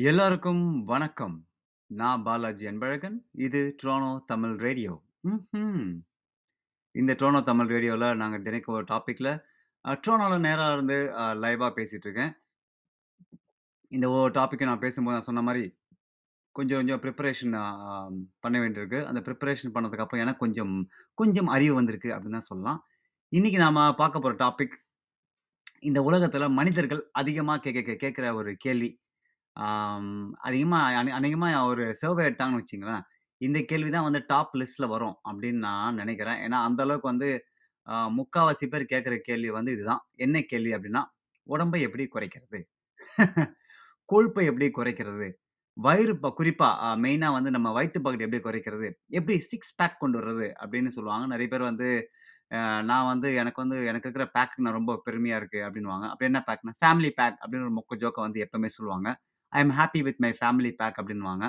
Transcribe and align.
எல்லாருக்கும் 0.00 0.84
வணக்கம். 0.84 1.34
நான் 1.86 2.22
பாலாஜி 2.22 2.66
அன்பழகன். 2.66 3.16
இது 3.32 3.74
ட்ரோனோ 3.82 4.24
தமிழ் 4.26 4.54
ரேடியோ. 4.56 4.92
ம் 5.20 5.90
இந்த 6.90 7.12
ட்ரோனோ 7.12 7.42
தமிழ் 7.42 7.66
ரேடியோவில் 7.66 8.16
நாங்கள் 8.16 8.42
தினைக்கு 8.42 8.72
ஒரு 8.72 8.84
டாப்பிக்கில் 8.84 9.30
ட்ரோனோவில் 9.84 10.40
நேராக 10.40 10.72
இருந்து 10.72 10.96
லைவாக 11.42 11.70
பேசிகிட்ருக்கேன் 11.78 12.06
இருக்கேன். 12.06 12.32
இந்த 13.88 14.08
ஒவ்வொரு 14.08 14.32
டாப்பிக்கை 14.38 14.64
நான் 14.64 14.78
பேசும்போது 14.78 15.16
நான் 15.16 15.28
சொன்ன 15.28 15.42
மாதிரி 15.42 15.64
கொஞ்சம் 16.52 16.78
கொஞ்சம் 16.78 17.02
ப்ரிப்பரேஷன் 17.04 17.58
பண்ண 18.40 18.56
வேண்டியிருக்கு. 18.58 19.04
அந்த 19.04 19.22
ப்ரிப்பரேஷன் 19.28 19.74
பண்ணதுக்கப்புறம் 19.76 20.24
எனக்கு 20.24 20.38
கொஞ்சம் 20.38 20.74
கொஞ்சம் 21.14 21.46
அறிவு 21.46 21.74
வந்திருக்கு 21.74 22.10
அப்படின்னு 22.16 22.38
தான் 22.38 22.50
சொல்லலாம். 22.50 22.86
இன்னைக்கு 23.28 23.58
நாம் 23.58 23.82
பார்க்க 23.94 24.24
போகிற 24.24 24.34
டாபிக் 24.46 24.76
இந்த 25.80 26.02
உலகத்தில் 26.02 26.48
மனிதர்கள் 26.48 27.04
அதிகமாக 27.12 27.70
கேட்க 27.70 28.00
கேட்குற 28.06 28.34
ஒரு 28.34 28.56
கேள்வி. 28.56 28.90
ஆம் 29.56 30.12
அதிகமா 30.42 30.78
அநே 30.92 31.10
அநேகமா 31.16 31.48
ஒரு 31.70 31.84
சர்வே 32.00 32.22
எடுத்தாங்கன்னு 32.28 32.60
வச்சுக்கங்களேன், 32.60 33.04
இந்த 33.40 33.58
கேள்வி 33.70 33.90
தான் 33.90 34.06
வந்து 34.08 34.20
டாப் 34.28 34.54
லிஸ்ட்ல 34.60 34.86
வரும் 34.88 35.16
அப்படின்னு 35.28 35.60
நான் 35.66 35.98
நினைக்கிறேன் 36.00 36.38
ஏன்னா, 36.44 36.58
அந்த 36.68 36.80
அளவுக்கு 36.84 37.10
வந்து 37.12 37.28
அ 37.86 37.96
முக்காவாசி 38.16 38.66
பேர் 38.68 38.90
கேட்கிற 38.90 39.14
கேள்வி 39.24 39.50
வந்து 39.54 39.72
இதுதான். 39.76 40.02
என்ன 40.18 40.36
கேள்வி 40.46 40.72
அப்படின்னா, 40.76 41.02
"உடம்பை 41.46 41.80
எப்படி 41.86 42.04
குறைக்கிறது? 42.08 42.58
கொழுப்பை 44.08 44.44
எப்படி 44.50 44.68
குறைக்கிறது? 44.72 45.26
வயிறு 45.76 46.14
ப 46.18 46.30
குறிப்பா 46.38 46.68
அ 46.82 46.98
மெயினா 47.02 47.28
வந்து 47.34 47.50
நம்ம 47.56 47.68
வயித்து 47.76 48.00
பக்கெட் 48.04 48.24
எப்படி 48.26 48.42
குறைக்கிறது? 48.44 48.88
எப்படி 49.12 49.36
சிக்ஸ் 49.50 49.74
பேக் 49.76 50.00
கொண்டு 50.02 50.18
வர்றது?" 50.20 50.48
அப்படின்னு 50.62 50.92
சொல்லுவாங்க. 50.96 51.26
நிறைய 51.34 51.48
பேர் 51.52 51.68
வந்து 51.70 51.88
அ 52.50 52.60
நான் 52.88 53.08
வந்து 53.08 53.28
எனக்கு 53.40 53.60
வந்து 53.62 53.78
எனக்கு 53.90 54.08
இருக்கிற 54.08 54.26
பேக் 54.34 54.56
நான் 54.64 54.78
ரொம்ப 54.78 54.94
பெருமையா 55.06 55.36
இருக்கு 55.40 55.60
அப்படின்னுவாங்க. 55.66 56.06
அப்படி 56.12 56.30
என்ன 56.30 56.42
பேக்னா, 56.48 56.74
ஃபேமிலி 56.82 57.12
பேக் 57.18 57.38
அப்படின்னு 57.42 57.68
ஒரு 57.68 57.76
மொக்க 57.78 58.00
ஜோக்க 58.02 58.20
வந்து 58.22 58.42
எப்பவுமே 58.46 58.70
சொல்லுவாங்க. 58.74 59.08
I 59.52 59.60
am 59.64 59.74
happy 59.78 60.00
with 60.06 60.20
my 60.24 60.30
family 60.40 60.70
pack 60.80 60.98
அப்படின்னுவாங்க. 61.00 61.46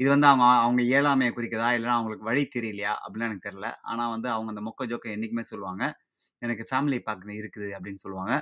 இது 0.00 0.08
வந்து 0.14 0.28
அவங்க 0.30 0.44
அவங்க 0.64 0.82
ஏழாமையை 0.98 1.32
குறிக்குதா? 1.36 1.68
இல்லைன்னா 1.76 1.96
அவங்களுக்கு 1.98 2.28
வழி 2.30 2.44
தெரியலையா? 2.56 2.94
அப்படின்னு 3.04 3.28
எனக்கு 3.28 3.46
தெரியல. 3.48 3.68
ஆனால் 3.90 4.12
வந்து 4.14 4.28
அவங்க 4.36 4.50
அந்த 4.54 4.62
மொக்க 4.68 4.88
ஜோக்கை 4.92 5.10
என்றைக்குமே 5.16 5.44
சொல்லுவாங்க. 5.52 5.84
எனக்கு 6.42 6.64
ஃபேமிலி 6.70 6.98
பேக் 7.08 7.26
இருக்குது 7.40 7.68
அப்படின்னு 7.76 8.02
சொல்லுவாங்க. 8.04 8.34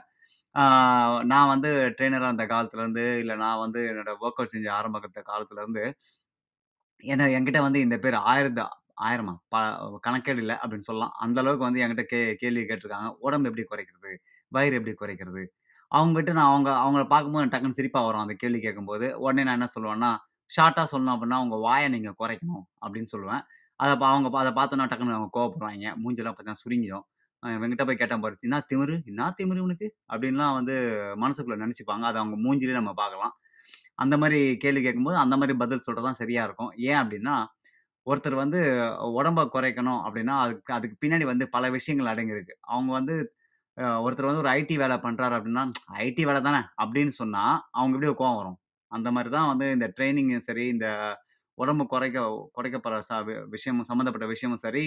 நான் 1.33 1.51
வந்து 1.53 1.71
ட்ரெயினராக 1.97 2.31
இருந்த 2.31 2.45
காலத்துலேருந்து 2.53 3.05
இல்லை 3.23 3.35
நான் 3.45 3.63
வந்து 3.65 3.81
என்னோட 3.91 4.13
ஒர்க் 4.25 4.41
அவுட் 4.41 4.55
செஞ்ச 4.55 4.69
ஆரம்ப 4.79 5.01
காலத்துலேருந்து 5.31 5.85
என்ன 5.85 5.95
ஏன்னா 7.15 7.27
என்கிட்ட 7.37 7.61
வந்து 7.65 7.81
இந்த 7.81 7.97
பேர் 8.05 8.17
ஆயிரத்த 8.31 8.61
ஆயிரமா 9.09 9.35
ப 9.53 9.57
கணக்கேடு 10.07 10.41
இல்லை 10.45 10.57
அப்படின்னு 10.63 10.89
சொல்லலாம். 10.89 11.15
அந்த 11.25 11.39
அளவுக்கு 11.43 11.67
வந்து 11.67 11.83
என்கிட்ட 11.85 12.05
கே 12.13 12.21
கேள்வி 12.35 12.63
கேட்டிருக்காங்க 12.63 13.11
உடம்பு 13.27 13.49
எப்படி 13.51 13.65
குறைக்கிறது? 13.71 14.13
வயிறு 14.53 14.77
எப்படி 14.81 14.95
குறைக்கிறது? 15.03 15.43
அவங்ககிட்ட 15.93 16.33
நான் 16.33 16.51
அவங்க 16.51 16.71
அவங்கள 16.81 17.05
பார்க்கும்போது 17.07 17.45
டக்குன்னு 17.47 17.77
சிரிப்பாக 17.77 17.81
சிரிப்பா 17.81 18.01
வரும் 18.07 18.25
அந்த 18.25 18.35
கேள்வி 18.37 18.61
கேட்கும்போது. 18.61 19.07
உடனே 19.19 19.43
நான் 19.45 19.59
என்ன 19.59 19.69
சொல்லுவேன்னா, 19.75 20.11
ஷார்ட்டா 20.51 20.83
சொல்லணும் 20.93 21.15
அப்படின்னா, 21.15 21.39
"உங்க 21.45 21.57
வாய 21.65 21.85
நீங்க 21.89 22.11
குறைக்கணும்" 22.21 22.65
அப்படின்னு 22.83 23.11
சொல்லுவேன். 23.13 23.43
அத 23.81 23.91
ப 23.97 24.05
அவங்க 24.09 24.29
அத 24.39 24.51
பார்த்தோன்னா 24.55 24.87
டக்குன்னு 24.91 25.17
அவங்க 25.17 25.33
கோவப்படுவாய்ங்க. 25.35 25.89
மூஞ்செல்லாம் 25.99 26.33
பார்த்தீங்கன்னா 26.33 26.63
சுருங்கிரும். 26.63 27.05
அ 27.43 27.49
இவன்கிட்ட 27.57 27.85
போய் 27.89 28.01
கேட்டேன் 28.01 28.23
பாரு, 28.23 28.37
"என்னா 28.43 28.59
திமிரு? 28.69 28.97
என்னா 29.07 29.27
திமிரு 29.39 29.61
இவனுக்கு?" 29.61 29.89
அப்படின்லாம் 30.11 30.57
வந்து 30.59 30.75
மனசுக்குள்ள 31.21 31.59
நெனச்சுப்பாங்க. 31.63 32.05
அதை 32.11 32.19
அவங்க 32.23 32.39
மூஞ்சிலயே 32.45 32.79
நம்ம 32.81 32.95
பார்க்கலாம். 32.99 33.35
அந்த 33.99 34.15
மாரி 34.19 34.41
கேள்வி 34.59 34.83
கேட்கும்போது, 34.83 35.19
அந்த 35.19 35.37
மாரி 35.37 35.55
பதில் 35.59 35.85
சொல்றது 35.87 36.07
தான் 36.07 36.21
சரியா 36.21 36.43
இருக்கும். 36.49 36.73
ஏன் 36.87 37.01
அப்படின்னா, 37.03 37.37
ஒருத்தர் 38.07 38.37
வந்து 38.37 38.61
உடம்ப 39.15 39.41
குறைக்கணும் 39.53 40.01
அப்படின்னா, 40.05 40.35
அதுக்கு 40.45 40.73
அதுக்கு 40.75 40.97
பின்னாடி 41.03 41.27
வந்து 41.27 41.47
பல 41.51 41.65
விஷயங்கள் 41.73 42.13
அடங்கியிருக்கு. 42.13 42.55
அவங்க 42.69 42.91
வந்து 42.95 43.15
ஒருத்தர் 44.03 44.29
வந்து 44.29 44.43
ஒரு 44.43 44.51
ஐடி 44.53 44.77
வேலை 44.77 44.97
பண்றாரு 44.99 45.35
அப்படின்னா, 45.39 45.63
"ஐடி 45.99 46.23
வேலை 46.25 46.41
தானே" 46.41 46.61
அப்படின்னு 46.83 47.13
சொன்னா, 47.15 47.43
அவங்க 47.73 47.95
எப்படி 47.97 48.11
கோவம் 48.21 48.39
வரும். 48.39 48.59
அந்த 48.93 49.09
மாதிரி 49.11 49.31
தான் 49.31 49.49
வந்து 49.49 49.67
இந்த 49.71 49.87
ட்ரைனிங் 49.97 50.33
சரி, 50.41 50.65
இந்த 50.69 50.87
உடம்பு 51.59 51.85
குறைக்க 51.87 52.19
குறைக்கப்படுற 52.57 53.01
ச 53.09 53.15
வி 53.27 53.35
விஷயமும் 53.49 53.89
சம்மந்தப்பட்ட 53.89 54.27
விஷயமும் 54.29 54.63
சரி, 54.63 54.85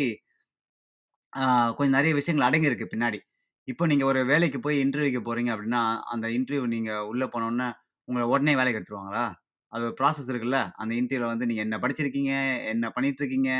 கொஞ்சம் 1.75 1.97
நிறைய 1.97 2.13
விஷயங்கள் 2.13 2.47
அடங்கியிருக்கு 2.47 2.87
பின்னாடி. 2.93 3.19
இப்போ 3.67 3.83
நீங்கள் 3.85 4.07
ஒரு 4.07 4.21
வேலைக்கு 4.25 4.59
போய் 4.59 4.77
இன்டர்வியூக்கு 4.85 5.21
போகிறீங்க 5.27 5.51
அப்படின்னா, 5.55 5.81
அந்த 6.07 6.27
இன்டர்வியூ 6.29 6.65
நீங்கள் 6.67 7.05
உள்ளே 7.11 7.27
போனோனே, 7.27 7.67
உங்களை 8.07 8.25
உடனே 8.27 8.53
வேலைக்கு 8.55 8.79
எடுத்துருவாங்களா? 8.79 9.25
அது 9.73 9.83
ஒரு 9.85 9.95
ப்ராசஸ் 9.99 10.29
இருக்குல்ல. 10.31 10.59
அந்த 10.77 10.93
இன்டர்வியூவில் 10.95 11.33
வந்து 11.33 11.45
நீங்கள் 11.45 11.65
என்ன 11.67 11.77
படிச்சிருக்கீங்க? 11.77 12.33
என்ன 12.73 12.85
பண்ணிட்டு 12.89 13.21
இருக்கீங்க? 13.23 13.51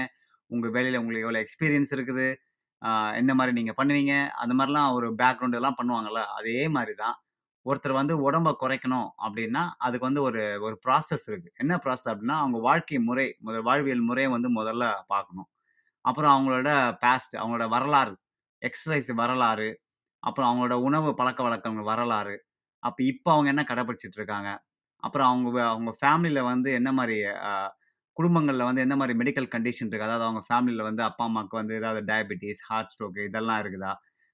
வேலையில் 0.71 0.99
உங்களுக்கு 1.01 1.25
எவ்வளோ 1.25 1.41
எக்ஸ்பீரியன்ஸ் 1.45 1.91
இருக்குது? 1.91 2.25
ஆ 2.81 2.89
எந்த 3.15 3.31
மாரி 3.35 3.51
நீங்க 3.53 3.73
பண்ணுவீங்க? 3.77 4.13
அந்த 4.41 4.53
மாரிலாம் 4.55 4.93
ஒரு 4.97 5.07
பேக்ரவுண்ட் 5.15 5.57
எல்லாம் 5.59 5.77
பண்ணுவாங்கல்ல. 5.79 6.21
அதே 6.37 6.57
மாரி 6.69 6.93
தான். 6.97 7.17
ஒருத்தர் 7.65 7.97
வந்து 7.97 8.15
உடம்ப 8.23 8.49
குறைக்கணும் 8.61 9.09
அப்படின்னா, 9.21 9.63
அதுக்கு 9.79 10.07
வந்து 10.09 10.23
ஒரு 10.23 10.41
ஒரு 10.61 10.75
ப்ராசஸ் 10.85 11.25
இருக்கு. 11.29 11.51
என்ன 11.57 11.73
ப்ராசஸ் 11.83 12.11
அப்படின்னா, 12.11 12.37
அவங்க 12.41 12.59
வாழ்க்கை 12.63 12.99
முறை, 13.03 13.27
முதல் 13.41 13.63
வாழ்வியல் 13.63 14.07
முறைய 14.09 14.29
வந்து 14.31 14.49
முதல்ல 14.59 14.85
பார்க்கணும். 15.07 15.49
அப்புறம் 16.05 16.33
அவங்களோட 16.35 16.69
பாஸ்ட் 17.01 17.35
அவங்களோட 17.37 17.67
வரலாறு, 17.69 18.15
எக்சர்சைஸ் 18.61 19.11
வரலாறு, 19.17 19.69
அப்புறம் 20.23 20.49
அவங்களோட 20.49 20.75
உணவு 20.87 21.11
பழக்கவழக்கங்கள் 21.17 21.89
வரலாறு, 21.91 22.35
அப்ப 22.83 22.99
இப்ப 23.05 23.27
அவங்க 23.33 23.49
என்ன 23.49 23.63
கடைபிடிச்சுட்டு 23.69 24.19
இருக்காங்க? 24.19 24.51
அப்புறம் 25.03 25.29
அவங்க 25.29 25.49
அவங்க 25.69 25.91
ஃபேமிலில 26.01 26.41
வந்து 26.45 26.69
என்ன 26.73 26.91
மாரி 26.93 27.17
குடும்பங்கள்ல 28.17 28.65
வந்து 28.67 28.83
எந்த 28.85 28.95
மாரி 28.99 29.13
மெடிக்கல் 29.19 29.51
கண்டிஷன் 29.53 29.89
இருக்கு? 29.89 30.07
அதாவது 30.07 30.25
அவங்க 30.27 30.41
ஃபேமிலில 30.47 30.85
வந்து 30.89 31.03
அப்பா, 31.07 31.25
அம்மாவுக்கு 31.29 31.59
வந்து 31.61 31.73
ஏதாவது 31.81 32.01
டயபிட்டிஸ், 32.09 32.61
ஹார்ட் 32.69 32.91
ஸ்ட்ரோக் 32.93 33.19
இதெல்லாம் 33.27 33.61
இருக்குதா? 33.63 33.93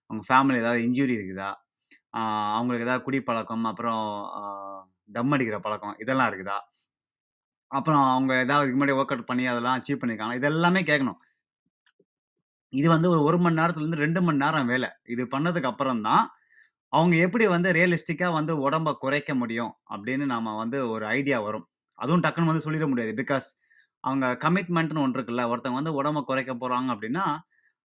அவங்க 0.10 0.24
ஃபேமிலில 0.30 0.62
ஏதாவது 0.64 0.82
இன்ஜுரி 0.88 1.16
இருக்குதா? 1.20 1.50
ஆ 2.14 2.22
அவங்களுக்கு 2.58 2.88
ஏதாவது 2.88 3.06
குடிப்பழக்கம், 3.08 3.66
அப்புறம் 3.72 4.04
தம் 5.18 5.34
அடிக்கிற 5.36 5.58
பழக்கம் 5.66 5.98
இதெல்லாம் 6.04 6.30
இருக்குதா? 6.32 6.58
அப்புறம் 7.72 8.04
அவங்க 8.12 8.34
ஏதாவது 8.44 8.66
இதுக்கு 8.66 8.80
முன்னாடி 8.80 8.98
வொர்க் 8.98 9.14
அவுட் 9.14 9.30
பண்ணி 9.30 9.46
அதெல்லாம் 9.54 9.78
அச்சீவ் 9.80 10.02
பண்ணியிருக்காங்களா? 10.02 10.40
இது 10.40 10.48
எல்லாமே 10.52 10.82
கேட்கணும். 10.90 11.20
இது 12.74 12.88
வந்து 12.94 13.08
ஒரு 13.14 13.22
1 13.28 13.38
மணி 13.44 13.60
நேரத்துலருந்து 13.60 14.00
2 14.02 14.22
மணி 14.28 14.42
நேரம் 14.44 14.70
வேலை 14.72 14.90
இது 15.14 15.24
பண்ணதுக்கு 15.34 15.70
அப்புறம் 15.72 16.02
தான், 16.08 16.24
அவங்க 16.94 17.16
எப்படி 17.26 17.46
வந்து 17.56 17.70
ரியலிஸ்டிக்கா 17.78 18.28
வந்து 18.38 18.54
உடம்ப 18.66 18.94
குறைக்க 19.04 19.32
முடியும் 19.42 19.74
அப்படின்னு 19.94 20.26
நாம 20.34 20.56
வந்து 20.62 20.80
ஒரு 20.94 21.06
ஐடியா 21.16 21.40
வரும். 21.48 21.66
அதுவும் 22.00 22.24
டக்குன்னு 22.26 22.52
வந்து 22.52 22.66
சொல்லிற 22.68 22.86
முடியாது. 22.92 23.14
பிகாஸ் 23.22 23.48
அவங்க 24.04 24.26
கமிட்மெண்ட்ன்னு 24.44 25.04
ஒன்று 25.04 25.18
இருக்குல்ல. 25.18 25.44
ஒருத்தவங்க 25.52 25.80
வந்து 25.82 25.96
உடம்ப 26.00 26.22
குறைக்க 26.24 26.54
போறாங்க 26.58 26.90
அப்படின்னா, 26.96 27.26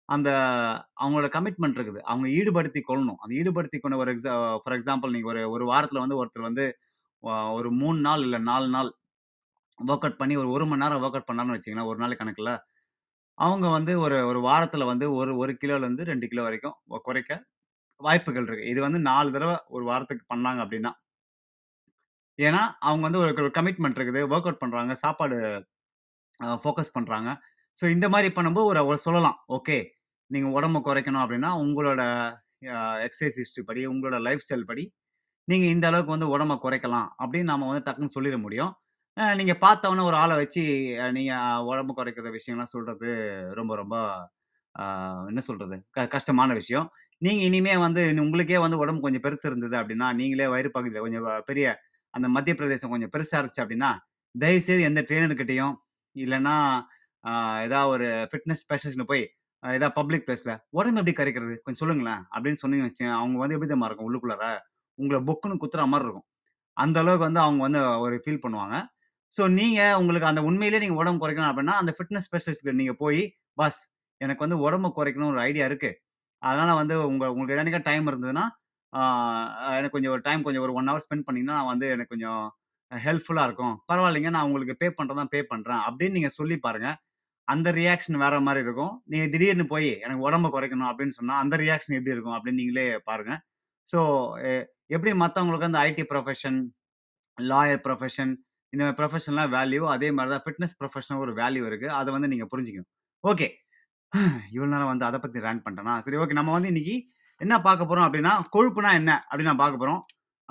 அந்த 0.10 0.30
அவங்களோட 1.02 1.28
கமிட்மெண்ட் 1.36 1.78
இருக்குது. 1.78 2.02
அவங்க 2.08 2.28
ஈடுபடுத்திக் 2.38 2.90
கொள்ளணும். 2.90 3.20
அந்த 3.24 3.34
ஈடுபடுத்திக் 3.38 3.84
கொண்ட 3.84 3.98
ஒரு 3.98 4.12
எக்ஸா 4.16 4.34
ஃபார் 4.64 4.76
எக்ஸாம்பிள் 4.78 5.14
நீங்க 5.16 5.30
ஒரு 5.34 5.44
ஒரு 5.56 5.66
வாரத்துல 5.72 6.04
வந்து 6.04 6.20
ஒருத்தர் 6.22 6.50
வந்து 6.50 6.66
அ 7.24 7.36
ஒரு 7.58 7.70
3 7.78 8.00
நாள் 8.06 8.24
இல்ல 8.24 8.38
4 8.46 8.68
நாள் 8.74 8.90
வொர்க் 9.80 10.06
அவுட் 10.06 10.20
பண்ணி 10.20 10.36
ஒரு 10.40 10.50
1 10.54 10.66
மணி 10.68 10.84
நேரம் 10.84 11.02
வொர்க் 11.02 11.18
அவுட் 11.18 11.30
பண்ணாருன்னு 11.30 11.56
வச்சுக்கங்களேன், 11.56 11.90
ஒரு 11.92 12.00
நாள் 12.04 12.20
கணக்குல. 12.20 12.52
அவங்க 13.38 13.68
வந்து 13.76 13.94
ஒரு 14.04 14.18
ஒரு 14.30 14.40
வாரத்துல 14.48 14.86
வந்து 14.92 15.06
ஒரு 15.20 15.34
1 15.40 15.56
கிலோலேருந்து 15.62 16.06
2 16.08 16.28
கிலோ 16.32 16.44
வரைக்கும் 16.48 16.78
ஒ 16.90 17.00
குறைக்க 17.04 17.32
வாய்ப்புகள் 18.02 18.48
இருக்கு. 18.48 18.70
இது 18.72 18.82
வந்து 18.82 19.02
4 19.06 19.30
தடவ 19.36 19.54
ஒரு 19.72 19.86
வாரத்துக்கு 19.88 20.26
பண்ணாங்க 20.32 20.62
அப்படின்னா. 20.66 20.94
ஏன்னா, 22.40 22.60
அவங்க 22.82 23.04
வந்து 23.08 23.20
ஒரு 23.22 23.32
ஒரு 23.40 23.52
கமிட்மெண்ட் 23.58 23.98
இருக்குது. 23.98 24.22
வொர்க் 24.32 24.48
அவுட் 24.48 24.62
பண்றாங்க. 24.64 24.94
சாப்பாடு 25.04 25.38
ஃபோக்கஸ் 26.64 26.96
பண்ணுறாங்க 26.98 27.30
ஸோ 27.78 27.86
இந்த 27.96 28.08
மாதிரி 28.14 28.30
பண்ணும்போது 28.38 28.70
ஒரு 28.72 28.82
ஒரு 28.86 29.00
சொல்லலாம். 29.08 29.38
ஓகே. 29.58 29.78
நீங்கள் 30.32 30.54
உடம்ப 30.58 30.78
குறைக்கணும் 30.88 31.24
அப்படின்னா, 31.24 31.50
உங்களோட 31.64 32.02
எக்ஸசைஸ் 33.08 33.38
ஹிஸ்ட்ரி 33.42 33.64
படி, 33.70 33.82
உங்களோட 33.88 34.18
லைஃப் 34.28 34.44
ஸ்டைல் 34.46 34.68
படி, 34.72 34.84
நீங்கள் 35.48 35.74
இந்த 35.76 35.86
அளவுக்கு 35.92 36.16
வந்து 36.16 36.30
உடம்ப 36.36 36.54
குறைக்கலாம் 36.66 37.08
அப்படின்னு 37.22 37.52
நம்ம 37.54 37.68
வந்து 37.72 37.86
டக்குன்னு 37.88 38.16
சொல்லிட 38.18 38.38
முடியும். 38.46 38.72
நீங்கள் 39.40 39.60
பார்த்தவொன்னே 39.66 40.04
ஒரு 40.10 40.18
ஆளை 40.24 40.36
வச்சு 40.42 40.62
நீங்கள் 41.18 41.66
உடம்பு 41.72 41.94
குறைக்கிற 42.00 42.30
விஷயம்லாம் 42.38 42.74
சொல்கிறது 42.76 43.10
ரொம்ப 43.60 43.76
ரொம்ப 43.76 43.96
என்ன 45.30 45.42
சொல்கிறது 45.48 45.76
க 45.96 46.08
கஷ்டமான 46.08 46.54
விஷயம். 46.54 46.88
நீங்கள் 47.22 47.46
இனிமே 47.50 47.74
வந்து 47.86 48.02
உங்களுக்கே 48.26 48.60
வந்து 48.66 48.78
உடம்பு 48.84 49.06
கொஞ்சம் 49.06 49.26
பெருத்து 49.26 49.48
இருந்தது 49.52 49.76
அப்படின்னா, 49.82 50.08
நீங்களே 50.20 50.48
வயிறு 50.54 50.70
பகுதியில் 50.72 51.04
கொஞ்சம் 51.06 51.28
பெரிய 51.50 51.66
அந்த 52.14 52.28
மத்திய 52.36 52.54
பிரதேசம் 52.60 52.94
கொஞ்சம் 52.94 53.14
பெருசாக 53.16 53.40
இருந்துச்சு 53.42 53.64
அப்படின்னா, 53.66 53.92
தயவுசெய்து 54.36 54.88
எந்த 54.90 55.02
ட்ரெயினர்கிட்டையும் 55.10 55.76
இல்லைன்னா 56.16 56.56
ஏதாவது 57.66 57.90
ஒரு 57.94 58.08
ஃபிட்னஸ் 58.32 58.64
ஸ்பெஷலிஸ்ட்ல 58.66 59.06
போய் 59.12 59.24
ஏதாவது 59.64 59.96
பப்ளிக் 59.98 60.26
பிளேஸ்ல 60.28 60.52
"உடம்பு 60.78 61.00
எப்படி 61.02 61.14
கரைக்கிறது 61.18 61.56
கொஞ்சம் 61.58 61.82
சொல்லுங்களேன்" 61.82 62.22
அப்படின்னு 62.34 62.62
சொன்னீங்கன்னு 62.64 62.90
வச்சுக்கங்க, 62.90 63.18
அவங்க 63.20 63.38
வந்து 63.44 63.56
எப்படி 63.58 63.70
தான் 63.74 63.88
இருக்கும் 63.90 64.08
உள்ளுக்குள்ளார? 64.10 64.46
உங்களை 65.00 65.20
புக்குன்னு 65.28 65.62
குத்துற 65.64 65.84
மாதிரி 65.92 66.08
இருக்கும். 66.08 66.28
அந்த 66.78 66.98
அளவுக்கு 67.04 67.28
வந்து 67.30 67.42
அவங்க 67.46 67.62
வந்து 67.68 67.82
ஒரு 68.06 68.16
ஃபீல் 68.24 68.44
பண்ணுவாங்க. 68.46 68.76
ஸோ 69.34 69.44
நீங்கள் 69.58 69.98
உங்களுக்கு 70.02 70.30
அந்த 70.32 70.42
உண்மையிலேயே 70.50 70.84
நீங்கள் 70.84 71.02
உடம்பு 71.02 71.22
குறைக்கணும் 71.24 71.52
அப்படின்னா, 71.52 71.76
அந்த 71.82 71.92
ஃபிட்னஸ் 71.98 72.28
ஸ்பெஷலிஸ்ட்கிட்ட 72.30 72.80
நீங்கள் 72.82 73.00
போய் 73.04 73.22
பஸ் 73.58 73.82
எனக்கு 74.22 74.44
வந்து 74.46 74.60
உடம்பு 74.66 74.90
குறைக்கணும்னு 74.98 75.36
ஒரு 75.36 75.44
ஐடியா 75.50 75.66
இருக்குது 75.72 75.98
அதனால் 76.42 76.80
வந்து 76.82 76.96
உங்கள் 77.10 77.32
உங்களுக்கு 77.34 77.56
என்னைக்கா 77.58 77.82
டைம் 77.90 78.06
இருந்ததுன்னா, 78.12 78.46
எனக்கு 79.72 79.96
கொஞ்சம் 79.96 80.14
ஒரு 80.16 80.24
டைம் 80.24 80.42
கொஞ்சம் 80.44 80.64
ஒரு 80.66 80.74
ஒன் 80.80 80.90
ஹவர் 80.90 81.06
ஸ்பெண்ட் 81.06 81.26
பண்ணிங்கன்னா 81.28 81.58
நான் 81.60 81.72
வந்து 81.74 81.88
எனக்கு 81.96 82.14
கொஞ்சம் 82.16 82.42
ஹெல்ப்ஃபுல்லாக 83.06 83.48
இருக்கும். 83.50 83.76
பரவாயில்லைங்க 83.92 84.32
நான் 84.36 84.48
உங்களுக்கு 84.50 84.76
பே 84.82 84.88
பண்ணுறதான் 85.00 85.32
பே 85.34 85.42
பண்ணுறேன் 85.52 85.82
அப்படின்னு 85.88 86.18
நீங்கள் 86.20 86.38
சொல்லி 86.40 86.58
பாருங்கள் 86.66 86.98
அந்த 87.48 87.70
ரியாக்ஷன் 87.80 88.18
வேற 88.24 88.36
மாதிரி 88.48 88.62
இருக்கும். 88.66 88.94
நீங்கள் 89.12 89.32
திடீர்னு 89.34 89.66
போய் 89.74 89.90
"எனக்கு 90.06 90.26
உடம்ப 90.28 90.50
குறைக்கணும்" 90.56 90.90
அப்படின்னு 90.92 91.16
சொன்னால் 91.20 91.42
அந்த 91.44 91.56
ரியாக்ஷன் 91.64 91.98
எப்படி 91.98 92.16
இருக்கும் 92.16 92.36
அப்படின்னு 92.38 92.62
நீங்களே 92.64 92.86
பாருங்கள் 93.10 93.42
ஸோ 93.90 94.00
எப்படி 94.96 95.12
மற்றவங்களுக்கு 95.24 95.70
அந்த 95.70 95.80
ஐடி 95.90 96.04
ப்ரொஃபஷன், 96.12 96.60
லாயர் 97.38 97.84
ப்ரொஃபஷன் 97.88 98.34
இந்த 98.74 98.82
மாதிரி 98.84 98.98
ப்ரொஃபஷனெலாம் 99.00 99.54
வேல்யூ 99.58 99.84
அதே 99.96 100.10
மாதிரி 100.18 100.32
தான் 100.34 100.44
ஃபிட்னஸ் 100.46 100.76
ப்ரொஃபஷனல் 100.82 101.22
ஒரு 101.26 101.32
வேல்யூ 101.42 101.64
இருக்குது 101.70 101.96
அதை 102.00 102.10
வந்து 102.16 102.32
நீங்கள் 102.34 102.52
புரிஞ்சுக்கணும். 102.54 102.92
ஓகே. 103.24 103.48
இவ்வளோ 104.56 104.70
நேரம் 104.74 104.92
வந்து 104.94 105.06
அதை 105.10 105.20
பற்றி 105.24 105.40
ரேன் 105.48 105.62
பண்ணிட்டேனா? 105.66 105.96
சரி 106.06 106.18
ஓகே. 106.24 106.36
நம்ம 106.40 106.52
வந்து 106.58 106.72
இன்னைக்கு 106.74 106.96
என்ன 107.42 107.56
பார்க்க 107.68 107.90
போகிறோம் 107.90 108.08
அப்படின்னா 108.08 108.34
கொழுப்புனா 108.56 108.92
என்ன? 109.02 109.12
அப்படின்னு 109.30 109.52
நான் 109.52 109.64
பார்க்க 109.64 109.82
போகிறோம் 109.84 110.02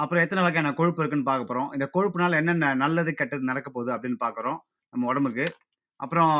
அப்புறம் 0.02 0.22
எத்தனை 0.24 0.42
வகையான 0.44 0.72
கொழுப்பு 0.80 1.00
இருக்குன்னு 1.02 1.28
பார்க்க 1.30 1.48
போகிறோம் 1.50 1.70
இந்த 1.76 1.86
கொழுப்புனால 1.94 2.38
என்னென்ன 2.40 2.74
நல்லது, 2.82 3.10
கெட்டது 3.20 3.50
நடக்க 3.50 3.68
போகுது 3.76 3.90
அப்படின்னு 3.94 4.18
பார்க்குறோம், 4.26 4.58
நம்ம 4.92 5.08
உடம்புக்கு. 5.12 5.46
அப்புறம் 6.00 6.32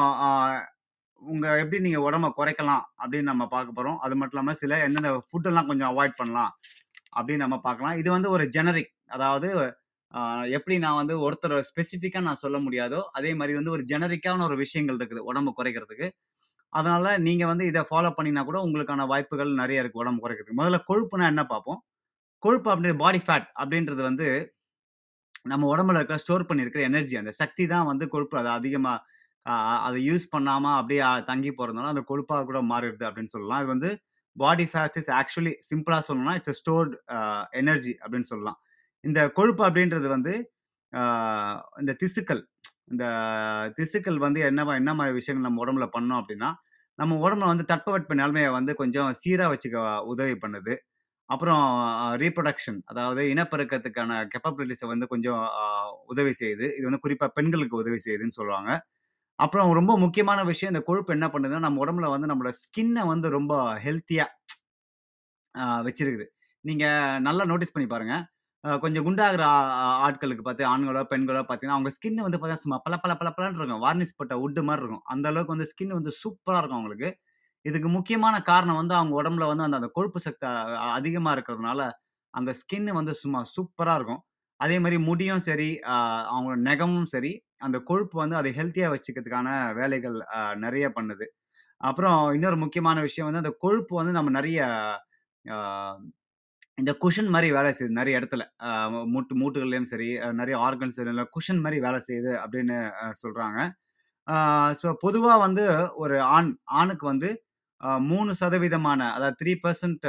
உங்கள் 1.22 1.58
எப்படி 1.62 1.78
நீங்கள் 1.86 2.04
உடம்ப 2.08 2.28
குறைக்கலாம் 2.38 2.84
அப்படின்னு 3.02 3.30
நம்ம 3.32 3.44
பார்க்க 3.54 3.76
போகிறோம் 3.78 3.98
அது 4.04 4.14
மட்டும் 4.18 4.36
இல்லாமல் 4.36 4.58
சில 4.60 4.78
எந்தெந்த 4.86 5.10
ஃபுட்டெல்லாம் 5.28 5.68
கொஞ்சம் 5.70 5.90
அவாய்ட் 5.92 6.18
பண்ணலாம் 6.20 6.52
அப்படின்னு 7.16 7.44
நம்ம 7.44 7.58
பார்க்கலாம். 7.66 7.96
இது 8.02 8.08
வந்து 8.16 8.28
ஒரு 8.36 8.44
ஜெனரிக் 8.56 8.92
அதாவது 9.16 9.48
எப்படி 10.56 10.76
நான் 10.84 10.98
வந்து 11.00 11.14
ஒருத்தர் 11.26 11.56
ஸ்பெசிஃபிக்காக 11.70 12.24
நான் 12.28 12.40
சொல்ல 12.44 12.58
முடியாதோ, 12.66 13.00
அதே 13.18 13.30
மாதிரி 13.40 13.52
வந்து 13.58 13.74
ஒரு 13.76 13.82
ஜெனரிக்கான 13.90 14.44
ஒரு 14.48 14.56
விஷயங்கள் 14.64 14.98
இருக்குது 15.00 15.22
உடம்ப 15.30 15.52
குறைக்கிறதுக்கு. 15.58 16.08
அதனால் 16.72 17.10
நீங்கள் 17.26 17.50
வந்து 17.50 17.64
இதை 17.70 17.82
ஃபாலோ 17.90 18.10
பண்ணீங்கன்னா 18.16 18.44
கூட 18.48 18.58
உங்களுக்கான 18.66 19.06
வாய்ப்புகள் 19.12 19.52
நிறைய 19.62 19.82
இருக்குது 19.82 20.02
உடம்பு 20.04 20.22
குறைக்கிறதுக்கு. 20.24 20.60
முதல்ல 20.62 20.80
கொழுப்புனா 20.90 21.26
என்ன 21.32 21.44
பார்ப்போம். 21.52 21.80
கொழுப்பு 22.42 22.69
அப்படின்றது 22.72 23.02
பாடி 23.04 23.20
ஃபேட் 23.26 23.48
அப்படின்றது 23.62 24.02
வந்து 24.10 24.26
நம்ம 25.52 25.66
உடம்புல 25.72 26.00
இருக்க 26.00 26.16
ஸ்டோர் 26.22 26.48
பண்ணியிருக்கிற 26.48 26.82
எனர்ஜி. 26.90 27.14
அந்த 27.22 27.32
சக்தி 27.42 27.64
தான் 27.72 27.88
வந்து 27.90 28.04
கொழுப்பு. 28.14 28.37
அதை 28.42 28.50
அதிகமாக 28.58 28.98
அதை 29.87 29.98
யூஸ் 30.08 30.26
பண்ணாமல் 30.34 30.76
அப்படியே 30.81 31.02
தங்கி 31.31 31.50
போகிறதுனால 31.58 31.92
அந்த 31.94 32.02
கொழுப்பாக 32.10 32.44
கூட 32.48 32.58
மாறிடுது 32.72 33.04
அப்படின்னு 33.08 33.32
சொல்லலாம். 33.34 33.60
இது 33.62 33.70
வந்து 33.75 33.90
பாடி 34.37 34.64
ஃபேட் 34.72 34.96
இஸ் 35.00 35.10
ஆக்சுவலி 35.20 35.52
சிம்பிளாக 35.70 36.02
சொல்லணும்னா 36.08 36.34
இட்ஸ் 36.38 36.52
அ 36.54 36.56
ஸ்டோர்ட் 36.60 36.92
எனர்ஜி 37.62 37.94
அப்படின்னு 38.02 38.28
சொல்லலாம். 38.32 38.58
இந்த 39.04 39.20
கொழுப்பு 39.38 39.62
அப்படின்றது 39.69 40.08
வந்து 40.16 40.34
இந்த 41.82 41.92
திசுக்கள் 42.02 42.42
இந்த 42.92 43.04
திசுக்கள் 43.78 44.19
வந்து 44.26 44.40
என்னவா 44.50 44.72
என்ன 44.81 44.92
மாதிரி 44.98 45.14
விஷயங்கள் 45.19 45.46
நம்ம 45.48 45.62
உடம்புல 45.64 45.87
பண்ணோம் 45.96 46.20
அப்படின்னா 46.22 46.48
நம்ம 46.98 47.19
உடம்புல 47.25 47.50
வந்து 47.52 47.66
தட்பவெட்ப 47.72 48.14
நிலைமையை 48.22 48.50
வந்து 48.58 48.72
கொஞ்சம் 48.81 49.10
சீராக 49.22 49.50
வச்சுக்க 49.52 49.78
உதவி 50.12 50.34
பண்ணுது. 50.44 50.72
அப்புறம் 51.30 51.64
ரீப்ரொடக்ஷன் 52.22 52.78
அதாவது 52.92 53.22
இனப்பெருக்கத்துக்கான 53.32 54.12
கெப்பபிலிட்டிஸை 54.34 54.86
வந்து 54.92 55.06
கொஞ்சம் 55.12 55.42
உதவி 56.12 56.32
செய்யுது. 56.40 56.66
இது 56.78 56.84
வந்து 56.88 57.02
குறிப்பாக 57.04 57.32
பெண்களுக்கு 57.38 57.76
உதவி 57.82 57.98
செய்யுதுன்னு 58.06 58.38
சொல்லுவாங்க. 58.38 58.70
அப்புறம் 59.38 59.70
ரொம்ப 59.80 59.92
முக்கியமான 60.04 60.40
விஷயம் 60.50 60.72
இந்த 60.74 60.82
கொழுப்பு 60.88 61.12
என்ன 61.16 61.28
பண்ணுதுன்னா, 61.34 61.66
நம்ம 61.66 61.82
உடம்புல 61.84 62.10
வந்து 62.14 62.30
நம்மளோட 62.32 62.54
ஸ்கின்னை 62.62 63.04
வந்து 63.12 63.28
ரொம்ப 63.38 63.54
ஹெல்த்தியாக 63.86 64.30
வச்சிருக்குது. 65.86 66.26
நீங்கள் 66.64 67.22
நல்லா 67.26 67.44
நோட்டீஸ் 67.50 67.74
பண்ணி 67.74 67.88
பாருங்க. 67.88 68.14
கொஞ்சம் 68.64 69.04
குண்டாகிற 69.06 69.42
ஆட்களுக்கு 70.06 70.44
பார்த்து 70.46 70.64
ஆண்களோ, 70.72 71.02
பெண்களோ 71.12 71.42
பார்த்தீங்கன்னா, 71.42 71.78
அவங்க 71.78 71.90
ஸ்கின் 71.96 72.18
வந்து 72.26 72.38
பார்த்தீங்கன்னா, 72.38 72.64
சும்மா 72.64 72.78
பள 72.86 72.96
பள 73.04 73.12
பள 73.20 73.28
பலன்னு 73.36 73.60
இருக்கும். 73.60 73.84
வார்னிஷ் 73.86 74.16
போட்ட 74.18 74.34
உட்டு 74.46 74.62
மாதிரி 74.68 74.82
இருக்கும். 74.84 75.04
அந்த 75.14 75.26
அளவுக்கு 75.30 75.54
வந்து 75.56 75.68
ஸ்கின் 75.72 75.96
வந்து 75.98 76.12
சூப்பராக 76.22 76.60
இருக்கும் 76.62 76.80
அவங்களுக்கு. 76.80 77.10
இதுக்கு 77.64 77.88
முக்கியமான 77.90 78.36
காரணம் 78.46 78.78
வந்து 78.80 78.94
அவங்க 78.96 79.14
உடம்புல 79.20 79.46
வந்து 79.50 79.64
அந்த 79.64 79.78
அந்த 79.80 79.88
கொழுப்பு 79.96 80.20
சக்தி 80.24 80.46
அ 80.48 80.54
அதிகமா 80.96 81.30
இருக்கிறதுனால, 81.36 81.80
அந்த 82.34 82.50
ஸ்கின் 82.60 82.90
வந்து 82.98 83.14
சும்மா 83.20 83.40
சூப்பரா 83.54 83.94
இருக்கும். 83.98 84.22
அதே 84.60 84.76
மாரி 84.80 84.98
முடியும் 85.08 85.42
சரி, 85.46 85.70
அ 85.88 85.96
அவங்க 86.30 86.52
நெகமும் 86.68 87.10
சரி, 87.12 87.32
அந்த 87.60 87.78
கொழுப்பு 87.88 88.16
வந்து 88.22 88.36
அத 88.36 88.50
ஹெல்த்தியா 88.58 88.88
வச்சுக்கிறதுக்கான 88.92 89.48
வேலைகள் 89.78 90.18
அ 90.34 90.52
நெறைய 90.64 90.86
பண்ணுது. 90.98 91.26
அப்புறம் 91.80 92.18
இன்னொரு 92.36 92.58
முக்கியமான 92.64 92.98
விஷயம் 93.06 93.28
வந்து 93.28 93.42
அந்த 93.44 93.54
கொழுப்பு 93.62 93.94
வந்து 94.00 94.14
நம்ம 94.18 94.32
நெறைய 94.38 94.60
இந்த 96.78 96.92
குஷன் 97.02 97.28
மாரி 97.32 97.48
வேலை 97.52 97.70
செய்யுது 97.72 97.96
நெறைய 97.98 98.18
இடத்துல. 98.20 98.44
அ 98.66 98.70
மூட்டு 99.12 99.34
மூட்டுகள்லயும் 99.40 99.90
சரி, 99.90 100.08
நெறைய 100.40 100.56
ஆர்கன்ஸ் 100.66 101.00
குஷன் 101.34 101.62
மாரி 101.64 101.78
வேலை 101.80 102.00
செய்யுது 102.08 102.32
அப்படின்னு 102.42 102.76
அ 103.00 103.08
சொல்றாங்க. 103.22 103.58
ஸோ 104.80 104.88
பொதுவா 105.02 105.34
வந்து 105.42 105.64
ஒரு 105.96 106.16
ஆண் 106.30 106.50
ஆணுக்கு 106.78 107.04
வந்து 107.06 107.28
மூணு 108.10 108.32
சதவீதமான 108.40 109.00
அதாவது 109.16 109.38
த்ரீ 109.42 109.52
பர்சன்ட் 109.64 110.06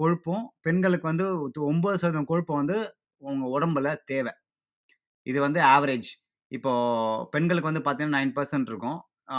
கொழுப்பும், 0.00 0.44
பெண்களுக்கு 0.60 1.06
வந்து 1.12 1.26
ஒன்பது 1.70 1.96
சதவீதம் 2.02 2.30
கொழுப்பும் 2.32 2.60
வந்து 2.62 2.76
உங்க 3.22 3.46
உடம்புல 3.56 3.88
தேவை 4.10 4.32
இது 5.26 5.38
வந்து 5.46 5.60
ஆவரேஜ். 5.74 6.10
இப்போ 6.52 6.72
பெண்களுக்கு 7.34 7.70
வந்து 7.70 7.84
பார்த்தீங்கன்னா 7.86 8.18
நைன் 8.18 8.34
பர்சன்ட் 8.38 8.70
இருக்கும். 8.72 8.98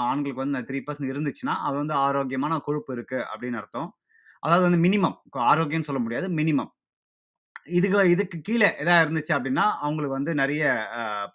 ஆண்களுக்கு 0.09 0.43
வந்து 0.43 0.61
த்ரீ 0.69 0.79
பர்சன்ட் 0.87 1.13
இருந்துச்சுன்னா, 1.13 1.55
அது 1.67 1.75
வந்து 1.81 1.95
ஆரோக்கியமான 2.05 2.59
கொழுப்பு 2.67 2.91
இருக்கு 2.97 3.19
அப்படின்னு 3.31 3.59
அர்த்தம். 3.61 3.89
அதாவது 4.43 4.65
வந்து 4.67 4.81
மினிமம். 4.85 5.17
ஆரோக்கியம்னு 5.51 5.89
சொல்ல 5.89 6.01
முடியாது. 6.05 6.27
மினிமம். 6.39 6.71
இதுக்கு 7.77 8.03
இதுக்கு 8.15 8.37
கீழே 8.47 8.69
எதா 8.83 8.95
இருந்துச்சு 9.03 9.33
அப்படின்னா 9.37 9.65
அவங்களுக்கு 9.85 10.17
வந்து 10.19 10.33
நிறைய 10.41 10.63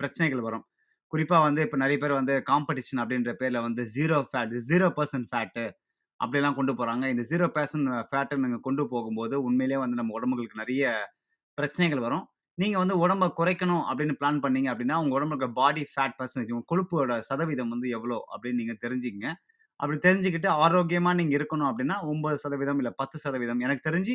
பிரச்சனைகள் 0.01 0.47
வரும். 0.49 0.65
குறிப்பா 1.13 1.37
வந்து 1.43 1.61
இப்ப 1.67 1.77
நிறைய 1.77 1.99
பேர் 2.03 2.19
வந்து 2.21 2.35
காம்படிஷன் 2.51 3.01
அப்படின்ற 3.03 3.33
பேர்ல 3.41 3.59
வந்து 3.67 3.83
zero 3.97 4.17
fat 4.31 4.55
zero 4.71 4.87
percent 4.97 5.29
fat 5.33 5.65
அப்படிலாம் 6.21 6.57
கொண்டு 6.59 6.73
போறாங்க. 6.73 7.05
இந்த 7.13 7.23
ஜீரோ 7.31 7.47
பர்சன்ட் 7.57 7.89
ஃபேட்டை 8.11 8.37
நீங்க 8.45 8.59
கொண்டு 8.61 8.83
போகும்போது, 8.89 9.35
உண்மையிலேயே 9.43 9.81
வந்து 9.83 9.99
நம்ம 10.01 10.15
உடம்புகளுக்கு 10.19 10.63
நிறைய 10.63 10.85
பிரச்சனைகள் 11.59 12.05
வரும். 12.07 12.25
நீங்க 12.59 12.77
வந்து 12.79 12.95
உடம்ப 13.05 13.25
குறைக்கணும் 13.41 13.85
அப்படின்னு 13.89 14.15
பிளான் 14.21 14.41
பண்ணீங்க 14.45 14.69
அப்படின்னா 14.73 14.97
உங்க 15.03 15.15
உடம்புக்கு 15.19 15.49
பாடி 15.53 15.83
ஃபேட் 15.93 16.17
பர்சன்டேஜ் 16.21 16.53
உங்க 16.55 16.67
கொழுப்போட 16.73 17.19
சதவீதம் 17.29 17.73
வந்து 17.75 17.89
எவ்வளோ 17.89 18.19
அப்படின்னு 18.35 18.61
நீங்க 18.63 18.77
தெரிஞ்சுக்கங்க. 18.85 19.31
அப்படி 19.81 19.99
தெரிஞ்சுக்கிட்டு 20.09 20.49
ஆரோக்கியமா 20.65 21.11
நீங்க 21.21 21.33
இருக்கணும் 21.39 21.69
அப்டின்னா 21.71 21.97
9% 22.11 22.83
இல்ல 22.83 22.93
10% 23.03 23.65
எனக்கு 23.67 23.89
தெரிஞ்சு 23.91 24.15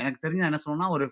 எனக்கு 0.00 0.18
தெரிஞ்சு 0.24 0.42
நான் 0.42 0.50
என்ன 0.52 0.60
சொல்லணும்னா, 0.64 0.88
ஒரு 0.94 1.04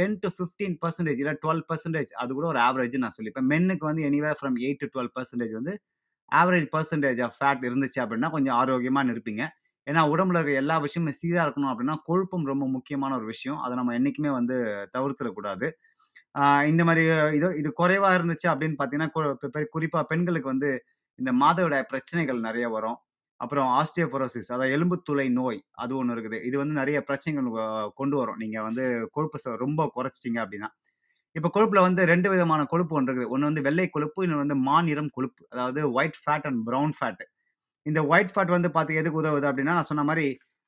டென் 0.00 0.16
டு 0.22 0.28
ஃபிஃப்டீன் 0.36 0.74
பர்சன்டேஜ் 0.82 1.20
இல்லை 1.22 1.34
டுவெல் 1.44 1.64
பர்சன்டேஜ் 1.70 2.10
அது 2.22 2.30
கூட 2.38 2.46
ஒரு 2.52 2.60
ஆவரேஜ் 2.66 2.96
நான் 3.04 3.16
சொல்லிப்பேன். 3.18 3.48
மென்னுக்கு 3.52 3.84
வந்து 3.90 4.04
எனிவேர் 4.10 4.38
ஃப்ரம் 4.40 4.58
8-12% 4.66 5.56
வந்து 5.60 5.74
ஆவரேஜ் 6.32 6.68
பர்சன்டேஜ் 6.74 7.20
ஆஃப் 7.26 7.36
ஃபேட் 7.38 7.64
இருந்துச்சு 7.68 8.00
அப்படின்னா 8.04 8.30
கொஞ்சம் 8.36 8.56
ஆரோக்கியமாக 8.60 9.14
இருப்பீங்க. 9.14 9.42
ஏன்னா 9.86 10.02
உடம்புல 10.12 10.38
இருக்க 10.40 10.62
எல்லா 10.62 10.76
விஷயமும் 10.84 11.16
சீராக 11.20 11.44
இருக்கணும் 11.46 11.70
அப்படின்னா 11.72 11.96
கொழுப்பும் 12.08 12.46
ரொம்ப 12.50 12.64
முக்கியமான 12.76 13.12
ஒரு 13.18 13.26
விஷயம். 13.32 13.58
அதை 13.64 13.74
நம்ம 13.80 13.94
என்றைக்குமே 13.98 14.30
வந்து 14.38 14.56
தவிர்த்துடக்கூடாது 14.96 15.68
இந்த 16.70 16.82
மாதிரி 16.88 17.02
இது 17.38 17.48
இது 17.60 17.70
குறைவாக 17.80 18.18
இருந்துச்சு 18.18 18.46
அப்படின்னு 18.52 18.76
பார்த்தீங்கன்னா, 18.78 19.10
குறிப்பாக 19.74 20.04
பெண்களுக்கு 20.12 20.48
வந்து 20.52 20.70
இந்த 21.18 21.30
மாதவிடாய் 21.42 21.88
பிரச்சனைகள் 21.90 22.46
நிறைய 22.46 22.66
வரும். 22.76 22.98
அப்புறம் 23.42 23.68
ஆஸ்டியோபரோசிஸ் 23.80 24.50
அதாவது 24.54 24.74
எலும்புத்துளை 24.76 25.26
நோய் 25.38 25.58
அது 25.82 25.92
ஒன்று 26.00 26.14
இருக்குது. 26.16 26.38
இது 26.48 26.56
வந்து 26.62 26.74
நிறைய 26.80 26.98
பிரச்சனைகள் 27.08 27.48
கொண்டு 28.00 28.16
வரும். 28.20 28.38
நீங்கள் 28.42 28.64
வந்து 28.68 28.84
கொழுப்பு 29.16 29.38
ச 29.44 29.56
ரொம்ப 29.64 29.86
குறைச்சிட்டிங்க 29.96 30.40
அப்படின்னா 30.44 30.70
இப்போ 31.36 31.48
கொழுப்பில் 31.56 31.84
வந்து 31.86 32.02
ரெண்டு 32.12 32.28
விதமான 32.32 32.62
கொழுப்பு 32.72 32.94
ஒன்று 32.98 33.10
இருக்குது. 33.10 33.30
ஒன்று 33.34 33.48
வந்து 33.50 33.62
வெள்ளை 33.66 33.86
கொழுப்பு, 33.94 34.20
இன்னொன்று 34.24 34.44
வந்து 34.44 34.56
மாநிறம் 34.68 35.10
கொழுப்பு. 35.16 35.42
அதாவது 35.52 35.80
white 35.98 36.18
fat 36.22 36.46
and 36.48 36.60
brown 36.68 36.92
fat. 36.98 37.22
இந்த 37.86 38.00
ஒயிட் 38.12 38.32
ஃபேட் 38.34 38.52
வந்து 38.56 38.70
பார்த்து 38.76 38.98
எதுக்கு 39.00 39.20
உதவுது 39.22 39.46
அப்படின்னா 39.50 39.76
நான் 39.78 39.88
சொன்ன 39.90 40.04
மாதிரி 40.10 40.26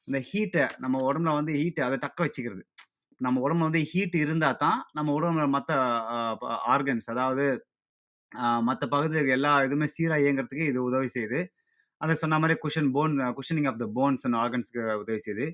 இந்த 0.09 0.19
ஹீட்டை 0.31 0.65
நம்ம 0.85 1.03
உடம்புல 1.09 1.35
வந்து 1.41 1.53
ஹீட்டை 1.61 1.83
அதை 1.89 1.99
தக்க 2.07 2.19
வச்சுக்கிறது. 2.27 2.63
நம்ம 3.21 3.43
உடம்புல 3.47 3.69
வந்து 3.69 3.83
ஹீட் 3.91 4.17
இருந்தால் 4.23 4.59
தான், 4.65 4.79
நம்ம 4.97 5.13
உடம்புல 5.19 5.45
மற்ற 5.57 5.75
ஆர்கன்ஸ் 6.75 7.09
அதாவது 7.15 7.45
மற்ற 8.69 8.85
பகுதியில் 8.95 9.35
எல்லா 9.37 9.53
இதுவுமே 9.67 9.89
சீராக 9.97 10.23
இயங்குறதுக்கு 10.25 10.67
இது 10.73 10.81
உதவி 10.89 11.09
செய்யுது. 11.17 11.41
அந்த 12.05 12.15
சொன்ன 12.23 12.39
மாதிரி 12.43 12.57
cushion 12.65 12.91
bone 12.97 13.15
cushioning 13.39 13.69
of 13.71 13.81
the 13.83 13.87
bones 13.99 14.25
and 14.29 14.39
ஆர்கன்ஸ்க்கு 14.43 14.83
உதவி 15.03 15.21
செய்யுது. 15.27 15.47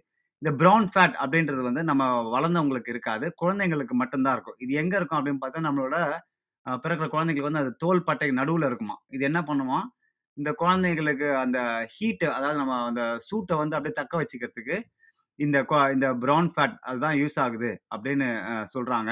இந்த 0.42 0.50
ப்ரௌன் 0.60 0.86
ஃபேட் 0.92 1.16
அப்படின்றது 1.22 1.62
வந்து 1.68 1.82
நம்ம 1.90 2.02
வளர்ந்தவங்களுக்கு 2.34 2.92
இருக்காது. 2.94 3.26
குழந்தைங்களுக்கு 3.42 3.94
மட்டும்தான் 4.02 4.36
இருக்கும். 4.36 4.58
இது 4.64 4.72
எங்கே 4.82 4.96
இருக்கும் 5.00 5.18
அப்படின்னு 5.20 5.42
பார்த்தா, 5.44 5.66
நம்மளோட 5.68 5.96
பிறக்கிற 6.84 7.06
குழந்தைங்களுக்கு 7.14 7.50
வந்து 7.50 7.62
அது 7.64 7.72
தோல் 7.82 8.06
பட்டை 8.08 8.28
நடுவில் 8.38 8.66
இருக்குமா 8.68 8.96
இது 9.16 9.22
என்ன 9.28 9.40
பண்ணுவோம் 9.48 9.86
இந்த 10.38 10.50
குழந்தைங்களுக்கு 10.62 11.28
அந்த 11.44 11.58
ஹீட்டு 11.94 12.26
அதாவது 12.36 12.58
நம்ம 12.60 12.74
அந்த 12.90 13.02
சூட்டை 13.28 13.54
வந்து 13.62 13.76
அப்படியே 13.76 13.94
தக்க 14.00 14.14
வச்சுக்கிறதுக்கு, 14.20 14.76
இந்த 15.38 15.58
இந்த 15.94 16.06
ப்ரௌன் 16.24 16.48
ஃபேட் 16.54 16.76
அதுதான் 16.90 17.16
யூஸ் 17.22 17.38
ஆகுது 17.44 17.70
அப்படின்னு 17.94 18.28
சொல்கிறாங்க 18.74 19.10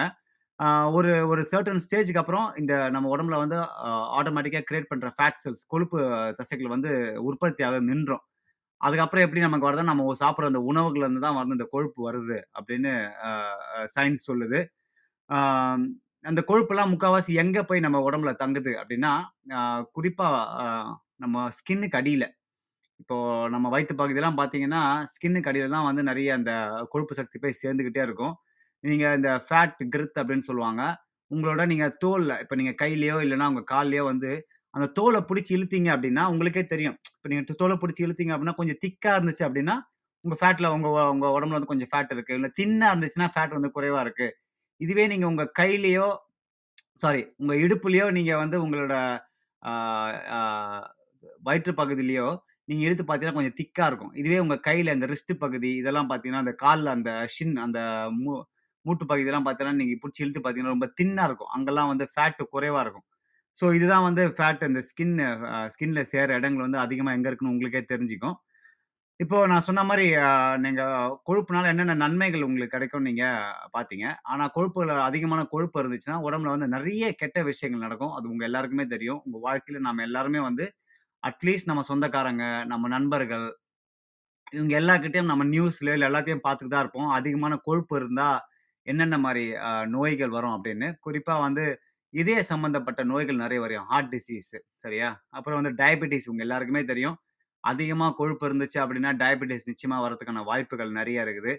ஆ 0.60 0.66
ஒரு 0.94 1.10
ஒரு 1.30 1.42
சர்டன் 1.50 1.82
ஸ்டேஜ்க்கு 1.84 2.20
அப்புறம் 2.22 2.46
இந்த 2.60 2.74
நம்ம 2.94 3.10
உடம்புல 3.14 3.36
வந்து 3.42 3.56
அ 3.82 3.90
ஆட்டோமேட்டிக்கா 4.18 4.60
கிரியேட் 4.68 4.90
பண்ற 4.90 5.08
ஃபேட் 5.16 5.38
செல்ஸ் 5.42 5.62
கொழுப்பு 5.72 5.98
தசைகள் 6.38 6.72
வந்து 6.74 6.90
உற்பத்தியாக 7.28 7.78
நின்றும். 7.88 8.24
அதுக்கப்புறம் 8.80 9.24
எப்படி 9.24 9.42
நமக்கு 9.42 9.68
வருதுன்னா, 9.68 9.92
நம்ம 9.92 10.14
சாப்பிடுற 10.20 10.50
அந்த 10.50 10.62
உணவுகள்ல 10.70 11.06
இருந்து 11.06 11.24
தான் 11.26 11.38
வந்து 11.38 11.56
இந்த 11.56 11.66
கொழுப்பு 11.72 12.00
வருது 12.08 12.38
அப்படின்னு 12.58 12.92
அ 13.24 13.32
அ 13.76 13.86
சயின்ஸ் 13.96 14.28
சொல்லுது. 14.30 14.60
அந்த 16.24 16.40
கொழுப்புலாம் 16.48 16.90
முக்காவாசி 16.92 17.32
எங்க 17.38 17.58
போய் 17.64 17.84
நம்ம 17.84 17.98
உடம்புல 18.06 18.30
தங்குது 18.40 18.72
அப்படின்னா, 18.80 19.12
அ 19.54 19.60
குறிப்பா 19.96 20.28
அ 20.58 20.66
நம்ம 21.20 21.36
ஸ்கின்னுக்கு 21.56 21.98
அடியில. 22.00 22.24
இப்போ 23.00 23.16
நம்ம 23.54 23.66
வயித்து 23.74 23.94
பகுதியெல்லாம் 23.96 24.38
பார்த்தீங்கன்னா, 24.40 24.82
ஸ்கின்னுக்கு 25.12 25.50
அடியில 25.50 25.70
தான் 25.74 25.88
வந்து 25.88 26.02
நெறைய 26.08 26.30
அந்த 26.38 26.52
கொழுப்பு 26.92 27.14
சக்தி 27.20 27.38
போய் 27.40 27.60
சேர்ந்துகிட்டே 27.62 28.02
இருக்கும். 28.08 28.34
நீங்க 28.84 29.14
இந்த 29.14 29.30
ஃபேட் 29.46 29.74
கிரித் 29.94 30.20
அப்படின்னு 30.20 30.46
சொல்லுவாங்க. 30.46 30.82
உங்களோட 31.30 31.62
நீங்க 31.66 31.86
தோல்ல 32.04 32.40
இப்ப 32.40 32.54
நீங்க 32.56 32.72
கையிலயோ 32.82 33.16
இல்லன்னா 33.24 33.46
உங்க 33.46 33.64
கால்லயோ 33.70 34.04
வந்து 34.04 34.30
அந்த 34.74 34.86
தோல 34.98 35.16
புடிச்சு 35.28 35.52
இழுத்தீங்க 35.56 35.88
அப்படின்னா, 35.94 36.24
உங்களுக்கே 36.26 36.62
தெரியும். 36.66 36.96
இப்ப 37.16 37.28
நீங்க 37.28 37.54
தோல 37.54 37.74
புடிச்சு 37.74 38.02
இழுத்தீங்க 38.06 38.32
அப்படின்னா, 38.34 38.54
கொஞ்சம் 38.54 38.80
திக்கா 38.84 39.12
இருந்துச்சு 39.16 39.44
அப்படின்னா, 39.48 39.74
உங்க 40.24 40.36
ஃபேட்ல 40.40 40.66
உங்க 40.68 40.88
உங்க 41.10 41.26
உடம்புல 41.36 41.58
வந்து 41.58 41.66
கொஞ்சம் 41.66 41.90
ஃபேட் 41.92 42.12
இருக்கு. 42.12 42.34
இல்ல 42.34 42.48
தின்னா 42.58 42.88
இருந்துச்சுன்னா, 42.92 43.28
ஃபேட் 43.34 43.56
வந்து 43.56 43.70
குறைவா 43.74 44.00
இருக்கு. 44.00 44.28
இதுவே 44.80 45.06
நீங்க 45.06 45.26
உங்க 45.26 45.44
கையிலயோ 45.60 46.08
சாரி 46.98 47.22
உங்க 47.36 47.54
இடுப்புலயோ 47.56 48.06
நீங்க 48.10 48.32
வந்து 48.36 48.56
உங்களோட 48.64 48.94
ஆ, 49.62 49.72
ஆ, 50.32 50.40
வயிற்று 51.42 51.72
பகுதியிலயோ 51.72 52.28
நீங்க 52.68 52.82
இழுத்து 52.84 53.04
பார்த்தீங்கன்னா 53.04 53.34
கொஞ்சம் 53.34 53.58
திக்கா 53.60 53.86
இருக்கும். 53.86 54.12
இதுவே 54.14 54.38
உங்க 54.38 54.56
கையில 54.66 54.92
இந்த 54.92 55.06
ரிஸ்ட் 55.06 55.32
பகுதி 55.38 55.70
இதெல்லாம் 55.76 56.08
பார்த்தீங்கன்னா, 56.10 56.44
அந்த 56.44 56.54
கால்ல 56.62 56.90
அந்த 56.90 57.12
ஷின் 57.34 57.56
அந்த 57.58 57.80
மூ 58.18 58.32
மூட்டு 58.86 59.04
பகுதியெல்லாம் 59.10 59.46
பார்த்தீங்கன்னா, 59.46 59.80
நீங்கள் 59.82 60.00
பிடிச்சி 60.02 60.22
இழுத்து 60.24 60.40
பார்த்தீங்கன்னா, 60.42 60.74
ரொம்ப 60.76 60.88
தின்னாக 61.00 61.28
இருக்கும். 61.30 61.52
அங்கெல்லாம் 61.56 61.90
வந்து 61.92 62.06
ஃபேட் 62.14 62.42
குறைவாக 62.54 62.84
இருக்கும். 62.86 63.06
ஸோ 63.58 63.66
இதுதான் 63.78 64.04
வந்து 64.08 64.22
ஃபேட் 64.36 64.62
இந்த 64.68 64.80
ஸ்கின் 64.90 65.14
ஸ்கின்ல 65.74 66.00
சேர 66.12 66.28
இடங்கள் 66.40 66.66
வந்து 66.66 66.78
அதிகமாக 66.84 67.16
எங்கே 67.18 67.28
இருக்குன்னு 67.30 67.54
உங்களுக்கே 67.54 67.82
தெரிஞ்சுக்கும். 67.92 68.36
இப்போ 69.20 69.36
நான் 69.52 69.64
சொன்ன 69.68 69.82
மாதிரி 69.88 70.04
நீங்கள் 70.64 71.14
கொழுப்புனால 71.28 71.70
என்னென்ன 71.72 71.96
நன்மைகள் 72.04 72.44
உங்களுக்கு 72.48 72.74
கிடைக்கும்னு 72.76 73.08
நீங்கள் 73.10 73.38
பார்த்தீங்க. 73.76 74.06
ஆனால் 74.32 74.52
கொழுப்புகள் 74.56 74.92
அதிகமான 75.08 75.42
கொழுப்பு 75.54 75.80
இருந்துச்சுன்னா, 75.82 76.18
உடம்புல 76.26 76.52
வந்து 76.56 76.68
நிறைய 76.76 77.04
கெட்ட 77.22 77.38
விஷயங்கள் 77.50 77.84
நடக்கும். 77.86 78.14
அது 78.18 78.30
உங்கள் 78.32 78.48
எல்லாருக்குமே 78.50 78.86
தெரியும். 78.94 79.20
உங்கள் 79.26 79.44
வாழ்க்கையில் 79.48 79.86
நம்ம 79.88 80.04
எல்லாருமே 80.08 80.42
வந்து 80.48 80.66
அட்லீஸ்ட் 81.22 81.70
நம்ம 81.72 81.84
சொந்தக்காரங்க, 81.92 82.44
நம்ம 82.72 82.88
நண்பர்கள் 82.96 83.46
இவங்க 84.56 84.74
எல்லாக்கிட்டையும் 84.80 85.30
நம்ம 85.32 85.44
நியூஸ்ல 85.54 85.94
இல்லை 85.94 86.06
எல்லாத்தையும் 86.10 86.44
பார்த்துட்டு 86.46 86.72
தான் 86.74 86.84
இருப்போம். 86.84 87.10
அதிகமான 87.18 87.54
கொழுப்பு 87.68 87.94
இருந்தால் 88.00 88.38
என்னென்ன 88.88 89.16
மாரி 89.18 89.44
அ 89.62 89.82
நோய்கள் 89.94 90.34
வரும் 90.36 90.54
அப்படின்னு. 90.56 90.88
குறிப்பா 91.06 91.34
வந்து 91.40 91.64
இதய 92.14 92.40
சம்மந்தப்பட்ட 92.44 93.00
நோய்கள் 93.04 93.42
நெறைய 93.42 93.60
வரையும் 93.60 93.88
ஹார்ட் 93.88 94.12
டிசீஸ் 94.14 94.52
சரியா? 94.76 95.08
அப்புறம் 95.30 95.58
வந்து 95.60 95.72
டயபெட்டிஸ் 95.80 96.28
உங்க 96.30 96.42
எல்லாருக்குமே 96.44 96.82
தெரியும். 96.84 97.16
அதிகமா 97.64 98.08
கொழுப்பு 98.14 98.44
இருந்துச்சு 98.48 98.78
அப்படின்னா, 98.82 99.10
டயபெட்டிஸ் 99.20 99.68
நிச்சயமா 99.70 99.98
வரதுக்கான 100.04 100.44
வாய்ப்புகள் 100.44 100.92
நெறைய 100.94 101.24
இருக்குது. 101.26 101.52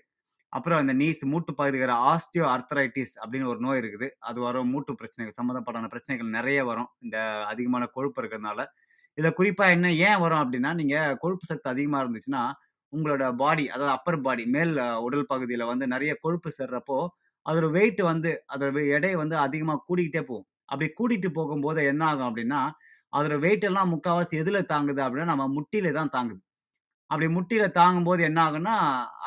அப்புறம் 0.53 0.79
அந்த 0.79 0.93
நீஸ் 0.95 1.21
மூட்டு 1.31 1.51
பகுதிகிற 1.55 1.91
ஆஸ்டியோ 2.09 2.45
ஆர்த்ரைட்டிஸ் 2.53 3.13
அப்படின்னு 3.21 3.49
ஒரு 3.51 3.59
நோய் 3.59 3.81
இருக்குது. 3.81 4.07
அது 4.21 4.39
வரும். 4.41 4.69
மூட்டு 4.73 4.93
பிரச்சனைகள் 4.95 5.37
சம்மந்தப்பட்டான 5.39 5.89
பிரச்சனைகள் 5.89 6.35
நெறைய 6.37 6.61
வரும். 6.65 6.89
இந்த 7.01 7.17
அதிகமான 7.51 7.85
கொழுப்பு 7.95 8.21
இருக்கிறதுனால. 8.21 8.61
இதுல 9.17 9.31
குறிப்பா 9.39 9.65
என்ன 9.71 9.87
ஏன் 10.05 10.21
வரும் 10.21 10.41
அப்படின்னா, 10.43 10.71
நீங்க 10.75 10.95
கொழுப்பு 11.21 11.45
சத்து 11.45 11.69
அதிகமா 11.69 11.99
இருந்துச்சுன்னா, 12.03 12.43
உங்களோட 12.93 13.23
பாடி 13.35 13.65
அதாவது 13.69 13.93
அப்பர் 13.95 14.19
பாடி 14.21 14.43
மேல் 14.49 14.73
உடல் 15.05 15.29
பகுதியில 15.31 15.65
வந்து 15.71 15.85
நிறைய 15.87 16.11
கொழுப்பு 16.23 16.49
சேர்றப்போ, 16.57 16.97
அதோட 17.45 17.67
வெயிட் 17.75 18.01
வந்து 18.09 18.31
அதோட 18.53 18.81
எடை 18.97 19.11
வந்து 19.15 19.35
அதிகமாக 19.45 19.83
கூடிக்கிட்டே 19.89 20.23
போகும். 20.29 20.47
அப்படி 20.71 20.87
கூட்டிகிட்டு 20.99 21.29
போகும்போது 21.37 21.81
என்ன 21.91 22.03
ஆகும் 22.09 22.27
அப்படின்னா, 22.29 22.61
அதோட 23.13 23.35
வெயிட் 23.45 23.67
எல்லாம் 23.69 23.91
முக்கால்வாசி 23.93 24.35
எதில் 24.41 24.69
தாங்குது 24.73 25.01
அப்படின்னா, 25.05 25.31
நம்ம 25.33 25.47
முட்டியில 25.55 25.91
தான் 25.99 26.13
தாங்குது. 26.15 26.41
அப்படி 27.11 27.27
முட்டியில 27.35 27.65
தாங்கும்போது 27.77 28.21
என்ன 28.29 28.39
ஆகும்னா, 28.47 28.75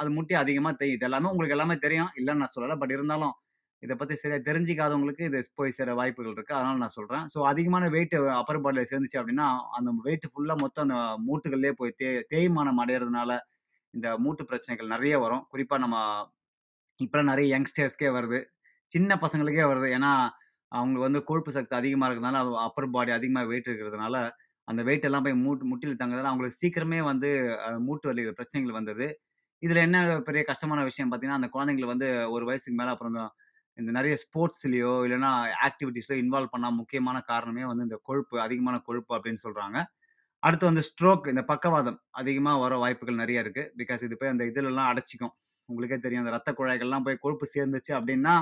அது 0.01 0.09
முட்டி 0.17 0.35
அதிகமாக 0.43 0.75
தெரியும் 0.77 0.99
இது 0.99 1.07
எல்லாமே 1.09 1.31
உங்களுக்கு 1.33 1.57
எல்லாமே 1.57 1.77
தெரியும். 1.87 2.11
இல்லைன்னு 2.19 2.43
நான் 2.43 2.55
சொல்லலை 2.55 2.77
பட் 2.83 2.95
இருந்தாலும், 2.97 3.35
இதை 3.83 3.95
பற்றி 3.97 4.15
சரியாக 4.19 4.43
தெரிஞ்சுக்காதவங்களுக்கு 4.49 5.25
இது 5.29 5.39
போய் 5.61 5.77
சேர 5.79 5.91
வாய்ப்புகள் 5.99 6.35
இருக்குது 6.35 6.59
அதனால 6.59 6.81
நான் 6.83 6.97
சொல்கிறேன் 6.97 7.25
ஸோ 7.33 7.39
அதிகமான 7.51 7.85
வெயிட் 7.95 8.15
அப்பர் 8.41 8.63
பாடியில் 8.65 8.91
சேர்ந்துச்சு 8.93 9.21
அப்படின்னா, 9.21 9.49
அந்த 9.79 9.91
வெயிட் 10.07 10.27
ஃபுல்லாக 10.33 10.59
மொத்தம் 10.65 10.87
அந்த 10.87 10.99
மூட்டுகள்லேயே 11.27 11.75
போய் 11.81 11.97
தே 12.01 12.11
தேய்மானம் 12.33 12.81
அடையறதுனால, 12.85 13.33
இந்த 13.95 14.09
மூட்டு 14.19 14.45
பிரச்சனைகள் 14.45 14.93
நிறைய 14.95 15.15
வரும். 15.19 15.45
குறிப்பாக 15.49 15.83
நம்ம 15.85 15.97
இப்போ 17.01 17.23
நிறைய 17.25 17.47
யங்ஸ்டர்ஸ்க்கே 17.55 18.11
வருது. 18.17 18.39
சின்ன 18.91 19.17
பசங்களுக்கே 19.17 19.67
வருது. 19.73 19.89
ஏன்னா, 19.97 20.13
அவங்களுக்கு 20.73 21.09
வந்து 21.09 21.23
கொழுப்பு 21.25 21.51
சக்தி 21.53 21.75
அதிகமாக 21.77 22.09
இருக்கிறதுனால, 22.09 22.39
அப்பர் 22.67 22.89
பாடி 22.91 23.13
அதிகமாக 23.13 23.47
வெயிட் 23.47 23.69
இருக்கிறதுனால, 23.71 24.17
அந்த 24.69 24.81
வெயிட் 24.83 25.07
எல்லாம் 25.09 25.27
போய் 25.27 25.43
மூட்டு 25.45 25.65
முட்டியில் 25.67 26.01
தங்குறதுனால 26.03 26.31
அவங்களுக்கு 26.33 26.61
சீக்கிரமே 26.63 27.01
வந்து 27.05 27.31
மூட்டு 27.81 28.07
வலி 28.11 28.25
பிரச்சனைகள் 28.33 28.79
வந்தது. 28.81 29.07
இதில் 29.63 29.85
என்ன 29.87 29.99
பெரிய 30.29 30.43
கஷ்டமான 30.45 30.81
விஷயம் 30.85 31.11
பார்த்தீங்கன்னா, 31.11 31.41
அந்த 31.41 31.51
குழந்தைங்களுக்கு 31.55 31.95
வந்து 31.97 32.09
ஒரு 32.37 32.45
வயசுக்கு 32.47 32.79
மேலே 32.81 32.93
அப்புறம் 32.95 33.19
தான் 33.19 33.33
இந்த 33.79 33.91
நிறைய 33.99 34.15
ஸ்போர்ட்ஸ்லேயோ 34.25 34.93
இல்லைனா 35.07 35.31
ஆக்டிவிட்டீஸ்லையோ 35.67 36.21
இன்வால்வ் 36.25 36.55
பண்ணால் 36.55 36.79
முக்கியமான 36.81 37.19
காரணமே 37.29 37.65
வந்து 37.67 37.87
இந்த 37.89 37.99
கொழுப்பு, 38.05 38.37
அதிகமான 38.41 38.77
கொழுப்பு 38.89 39.13
அப்படின்னு 39.17 39.45
சொல்கிறாங்க 39.47 39.79
அடுத்து 40.43 40.65
வந்து 40.71 40.83
ஸ்ட்ரோக் 40.89 41.27
இந்த 41.33 41.43
பக்கவாதம் 41.51 41.99
அதிகமாக 42.21 42.61
வர 42.65 42.77
வாய்ப்புகள் 42.83 43.21
நிறைய 43.23 43.43
இருக்குது 43.45 43.71
பிகாஸ் 43.81 44.03
இது 44.07 44.15
போய் 44.21 44.33
அந்த 44.33 44.45
இதிலெல்லாம் 44.51 44.91
அடைச்சிக்கும் 44.93 45.35
உங்களுக்கே 45.69 45.99
தெரியும். 46.05 46.23
அந்த 46.25 46.33
ரத்த 46.37 46.51
குழாய்கள்லாம் 46.59 47.05
போய் 47.07 47.23
கொழுப்பு 47.25 47.47
சேர்ந்துச்சு 47.57 47.93
அப்படின்னா 47.99 48.35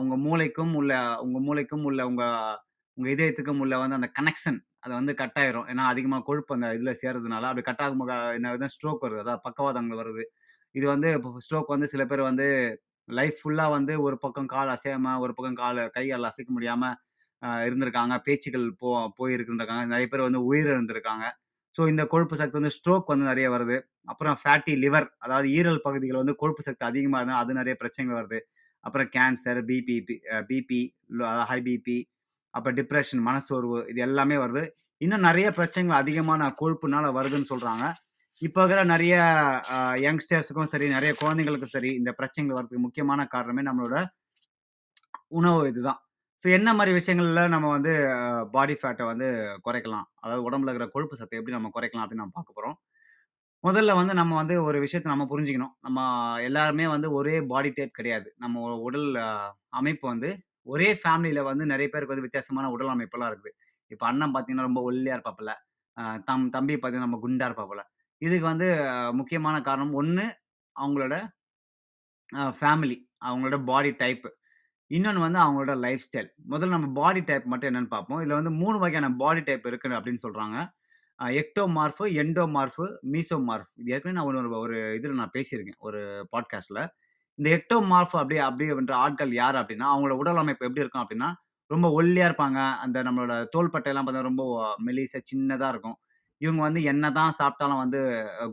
உங்கள் 0.00 0.22
மூளைக்கும் 0.26 0.74
உள்ள 0.80 0.92
உங்கள் 1.24 1.44
மூளைக்கும் 1.48 1.84
உள்ள 1.90 2.00
உங்கள் 2.10 2.36
உங்கள் 2.98 3.12
இதயத்துக்கும் 3.14 3.60
உள்ள 3.64 3.74
வந்து 3.82 3.98
அந்த 4.00 4.08
கனெக்ஷன் 4.18 4.58
அது 4.84 4.92
வந்து 5.00 5.12
கட் 5.20 5.38
ஆயிரும். 5.42 5.66
ஏன்னா 5.72 5.84
அதிகமாக 5.92 6.24
கொழுப்பு 6.28 6.52
அந்த 6.56 6.68
இதில் 6.76 6.98
சேர்றதுனால, 7.02 7.48
அப்படி 7.50 7.64
கட் 7.68 7.82
ஆகும்போது 7.84 8.14
என்ன 8.38 8.70
ஸ்ட்ரோக் 8.76 9.04
வருது. 9.06 9.20
அதாவது 9.24 9.42
பக்கவாதங்கள் 9.48 10.00
வருது. 10.02 10.24
இது 10.74 10.86
வந்து 10.94 11.08
இப்போ 11.16 11.30
ஸ்ட்ரோக் 11.46 11.72
வந்து 11.74 11.88
சில 11.92 12.02
பேர் 12.10 12.22
வந்து 12.30 12.46
லைஃப் 13.08 13.38
ஃபுல்லாக 13.40 13.74
வந்து 13.76 13.94
ஒரு 14.06 14.16
பக்கம் 14.24 14.50
கால் 14.54 14.72
அசையாமல் 14.74 15.20
ஒரு 15.24 15.32
பக்கம் 15.38 15.58
கால் 15.62 15.80
கை, 15.96 16.04
கால் 16.12 16.28
அசைக்க 16.30 16.50
முடியாமல் 16.56 16.96
இருந்திருக்காங்க. 17.66 18.14
பேச்சுக்கள் 18.26 18.66
போ 18.82 18.88
போயிருக்குன்ருக்காங்க. 19.18 19.84
நிறைய 19.92 20.08
பேர் 20.12 20.26
வந்து 20.28 20.42
உயிரிழந்திருக்காங்க. 20.50 21.24
ஸோ 21.76 21.82
இந்த 21.92 22.02
கொழுப்பு 22.12 22.34
சக்தி 22.40 22.56
வந்து 22.60 22.74
ஸ்ட்ரோக் 22.76 23.10
வந்து 23.12 23.26
நிறைய 23.30 23.46
வருது. 23.54 23.76
அப்புறம் 24.12 24.36
ஃபேட்டி 24.40 24.72
லிவர் 24.84 25.06
அதாவது 25.24 25.48
ஈரல் 25.58 25.82
பகுதிகள் 25.86 26.20
வந்து 26.22 26.34
கொழுப்பு 26.42 26.62
சக்தி 26.68 26.84
அதிகமாக 26.90 27.20
இருந்தால் 27.22 27.42
அது 27.44 27.58
நிறைய 27.60 27.74
பிரச்சனைகள் 27.82 28.18
வருது. 28.20 28.38
அப்புறம் 28.84 29.08
cancer, 29.16 29.60
BP 29.68 29.96
B 30.08 30.14
BP, 30.50 30.80
high 31.50 31.58
BP, 31.68 31.98
அப்புறம் 32.54 32.76
டிப்ரஷன், 32.80 33.22
மனசோர்வு 33.28 33.78
இது 33.92 34.00
எல்லாமே 34.08 34.36
வருது. 34.44 34.64
இன்னும் 35.00 35.26
நிறைய 35.28 35.48
பிரச்சனைகள் 35.58 36.00
அதிகமான 36.02 36.48
கொழுப்புனால 36.60 37.06
வருதுன்னு 37.18 37.50
சொல்கிறாங்க 37.52 37.84
இப்போ 38.42 38.60
இருக்கிற 38.62 38.82
நிறைய 38.92 39.14
யங்ஸ்டர்ஸுக்கும் 40.04 40.70
சரி, 40.72 40.86
நிறைய 40.94 41.12
குழந்தைங்களுக்கும் 41.20 41.74
சரி, 41.74 41.90
இந்த 42.00 42.10
பிரச்சனைகள் 42.20 42.58
வரதுக்கு 42.58 42.84
முக்கியமான 42.86 43.26
காரணமே 43.34 43.62
நம்மளோட 43.68 43.96
உணவு 45.40 45.60
இதுதான். 45.72 46.00
ஸோ 46.42 46.46
என்ன 46.56 46.68
மாதிரி 46.78 46.92
விஷயங்கள்ல 46.98 47.42
நம்ம 47.54 47.66
வந்து 47.74 47.92
பாடி 48.54 48.74
ஃபேட்டை 48.80 49.04
வந்து 49.10 49.26
குறைக்கலாம்? 49.66 50.06
அதாவது 50.22 50.42
உடம்புல 50.48 50.70
இருக்கிற 50.70 50.88
கொழுப்பு 50.94 51.18
சத்தை 51.20 51.38
எப்படி 51.40 51.54
நம்ம 51.56 51.70
குறைக்கலாம் 51.76 52.04
அப்படின்னு 52.04 52.22
நம்ம 52.24 52.36
பார்க்க 52.38 52.56
போகிறோம் 52.58 52.76
முதல்ல 53.64 53.92
வந்து 53.98 54.14
நம்ம 54.20 54.32
வந்து 54.40 54.54
ஒரு 54.68 54.78
விஷயத்தை 54.84 55.08
நம்ம 55.12 55.24
புரிஞ்சுக்கணும். 55.32 55.74
நம்ம 55.86 55.98
எல்லாருமே 56.48 56.86
வந்து 56.94 57.08
ஒரே 57.18 57.34
பாடி 57.52 57.70
டைப் 57.76 57.98
கிடையாது. 57.98 58.28
நம்ம 58.44 58.62
உடல் 58.86 59.08
அமைப்பு 59.80 60.04
வந்து 60.12 60.30
ஒரே 60.66 60.88
ஃபேமிலியில் 61.00 61.48
வந்து 61.50 61.64
நிறைய 61.72 61.88
பேருக்கு 61.92 62.14
வந்து 62.14 62.26
வித்தியாசமான 62.26 62.70
உடல் 62.74 62.92
அமைப்பெல்லாம் 62.94 63.30
இருக்குது. 63.32 63.54
இப்போ 63.90 64.04
அண்ணன் 64.10 64.32
பார்த்தீங்கன்னா, 64.34 64.68
ரொம்ப 64.70 64.82
ஒல்லியாக 64.88 65.16
இருப்பாப்புல. 65.18 65.52
தம் 66.28 66.46
தம்பி 66.56 66.74
பார்த்தீங்கன்னா, 66.76 67.08
நம்ம 67.08 67.20
குண்டா 67.24 67.48
இருப்பாப்புல. 67.50 67.82
இதுக்கு 68.22 68.46
வந்து 68.52 68.68
முக்கியமான 69.20 69.56
காரணம் 69.68 69.96
ஒன்று 70.02 70.26
அவங்களோட 70.76 71.14
ஃபேமிலி, 72.58 72.96
அவங்களோட 73.26 73.56
பாடி 73.70 73.90
டைப்பு 74.02 74.28
இன்னொன்னு 74.92 75.20
வந்து 75.24 75.38
அவங்களோட 75.38 75.76
லைஃப் 75.78 76.00
ஸ்டைல். 76.06 76.28
முதல்ல 76.50 76.68
நம்ம 76.68 76.88
பாடி 77.00 77.20
டைப் 77.20 77.44
மட்டும் 77.44 77.74
என்னன்னு 77.74 77.92
பார்ப்போம். 77.94 78.18
இதில் 78.18 78.34
வந்து 78.34 78.50
மூணு 78.50 78.78
வகையான 78.78 79.14
பாடி 79.18 79.40
டைப் 79.40 79.66
இருக்கு 79.66 79.88
அப்படின்னு 79.88 80.22
சொல்றாங்க. 80.28 80.58
Endomorph 81.66 82.06
meso 82.46 82.86
mesomorph. 83.12 83.68
இது 83.74 83.92
ஏற்கனவே 83.92 84.12
நான் 84.12 84.42
ஒரு 84.42 84.58
ஒரு 84.58 84.94
இதில் 84.94 85.12
நான் 85.12 85.30
பேசியிருக்கேன். 85.38 85.78
ஒரு 85.78 86.28
பாட்காஸ்ட்டில் 86.36 86.86
இந்த 87.38 87.50
எக்டோமார்ஃப் 87.56 88.18
அப்படி 88.22 88.40
அப்படின்ற 88.40 88.92
ஆட்கள் 88.92 89.32
யார் 89.32 89.54
அப்படின்னா, 89.54 89.86
அவங்களோட 89.94 90.10
உடல் 90.10 90.36
அமைப்பு 90.36 90.66
எப்படி 90.66 90.80
இருக்கும் 90.80 91.06
அப்படின்னா, 91.06 91.32
ரொம்ப 91.66 92.02
ஒல்லியாக 92.02 92.30
இருப்பாங்க. 92.30 92.76
அந்த 92.78 93.02
நம்மளோட 93.02 93.46
தோள்பட்டையெல்லாம் 93.56 94.06
பார்த்தா 94.06 94.22
ரொம்ப 94.22 94.44
மெலிசா 94.86 95.20
சின்னதாக 95.34 95.68
இருக்கும். 95.68 95.96
இவங்க 96.38 96.62
வந்து 96.62 96.82
என்ன 96.82 97.12
தான் 97.12 97.32
சாப்பிட்டாலும் 97.38 97.76
வந்து 97.76 98.00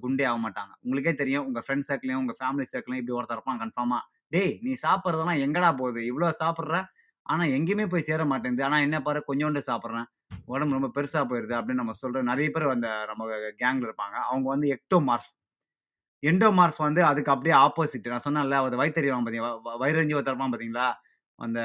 குண்டே 0.01 0.23
ஆக 0.23 0.49
மாட்டாங்க. 0.49 0.73
உங்களுக்கே 0.81 1.13
தெரியும். 1.13 1.45
உங்கள் 1.45 1.63
ஃப்ரெண்ட்ஸ் 1.67 1.91
சர்க்கிளையும் 1.91 2.15
உங்கள் 2.15 2.35
ஃபேமிலி 2.39 2.65
சர்க்கிளையும் 2.73 3.01
இப்படி 3.01 3.11
ஒருத்தர் 3.11 3.31
இருப்பான் 3.31 3.59
கன்ஃபார்மாக 3.59 3.99
"டேய்! 4.31 4.53
நீ 4.61 4.71
சாப்பிட்றதெல்லாம் 4.83 5.41
எங்கடா 5.45 5.69
போகுது? 5.77 6.01
இவ்வளோ 6.09 6.29
சாப்பிட்ற 6.41 6.75
ஆனால் 7.25 7.51
எங்கேயுமே 7.55 7.85
போய் 7.89 8.07
சேர 8.07 8.21
மாட்டேங்குது. 8.27 8.65
ஆனால் 8.67 8.85
என்ன 8.85 8.97
பாரு 9.01 9.19
கொஞ்சோண்டு 9.27 9.61
சாப்பிட்றேன் 9.67 10.07
உடம்பு 10.47 10.77
ரொம்ப 10.77 10.89
பெருசாக 10.95 11.25
போயிடுது 11.29 11.55
அப்படின்னு 11.57 11.81
நம்ம 11.81 11.95
சொல்கிற 11.99 12.21
நிறைய 12.29 12.49
பேர் 12.49 12.65
அந்த 12.71 12.89
நம்ம 13.11 13.23
கேங்கில் 13.59 13.87
இருப்பாங்க. 13.89 14.17
அவங்க 14.27 14.47
வந்து 14.53 14.67
எக்டோமார்ஃப். 14.75 15.29
எண்டோமார்ஃப் 16.23 16.81
வந்து 16.87 17.01
அதுக்கு 17.05 17.33
அப்படியே 17.33 17.55
ஆப்போசிட். 17.61 18.11
நான் 18.13 18.25
சொன்னேன்ல, 18.27 18.57
அது 18.63 18.79
வயிற்றுவான் 18.81 19.23
பார்த்தீங்களா? 19.23 19.53
வ 19.67 19.77
வயிறெரிஞ்சு 19.83 20.15
பார்த்தீங்களா? 20.19 20.87
அந்த 21.39 21.59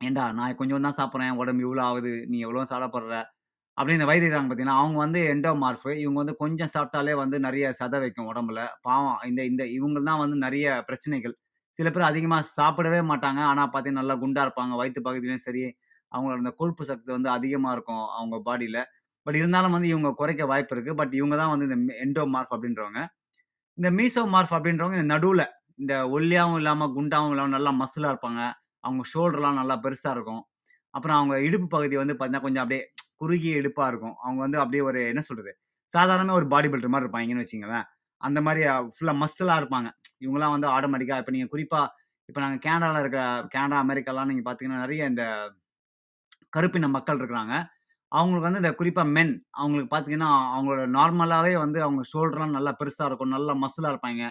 "ஏன்டா 0.00 0.24
நான் 0.32 0.56
கொஞ்சம் 0.56 0.84
தான் 0.86 0.96
சாப்பிட்றேன் 0.98 1.38
உடம்பு 1.40 1.62
இவ்வளோ 1.64 1.82
ஆகுது. 1.86 2.12
நீ 2.28 2.36
எவ்வளோ 2.40 2.64
சாப்பிட்ற 2.70 3.14
அப்படின்னு 3.78 3.98
இந்த 3.98 4.08
வயிறெறிறாங்க 4.10 4.48
பார்த்தீங்கன்னா 4.48 4.80
அவங்க 4.82 4.98
வந்து 5.04 5.20
எண்டோமார்ஃப். 5.32 5.88
இவங்க 6.02 6.18
வந்து 6.22 6.34
கொஞ்சம் 6.42 6.72
சாப்பிட்டாலே 6.74 7.14
வந்து 7.22 7.36
நிறைய 7.40 7.66
சத 7.80 7.94
வைக்கும் 8.04 8.28
உடம்புல. 8.32 8.60
பாவம் 8.82 9.18
இந்த 9.30 9.40
இந்த 9.50 9.62
இவங்க 9.76 10.00
தான் 10.08 10.20
வந்து 10.24 10.36
நிறைய 10.46 10.66
பிரச்சனைகள். 10.88 11.34
சில 11.78 11.88
பேர் 11.90 12.10
அதிகமாக 12.10 12.44
சாப்பிடவே 12.56 13.00
மாட்டாங்க. 13.10 13.40
ஆனால் 13.50 13.70
பார்த்தீங்கன்னா, 13.72 14.02
நல்லா 14.02 14.16
குண்டாக 14.22 14.46
இருப்பாங்க. 14.46 14.74
வயிற்று 14.80 15.02
பகுதியிலையும் 15.08 15.44
சரி, 15.48 15.62
அவங்களோட 16.12 16.38
அந்த 16.42 16.52
கொழுப்பு 16.60 16.82
சக்தி 16.90 17.10
வந்து 17.16 17.30
அதிகமாக 17.36 17.74
இருக்கும் 17.76 18.06
அவங்க 18.18 18.36
பாடியில் 18.48 18.80
பட் 19.26 19.38
இருந்தாலும் 19.40 19.74
வந்து 19.76 19.88
இவங்க 19.92 20.10
குறைக்க 20.20 20.42
வாய்ப்பு 20.46 20.74
இருக்குது 20.74 20.98
பட் 21.00 21.14
இவங்க 21.20 21.34
தான் 21.40 21.50
வந்து 21.52 21.66
இந்த 21.70 21.94
எண்டோமார்ஃப் 22.04 22.52
அப்படின்றவங்க. 22.56 23.00
இந்த 23.78 23.88
மீசோமார்ஃப் 23.98 24.54
அப்படின்றவங்க 24.56 24.96
இந்த 24.98 25.10
நடுவில் 25.14 25.44
இந்த 25.78 25.94
ஒல்லியாகவும் 26.16 26.58
இல்லாமல் 26.62 26.92
குண்டாகவும் 26.96 27.32
இல்லாமல் 27.34 27.56
நல்லா 27.56 27.72
மசிலாக 27.82 28.12
இருப்பாங்க. 28.14 28.40
அவங்க 28.84 29.02
ஷோல்டர்லாம் 29.12 29.58
நல்லா 29.60 29.76
பெருசாக 29.84 30.14
இருக்கும். 30.16 30.42
அப்புறம் 30.94 31.18
அவங்க 31.20 31.34
இடுப்பு 31.46 31.68
பகுதி 31.76 31.96
வந்து 32.02 32.14
பார்த்தீங்கன்னா, 32.14 32.46
கொஞ்சம் 32.46 32.64
அப்படியே 32.64 32.82
குறுகிய 33.20 33.60
இடுப்பா 33.60 33.86
இருக்கும். 33.88 34.16
அவங்க 34.22 34.40
வந்து 34.40 34.58
அப்படியே 34.58 34.82
ஒரு 34.82 35.00
என்ன 35.08 35.20
சொல்றது? 35.20 35.52
சாதாரண 35.92 36.32
ஒரு 36.32 36.46
பாடி 36.48 36.68
பில்டர் 36.68 36.88
மாதிரி 36.88 37.06
இருப்பாங்கன்னு 37.06 37.44
வச்சுக்கங்களேன். 37.44 37.86
அந்த 38.20 38.40
மாதிரி 38.40 38.62
ஃபுல்லாக 38.64 38.92
ஃபுல்லா 38.96 39.14
மஸ்லா 39.22 39.56
இருப்பாங்க. 39.60 39.88
இவங்கெல்லாம் 40.20 40.54
வந்து 40.56 40.68
ஆட்டோமேட்டிக்கா 40.68 41.18
இப்ப 41.18 41.30
நீங்க 41.30 41.48
குறிப்பா 41.52 41.82
இப்ப 42.28 42.40
நாங்க 42.40 42.58
கேனடால 42.64 43.00
இருக்கிற 43.00 43.22
கேனடா, 43.54 43.78
அமெரிக்காலாம் 43.84 44.30
நீங்க 44.30 44.42
பார்த்தீங்கன்னா, 44.44 44.80
நிறைய 44.80 45.06
இந்த 45.06 45.24
கருப்பின 46.52 46.88
மக்கள் 46.88 47.18
இருக்கிறாங்க. 47.18 47.54
அவங்களுக்கு 48.12 48.48
வந்து 48.48 48.62
இந்த 48.62 48.72
குறிப்பாக 48.74 49.08
மென் 49.08 49.32
அவங்களுக்கு 49.54 49.90
பார்த்தீங்கன்னா, 49.94 50.30
அவங்களோட 50.54 50.84
நார்மலாகவே 50.94 51.54
வந்து 51.58 51.80
அவங்க 51.82 52.02
ஷோல்டர்லாம் 52.12 52.56
நல்லா 52.58 52.72
பெருசாக 52.80 53.08
இருக்கும். 53.08 53.34
நல்லா 53.36 53.54
மசிலாக 53.58 53.92
இருப்பாங்க 53.92 54.22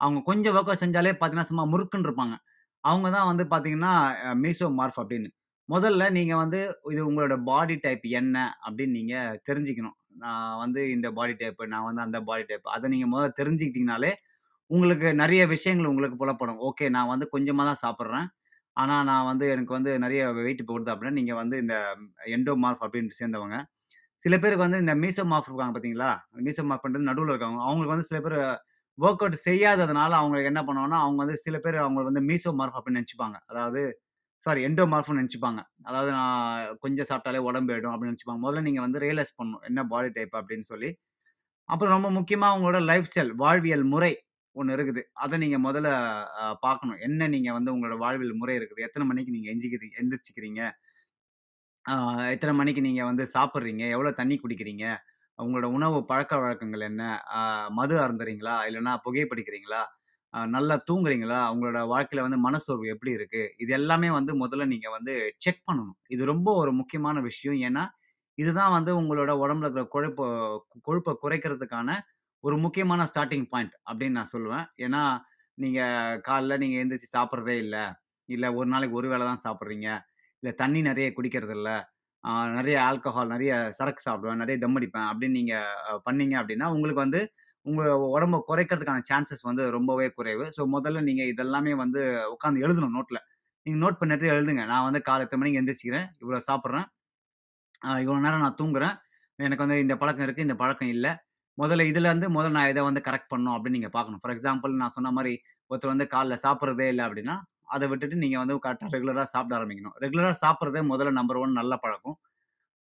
அவங்க 0.00 0.20
கொஞ்சம் 0.22 0.54
ஒர்க் 0.56 0.70
அவுட் 0.70 0.84
செஞ்சாலே 0.84 1.12
பார்த்தீங்கன்னா, 1.12 1.50
சும்மா 1.50 1.66
முறுக்குன்னு 1.72 2.08
இருப்பாங்க. 2.08 2.36
அவங்க 2.84 3.08
தான் 3.10 3.28
வந்து 3.28 3.44
பார்த்தீங்கன்னா, 3.52 3.94
மீசோ 4.40 4.68
மார்ஃப் 4.78 5.00
அப்படின்னு. 5.02 5.30
முதல்ல 5.68 6.10
நீங்க 6.10 6.34
வந்து 6.36 6.58
இது 6.92 7.00
உங்களோட 7.08 7.34
பாடி 7.44 7.76
டைப் 7.76 8.04
என்ன 8.12 8.36
அப்படின்னு 8.66 8.96
நீங்க 8.98 9.14
தெரிஞ்சுக்கணும். 9.48 9.96
நான் 10.16 10.58
வந்து 10.58 10.80
இந்த 10.90 11.08
பாடி 11.12 11.34
டைப், 11.34 11.62
நான் 11.66 11.86
வந்து 11.88 12.02
அந்த 12.02 12.18
பாடி 12.22 12.44
டைப். 12.44 12.66
அத 12.68 12.88
நீங்க 12.88 13.06
முதல்ல 13.12 13.30
தெரிஞ்சுக்கிட்டீங்கனாலே, 13.40 14.12
உங்களுக்கு 14.70 15.08
நெறைய 15.14 15.42
விஷயங்கள் 15.48 15.90
உங்களுக்கு 15.92 16.18
புலப்படும். 16.18 16.60
ஓகே 16.68 16.86
நான் 16.88 17.12
வந்து 17.14 17.26
கொஞ்சமா 17.34 17.64
தான் 17.70 17.82
சாப்பிடுறேன். 17.84 18.28
ஆனா 18.76 18.96
நான் 19.04 19.26
வந்து 19.26 19.46
எனக்கு 19.50 19.72
வந்து 19.72 19.92
நெறைய 19.98 20.22
வெயிட் 20.40 20.62
போடுது 20.68 20.92
அப்படின்னா, 20.92 21.18
நீங்க 21.20 21.34
வந்து 21.34 21.56
இந்த 21.58 21.76
எண்டோமார்ஃப் 22.36 22.82
அப்படின்னு 22.86 23.12
சேர்ந்தவங்க. 23.20 23.58
சில 24.22 24.34
பேருக்கு 24.38 24.66
வந்து 24.66 24.82
இந்த 24.84 24.94
மீசோமார்ஃப் 25.02 25.48
இருக்காங்க 25.50 25.74
பார்த்தீங்களா? 25.74 26.10
மீசோமார்ஃப்ன்றது 26.46 27.08
நடுவுல 27.10 27.32
இருக்கவங்க. 27.32 27.62
அவங்களுக்கு 27.66 27.94
வந்து 27.94 28.08
சில 28.10 28.20
பேரு 28.20 28.38
ஒர்க் 28.98 29.22
அவுட் 29.22 29.38
செய்யாததுனால 29.48 30.12
அவங்க 30.20 30.36
என்ன 30.52 30.62
பண்ணுவாங்கன்னா, 30.62 31.00
அவங்க 31.04 31.20
வந்து 31.24 31.38
சில 31.38 31.56
பேர் 31.58 31.78
அவங்கள 31.84 32.04
வந்து 32.10 32.22
மீசோமார்ஃப் 32.30 32.76
அப்படின்னு 32.78 33.00
நெனச்சுப்பாங்க. 33.00 33.38
அதாவது 33.52 33.82
சாரி 34.46 34.60
எண்டோமார்ஃப்ன்னு 34.68 35.20
நினச்சிப்பாங்க 35.22 35.60
அதாவது 35.88 36.10
நான் 36.18 36.76
கொஞ்சம் 36.84 37.08
சாப்பிட்டாலே 37.10 37.40
உடம்பு 37.48 37.72
ஆயிடும் 37.74 37.92
அப்படின்னு 37.94 38.12
நினச்சிப்பாங்க 38.12 38.42
முதல்ல 38.44 38.66
நீங்கள் 38.68 38.84
வந்து 38.86 39.02
ரியலைஸ் 39.04 39.36
பண்ணணும். 39.38 39.62
என்ன 39.68 39.80
பாடி 39.92 40.10
டைப் 40.18 40.34
அப்படின்னு 40.40 40.66
சொல்லி. 40.72 40.90
அப்புறம் 41.68 41.94
ரொம்ப 41.96 42.08
முக்கியமாக 42.18 42.56
உங்களோட 42.56 42.80
லைஃப் 42.90 43.08
ஸ்டைல், 43.10 43.32
வாழ்வியல் 43.42 43.84
முறை 43.94 44.12
ஒன்று 44.56 44.74
இருக்குது. 44.76 45.02
அதை 45.24 45.36
நீங்கள் 45.44 45.64
முதல்ல 45.66 45.88
பார்க்கணும். 46.66 47.00
என்ன 47.06 47.28
நீங்கள் 47.34 47.56
வந்து 47.58 47.72
உங்களோட 47.76 47.96
வாழ்வியல் 48.04 48.38
முறை 48.42 48.54
இருக்குது. 48.60 48.84
எத்தனை 48.88 49.06
மணிக்கு 49.10 49.34
நீங்கள் 49.36 49.52
எஞ்சிக்கிறீங்க 49.54 49.96
எந்திரிச்சிக்கிறீங்க 50.02 50.62
எத்தனை 52.34 52.52
மணிக்கு 52.60 52.80
நீங்கள் 52.86 53.08
வந்து 53.10 53.24
சாப்பிட்றீங்க 53.34 53.84
எவ்வளோ 53.96 54.10
தண்ணி 54.20 54.36
குடிக்கிறீங்க? 54.44 54.84
உங்களோட 55.38 55.66
உணவு 55.76 55.98
பழக்க 56.10 56.34
வழக்கங்கள் 56.44 56.88
என்ன? 56.90 57.02
மது 57.78 57.94
அருந்துறீங்களா? 58.04 58.54
இல்லைன்னா 58.68 58.92
புகைப்பிடிக்கிறீங்களா? 59.04 59.82
அ 60.34 60.46
நல்லா 60.52 60.74
தூங்குறீங்களா? 60.88 61.38
உங்களோட 61.52 61.78
வாழ்க்கையில 61.90 62.24
வந்து 62.26 62.38
மனசோர்வு 62.42 62.86
எப்படி 62.94 63.12
இருக்கு? 63.12 63.42
இது 63.58 63.72
எல்லாமே 63.72 64.08
வந்து 64.12 64.32
முதல்ல 64.42 64.64
நீங்க 64.66 64.88
வந்து 64.96 65.14
செக் 65.38 65.62
பண்ணணும். 65.68 65.96
இது 66.10 66.22
ரொம்ப 66.24 66.48
ஒரு 66.56 66.72
முக்கியமான 66.80 67.20
விஷயம். 67.22 67.58
ஏன்னா, 67.68 67.84
இதுதான் 68.38 68.74
வந்து 68.76 68.92
உங்களோட 68.98 69.30
உடம்புல 69.42 69.68
இருக்கிற 69.68 69.84
கொழுப்ப 69.94 70.22
கொழுப்ப 70.86 71.14
குறைக்கிறதுக்கான 71.22 71.90
ஒரு 72.44 72.56
முக்கியமான 72.64 73.02
ஸ்டார்ட்டிங் 73.10 73.46
பாயிண்ட் 73.50 73.74
அப்படின்னு 73.88 74.18
நான் 74.18 74.32
சொல்லுவேன். 74.34 74.66
ஏன்னா, 74.80 75.02
நீங்க 75.58 75.80
காலைல 76.26 76.56
நீங்க 76.58 76.76
எந்திரிச்சு 76.82 77.08
சாப்பிடுறதே 77.12 77.56
இல்ல. 77.64 77.76
இல்ல 78.28 78.46
ஒரு 78.56 78.68
நாளைக்கு 78.70 78.96
ஒரு 78.96 79.08
வேள 79.08 79.22
தான் 79.26 79.44
சாப்பிடுறீங்க. 79.44 79.88
இல்ல 80.42 80.50
தண்ணி 80.58 80.80
நெறைய 80.86 81.08
குடிக்கிறதில்ல. 81.16 81.70
ஆ 82.24 82.30
நெறைய 82.56 82.78
ஆல்கஹால், 82.86 83.32
நெறைய 83.32 83.50
சரக்கு 83.76 84.02
சாப்பிடுவேன், 84.04 84.40
நெறைய 84.42 84.58
தம் 84.60 84.78
அடிப்பேன் 84.78 85.08
அப்படின்னு 85.10 85.38
நீங்க 85.40 85.54
அ 85.86 86.02
பண்ணீங்க 86.06 86.34
அப்படின்னா, 86.40 86.68
உங்களுக்கு 86.74 87.04
வந்து 87.04 87.20
உங்க 87.66 87.82
உடம்ப 88.14 88.40
குறைக்கிறதுக்கான 88.48 89.04
சான்சஸ் 89.10 89.42
வந்து 89.48 89.62
ரொம்பவே 89.76 90.06
குறைவு. 90.18 90.44
ஸோ 90.56 90.62
முதல்ல 90.74 91.02
நீங்க 91.08 91.22
இதெல்லாமே 91.32 91.72
வந்து 91.82 92.00
உட்காந்து 92.34 92.64
எழுதணும் 92.66 92.96
நோட்ல. 92.98 93.18
நீங்க 93.66 93.78
நோட் 93.84 94.00
பண்ணிட்டு 94.00 94.26
எழுதுங்க. 94.34 94.64
நான் 94.72 94.86
வந்து 94.88 95.00
காலை 95.08 95.22
எத்தனை 95.26 95.40
மணிக்கு 95.42 95.60
எந்திரிச்சிக்கிறேன் 95.62 96.08
இவ்வளோ 96.22 96.40
சாப்பிட்றேன் 96.50 96.86
இவ்வளோ 98.02 98.20
நேரம் 98.26 98.44
நான் 98.44 98.58
தூங்குறேன். 98.60 98.94
எனக்கு 99.38 99.64
வந்து 99.64 99.78
இந்த 99.84 99.94
பழக்கம் 100.02 100.26
இருக்கு, 100.26 100.46
இந்த 100.46 100.56
பழக்கம் 100.62 100.92
இல்லை 100.96 101.12
முதல்ல 101.58 101.84
இதுலேருந்து 101.90 102.26
முதல்ல 102.36 102.56
நான் 102.58 102.70
இதை 102.72 102.82
வந்து 102.88 103.02
கரெக்ட் 103.08 103.30
பண்ணணும் 103.32 103.54
அப்படின்னு 103.56 103.78
நீங்க 103.78 103.90
பார்க்கணும். 103.96 104.20
ஃபார் 104.22 104.32
எக்ஸாம்பிள் 104.34 104.72
நான் 104.82 104.94
சொன்ன 104.96 105.10
மாதிரி 105.16 105.32
ஒருத்தர் 105.70 105.92
வந்து 105.92 106.06
காலைல 106.14 106.36
சாப்பிட்றதே 106.44 106.86
இல்லை 106.92 107.04
அப்படின்னா, 107.06 107.34
அதை 107.74 107.84
விட்டுட்டு 107.90 108.16
நீங்கள் 108.24 108.42
வந்து 108.42 108.56
கரெக்டாக 108.66 108.90
ரெகுலராக 108.96 109.28
சாப்பிட 109.34 109.54
ஆரம்பிக்கணும். 109.58 109.94
ரெகுலராக 110.04 110.36
சாப்பிட்றதே 110.44 110.82
முதல்ல 110.92 111.12
நம்பர் 111.20 111.40
ஒன் 111.44 111.58
நல்ல 111.60 111.74
பழக்கம். 111.84 112.16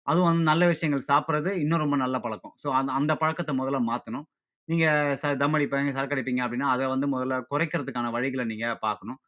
அதுவும் 0.08 0.30
வந்து 0.30 0.46
நல்ல 0.52 0.64
விஷயங்கள் 0.74 1.08
சாப்பிட்றது 1.12 1.52
இன்னும் 1.64 1.84
ரொம்ப 1.84 1.96
நல்ல 2.04 2.18
பழக்கம். 2.26 2.54
ஸோ 2.64 2.68
அந்த 2.80 2.92
அந்த 3.00 3.14
பழக்கத்தை 3.22 3.56
முதல்ல 3.62 3.80
மாற்றணும் 3.92 4.26
நீங்க 4.70 4.86
ச 5.22 5.34
தம் 5.38 5.56
அடிப்பீங்க, 5.58 5.92
சரக்கு 5.96 6.16
அடிப்பீங்க 6.16 6.42
அப்படின்னா, 6.46 6.68
அத 6.74 6.84
வந்து 6.92 7.08
முதல்ல 7.12 7.36
குறைக்கிறதுக்கான 7.50 8.12
வழிகள 8.16 8.44
நீங்க 8.52 8.68
பார்க்கணும். 8.86 9.20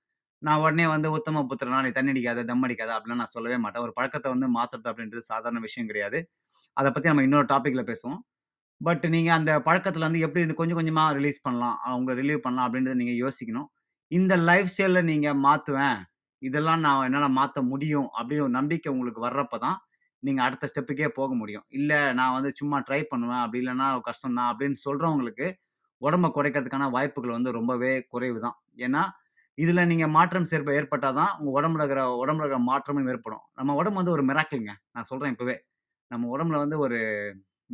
நான் 0.42 0.62
உடனே 0.64 0.86
வந்து 0.92 1.10
உத்தம 1.16 1.44
புத்திரனா, 1.50 1.80
"நீ 1.82 1.92
தண்ணி 1.94 2.12
அடிக்காத, 2.14 2.44
தம் 2.50 2.66
அடிக்காத" 2.68 2.92
அப்படிலாம் 2.96 3.22
நான் 3.22 3.34
சொல்லவே 3.34 3.58
மாட்டேன். 3.64 3.84
ஒரு 3.86 3.94
பழக்கத்த 3.98 4.28
வந்து 4.34 4.48
மாத்துறது 4.56 4.90
அப்படின்றது 4.92 5.24
சாதாரண 5.30 5.62
விஷயம் 5.66 5.90
கிடையாது. 5.90 6.20
அத 6.78 6.92
பத்தி 6.92 7.10
நம்ம 7.10 7.26
இன்னொரு 7.28 7.48
டாபிக்ல 7.52 7.84
பேசுவோம். 7.90 8.20
பட் 8.82 9.06
நீங்க 9.14 9.32
அந்த 9.36 9.52
பழக்கத்துல 9.68 10.08
வந்து 10.08 10.24
எப்படி 10.26 10.44
இது 10.46 10.56
கொஞ்சம் 10.56 10.80
கொஞ்சமா 10.80 11.06
ரிலீஸ் 11.18 11.40
பண்ணலாம், 11.46 11.78
அவங்கள 11.88 12.16
ரிலீவ் 12.22 12.46
பண்ணலாம் 12.46 12.68
அப்படின்றத 12.68 12.98
நீங்க 13.02 13.16
யோசிக்கணும். 13.22 13.70
இந்த 14.12 14.34
லைஃப் 14.50 14.72
ஸ்டைலில் 14.74 15.10
நீங்க 15.12 15.30
மாத்துவேன், 15.44 16.00
இதெல்லாம் 16.42 16.84
நான் 16.86 17.06
என்னால 17.08 17.28
மாத்த 17.38 17.62
முடியும் 17.72 18.10
அப்படின்னு 18.18 18.46
ஒரு 18.48 18.56
நம்பிக்கை 18.60 18.92
உங்களுக்கு 18.94 19.22
வர்றப்ப 19.26 19.60
தான், 19.66 19.78
நீங்கள் 20.28 20.46
அடுத்த 20.48 20.70
ஸ்டெப்புக்கே 20.72 21.10
போக 21.20 21.32
முடியும். 21.36 21.66
இல்லை 21.78 22.00
நான் 22.20 22.36
வந்து 22.38 22.52
சும்மா 22.60 22.78
ட்ரை 22.88 23.02
பண்ணுவேன், 23.12 23.42
அப்படி 23.44 23.62
இல்லைன்னா 23.64 23.88
கஷ்டம் 24.10 24.38
தான் 24.40 24.50
அப்படின்னு 24.52 24.80
சொல்கிறவங்களுக்கு 24.86 25.48
உடம்ப 26.02 26.28
குறைக்கிறதுக்கான 26.36 26.88
வாய்ப்புகள் 26.96 27.38
வந்து 27.38 27.52
ரொம்பவே 27.52 27.92
குறைவு 28.14 28.40
தான். 28.46 28.58
ஏன்னா, 28.88 29.02
இதில் 29.58 29.88
நீங்கள் 29.92 30.14
மாற்றம் 30.18 30.50
சேர்ப்ப 30.52 30.72
ஏற்பட்டால் 30.80 31.18
தான், 31.20 31.32
உங்கள் 31.40 31.56
உடம்புல 31.60 31.84
இருக்கிற 31.84 32.02
உடம்புல 32.24 32.46
இருக்கிற 32.46 32.62
மாற்றமும் 32.70 33.10
ஏற்படும். 33.14 33.44
நம்ம 33.60 33.76
உடம்பு 33.82 34.00
வந்து 34.02 34.16
ஒரு 34.18 34.26
மிராக்கிள்ங்க. 34.30 34.74
நான் 34.96 35.10
சொல்கிறேன் 35.12 35.34
இப்போவே 35.36 35.56
நம்ம 36.12 36.28
உடம்புல 36.36 36.60
வந்து 36.66 36.78
ஒரு 36.86 37.00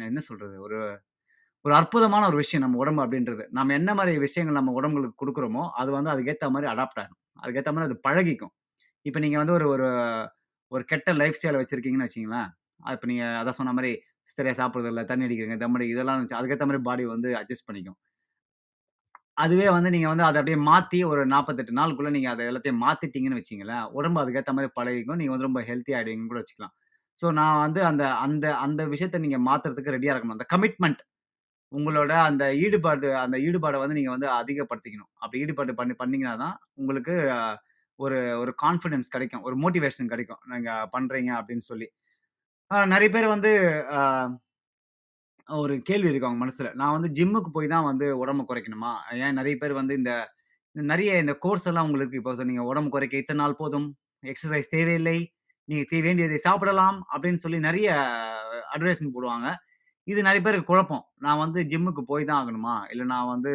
என்ன 0.10 0.22
சொல்கிறது 0.28 0.56
ஒரு 0.68 0.78
ஒரு 1.66 1.74
அற்புதமான 1.80 2.24
ஒரு 2.30 2.38
விஷயம் 2.42 2.64
நம்ம 2.66 2.80
உடம்பு 2.84 3.02
அப்படின்றது. 3.06 3.44
நம்ம 3.58 3.74
என்ன 3.80 3.92
மாதிரி 4.00 4.14
விஷயங்கள் 4.26 4.60
நம்ம 4.60 4.74
உடம்புகளுக்கு 4.80 5.22
கொடுக்குறோமோ 5.22 5.64
அது 5.82 5.90
வந்து 5.98 6.12
அதுக்கேற்ற 6.14 6.48
மாதிரி 6.56 6.68
அடாப்ட் 6.74 7.02
ஆகும். 7.04 7.20
அதுக்கேற்ற 7.44 7.72
மாதிரி 7.76 7.90
அது 7.90 7.98
பழகிக்கும். 8.08 8.54
இப்போ 9.06 9.20
நீங்கள் 9.26 9.42
வந்து 9.44 9.56
ஒரு 9.58 9.68
ஒரு 9.76 9.88
ஒரு 10.72 10.84
கெட்ட 10.92 11.14
லைஃப் 11.22 11.38
ஸ்டைலை 11.38 11.60
வச்சுருக்கீங்கன்னு 11.62 12.08
வச்சிங்களேன் 12.08 12.50
இப்போ 12.96 13.08
நீங்கள் 13.12 13.38
அதான் 13.42 13.58
சொன்ன 13.60 13.74
மாதிரி 13.78 13.92
சரியாக 14.38 14.56
சாப்பிட்றது 14.60 14.90
இல்லை 14.92 15.04
தண்ணி 15.10 15.26
அடிக்கிறீங்க, 15.28 15.58
தம் 15.64 15.80
இதெல்லாம் 15.94 16.16
இருந்துச்சு. 16.18 16.40
அதுக்கேற்ற 16.40 16.66
மாதிரி 16.70 16.84
பாடி 16.88 17.04
வந்து 17.14 17.30
அட்ஜஸ்ட் 17.40 17.68
பண்ணிக்கும். 17.70 17.98
அதுவே 19.44 19.68
வந்து 19.76 19.90
நீங்கள் 19.96 20.12
வந்து 20.14 20.26
அதை 20.28 20.38
அப்படியே 20.40 20.58
மாற்றி 20.70 20.98
ஒரு 21.12 21.22
நாற்பத்தெட்டு 21.34 21.78
நாளுக்குள்ளே 21.80 22.12
நீங்கள் 22.16 22.34
அதை 22.34 22.44
எல்லாத்தையும் 22.50 22.82
மாற்றிட்டீங்கன்னு 22.86 23.40
வச்சிங்களேன் 23.40 23.86
உடம்பு 23.98 24.20
அதுக்கேற்ற 24.22 24.52
மாதிரி 24.58 24.72
பழகிக்கும். 24.78 25.20
நீங்கள் 25.22 25.36
வந்து 25.36 25.48
ரொம்ப 25.50 25.62
ஹெல்த்தி 25.70 25.94
ஆகிடுவீங்க 25.98 26.28
கூட 26.32 26.42
வச்சுக்கலாம். 26.42 26.74
ஸோ 27.22 27.26
நான் 27.40 27.62
வந்து 27.66 27.82
அந்த 27.90 28.04
அந்த 28.26 28.46
அந்த 28.66 28.84
விஷயத்த 28.94 29.22
நீங்கள் 29.26 29.44
மாற்றுறதுக்கு 29.48 29.96
ரெடியாக 29.96 30.14
இருக்கணும். 30.16 30.38
அந்த 30.38 30.48
கமிட்மெண்ட் 30.54 31.02
உங்களோட 31.72 32.14
அந்த 32.30 32.44
ஈடுபாடு 32.64 33.08
அந்த 33.26 33.36
ஈடுபாடை 33.48 33.78
வந்து 33.84 33.98
நீங்கள் 34.00 34.16
வந்து 34.16 34.30
அதிகப்படுத்திக்கணும். 34.40 35.12
அப்படி 35.24 35.42
ஈடுபாடு 35.44 35.74
பண்ணி 35.80 35.96
பண்ணீங்கன்னா 36.02 36.36
தான், 36.44 36.56
உங்களுக்கு 36.82 37.16
ஒரு 38.00 38.20
ஒரு 38.42 38.52
கான்ஃபிடென்ஸ் 38.64 39.14
கிடைக்கும். 39.16 39.44
ஒரு 39.48 39.56
மோட்டிவேஷன் 39.64 40.12
கிடைக்கும். 40.14 40.42
நீங்கள் 40.54 40.90
பண்ணுறீங்க 40.96 41.32
அப்படின்னு 41.40 41.66
சொல்லி. 41.72 41.88
நிறைய 42.94 43.10
பேர் 43.16 43.28
வந்து 43.36 43.52
ஒரு 45.50 45.74
கேள்வி 45.88 46.10
இருக்கு 46.10 46.28
அவங்க 46.28 46.42
மனசில் 46.44 46.70
நான் 46.82 46.96
வந்து 46.96 47.10
ஜிம்முக்கு 47.18 47.50
போய் 47.56 47.74
தான் 47.74 47.88
வந்து 47.90 48.06
உடம்ப 48.22 48.42
குறைக்கணுமா? 48.50 48.92
ஏன் 49.26 49.38
நிறைய 49.40 49.56
பேர் 49.62 49.74
வந்து 49.80 49.94
இந்த 50.02 50.12
நிறைய 50.76 51.10
இந்த 51.24 51.34
கோர்ஸ் 51.46 51.68
எல்லாம் 51.70 51.88
உங்களுக்கு 51.88 52.20
இப்போ 52.20 52.32
சொன்னீங்க. 52.40 52.64
உடம்பு 52.72 52.90
குறைக்க 52.94 53.16
இத்தனை 53.22 53.40
நாள் 53.42 53.60
போதும். 53.62 53.88
எக்ஸசைஸ் 54.32 54.74
தேவையில்லை. 54.76 55.18
நீங்கள் 55.70 55.90
தே 55.92 56.00
வேண்டியதை 56.06 56.38
சாப்பிடலாம் 56.48 56.98
அப்படின்னு 57.14 57.42
சொல்லி 57.44 57.60
நிறைய 57.68 57.90
அட்வர்டைஸ்மெண்ட் 58.74 59.16
போடுவாங்க. 59.18 59.50
இது 60.08 60.20
நிறைய 60.28 60.42
பேருக்கு 60.46 60.70
குழப்பம். 60.72 61.04
நான் 61.26 61.42
வந்து 61.44 61.60
ஜிம்முக்கு 61.72 62.04
போய் 62.12 62.28
தான் 62.30 62.40
ஆகணுமா? 62.42 62.76
இல்லை 62.92 63.06
நான் 63.14 63.32
வந்து 63.34 63.54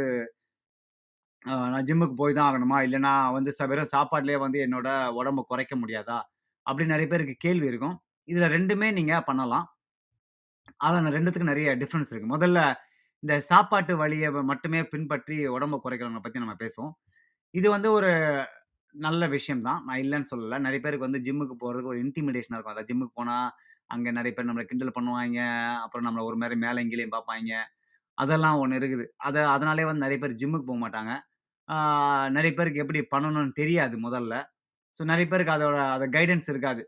நான் 1.72 1.86
ஜிம்முக்கு 1.88 2.16
போய் 2.20 2.36
தான் 2.36 2.48
ஆகணுமா? 2.48 2.78
இல்லைன்னா 2.86 3.12
வந்து 3.36 3.50
ச 3.58 3.66
வெறும் 3.70 3.92
சாப்பாட்லயே 3.94 4.38
வந்து 4.44 4.58
என்னோட 4.66 4.88
உடம்ப 5.20 5.44
குறைக்க 5.50 5.74
முடியாதா? 5.82 6.18
அப்படின்னு 6.66 6.94
நெறைய 6.94 7.08
பேருக்கு 7.10 7.36
கேள்வி 7.44 7.66
இருக்கும். 7.72 7.96
இதுல 8.28 8.48
2மே 8.54 8.88
நீங்க 8.98 9.14
பண்ணலாம். 9.28 9.66
ஆனா 10.80 10.96
அந்த 11.00 11.10
2த்துக்கும் 11.14 11.52
நெறைய 11.52 11.68
டிஃபரன்ஸ் 11.82 12.10
இருக்கு. 12.12 12.34
முதல்ல 12.34 12.60
இந்த 13.22 13.34
சாப்பாட்டு 13.48 13.92
வழிய 14.00 14.26
மட்டுமே 14.50 14.80
பின்பற்றி 14.92 15.36
உடம்ப 15.56 15.76
குறைக்கிறவங்கள 15.84 16.22
பத்தி 16.24 16.42
நம்ம 16.42 16.56
பேசுவோம். 16.60 16.92
இது 17.54 17.68
வந்து 17.74 17.88
ஒரு 17.98 18.10
நல்ல 18.94 19.22
விஷயம் 19.34 19.64
தான். 19.66 19.80
நான் 19.86 20.02
இல்லன்னு 20.04 20.30
சொல்லல. 20.30 20.58
நெறைய 20.66 20.80
பேருக்கு 20.84 21.08
வந்து 21.08 21.22
ஜிம்முக்கு 21.26 21.56
போறதுக்கு 21.62 21.92
ஒரு 21.92 22.00
இன்டிமிடேஷனா 22.04 22.56
இருக்கும். 22.56 22.74
அதான் 22.74 22.88
ஜிம்முக்கு 22.90 23.14
போனா, 23.20 23.36
அங்க 23.90 24.08
நெறைய 24.18 24.32
பேர் 24.36 24.48
நம்மள 24.48 24.64
கிண்டல் 24.70 24.96
பண்ணுவாய்ங்க. 24.98 25.42
அப்புறம் 25.84 26.06
நம்மள 26.08 26.24
ஒரு 26.30 26.38
மாரி 26.42 26.56
மேலயும் 26.64 26.92
கீழயும் 26.92 27.14
பார்ப்பாய்ங்க. 27.16 27.54
அதெல்லாம் 28.18 28.60
ஒண்ணு 28.62 28.78
இருக்குது. 28.80 29.06
அத 29.28 29.36
அதனாலயே 29.54 29.88
வந்து 29.90 30.04
நெறைய 30.06 30.20
பேர் 30.22 30.38
ஜிம்முக்கு 30.42 30.68
போமாட்டாங்க. 30.72 31.12
நிறைய 32.36 32.52
பேருக்கு 32.58 32.82
எப்படி 32.84 33.00
பண்ணணும்னு 33.14 33.52
தெரியாது 33.60 33.96
முதல்ல. 34.06 34.34
ஸோ 34.96 35.04
நிறைய 35.10 35.26
பேருக்கு 35.32 35.56
அதோட 35.56 35.78
அதை 35.96 36.06
கைடன்ஸ் 36.16 36.48
இருக்காது. 36.52 36.82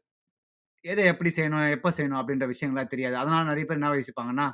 எதை 0.84 1.02
எப்படி 1.12 1.30
செய்யணும்? 1.36 1.64
எப்போ 1.76 1.90
செய்யணும்? 1.96 2.20
அப்படின்ற 2.20 2.46
விஷயங்கள்லாம் 2.52 2.92
தெரியாது. 2.94 3.16
அதனால 3.22 3.42
நிறைய 3.50 3.64
பேர் 3.68 3.78
என்ன 3.80 3.90
யோசிப்பாங்கன்னா, 3.98 4.46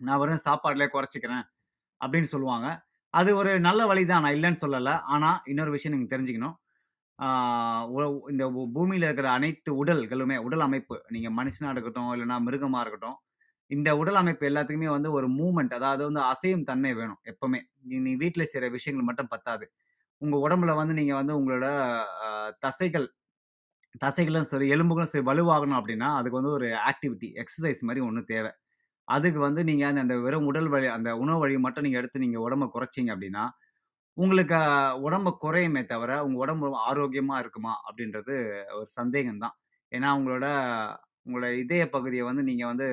நான் 0.00 0.20
வரும் 0.22 0.44
சாப்பாடுலேயே 0.48 0.90
குறைச்சிக்கிறேன் 0.94 1.44
அப்படின்னு 2.00 2.30
சொல்லுவாங்க. 2.34 2.68
அது 3.14 3.30
ஒரு 3.40 3.50
நல்ல 3.68 3.80
வழி 3.90 4.02
தான். 4.10 4.22
நான் 4.24 4.36
இல்லைன்னு 4.36 4.62
சொல்லலை 4.64 4.94
ஆனால் 5.14 5.38
இன்னொரு 5.52 5.72
விஷயம் 5.76 5.94
நீங்கள் 5.96 6.12
தெரிஞ்சுக்கணும். 6.14 6.56
இந்த 8.32 8.44
பூமியில் 8.76 9.06
இருக்கிற 9.08 9.28
அனைத்து 9.38 9.70
உடல்களுமே, 9.82 10.36
உடல் 10.46 10.64
அமைப்பு 10.66 10.96
நீங்கள் 11.14 11.36
மனுஷனாக 11.38 11.74
இருக்கட்டும், 11.74 12.10
இல்லைன்னா 12.14 12.38
மிருகமாக 12.46 12.82
இருக்கட்டும். 12.84 13.18
இந்த 13.74 13.90
உடல் 14.00 14.18
அமைப்பு 14.20 14.44
எல்லாத்துக்குமே 14.50 14.90
வந்து 14.96 15.10
ஒரு 15.18 15.26
மூமெண்ட் 15.38 15.74
அதாவது 15.78 16.02
வந்து 16.08 16.22
அசையும் 16.30 16.66
தன்மை 16.70 16.92
வேணும் 16.98 17.20
எப்பவுமே. 17.32 17.60
நீ 18.04 18.12
வீட்டில் 18.22 18.50
செய்கிற 18.52 18.68
விஷயங்கள் 18.76 19.08
மட்டும் 19.10 19.32
பத்தாது. 19.34 19.66
உங்கள் 20.22 20.42
உடம்புல 20.46 20.72
வந்து 20.80 20.94
நீங்கள் 21.00 21.20
வந்து 21.20 21.34
உங்களோட 21.40 21.66
தசைகள் 22.64 23.06
தசைகளும் 24.02 24.48
சரி, 24.50 24.66
எலும்புகளும் 24.74 25.10
சரி 25.12 25.24
வலுவாகணும் 25.28 25.78
அப்படின்னா 25.80 26.08
அதுக்கு 26.18 26.38
வந்து 26.40 26.54
ஒரு 26.58 26.68
ஆக்டிவிட்டி, 26.90 27.28
எக்ஸசைஸ் 27.42 27.82
மாதிரி 27.88 28.02
ஒன்று 28.06 28.22
தேவை 28.26 28.50
அதுக்கு 29.08 29.40
வந்து 29.40 29.62
நீங்கள் 29.64 29.90
அந்த 29.90 30.02
அந்த 30.04 30.16
வெறும் 30.24 30.48
உடல் 30.50 30.68
வழி 30.68 30.86
அந்த 30.96 31.10
உணவு 31.22 31.40
வழி 31.42 31.56
மட்டும் 31.66 31.84
நீங்கள் 31.86 32.00
எடுத்து 32.02 32.24
நீங்கள் 32.24 32.44
உடம்ப 32.46 32.66
குறைச்சீங்க 32.74 33.10
அப்படின்னா 33.14 33.44
உங்களுக்கு 34.16 34.56
உடம்பை 34.56 35.04
உடம்பு 35.06 35.30
குறையுமே 35.42 35.82
தவிர, 35.86 36.10
உங்கள் 36.26 36.42
உடம்பு 36.44 36.66
ஆரோக்கியமாக 36.88 37.42
இருக்குமா? 37.42 37.72
அப்படின்றது 37.88 38.34
ஒரு 38.78 38.88
சந்தேகம் 38.98 39.42
தான். 39.44 39.54
ஏன்னா, 39.92 40.08
உங்களோட 40.18 40.46
உங்களோட 41.26 41.48
இதய 41.62 41.84
பகுதியை 41.88 42.24
வந்து 42.24 42.42
நீங்கள் 42.42 42.70
வந்து 42.72 42.88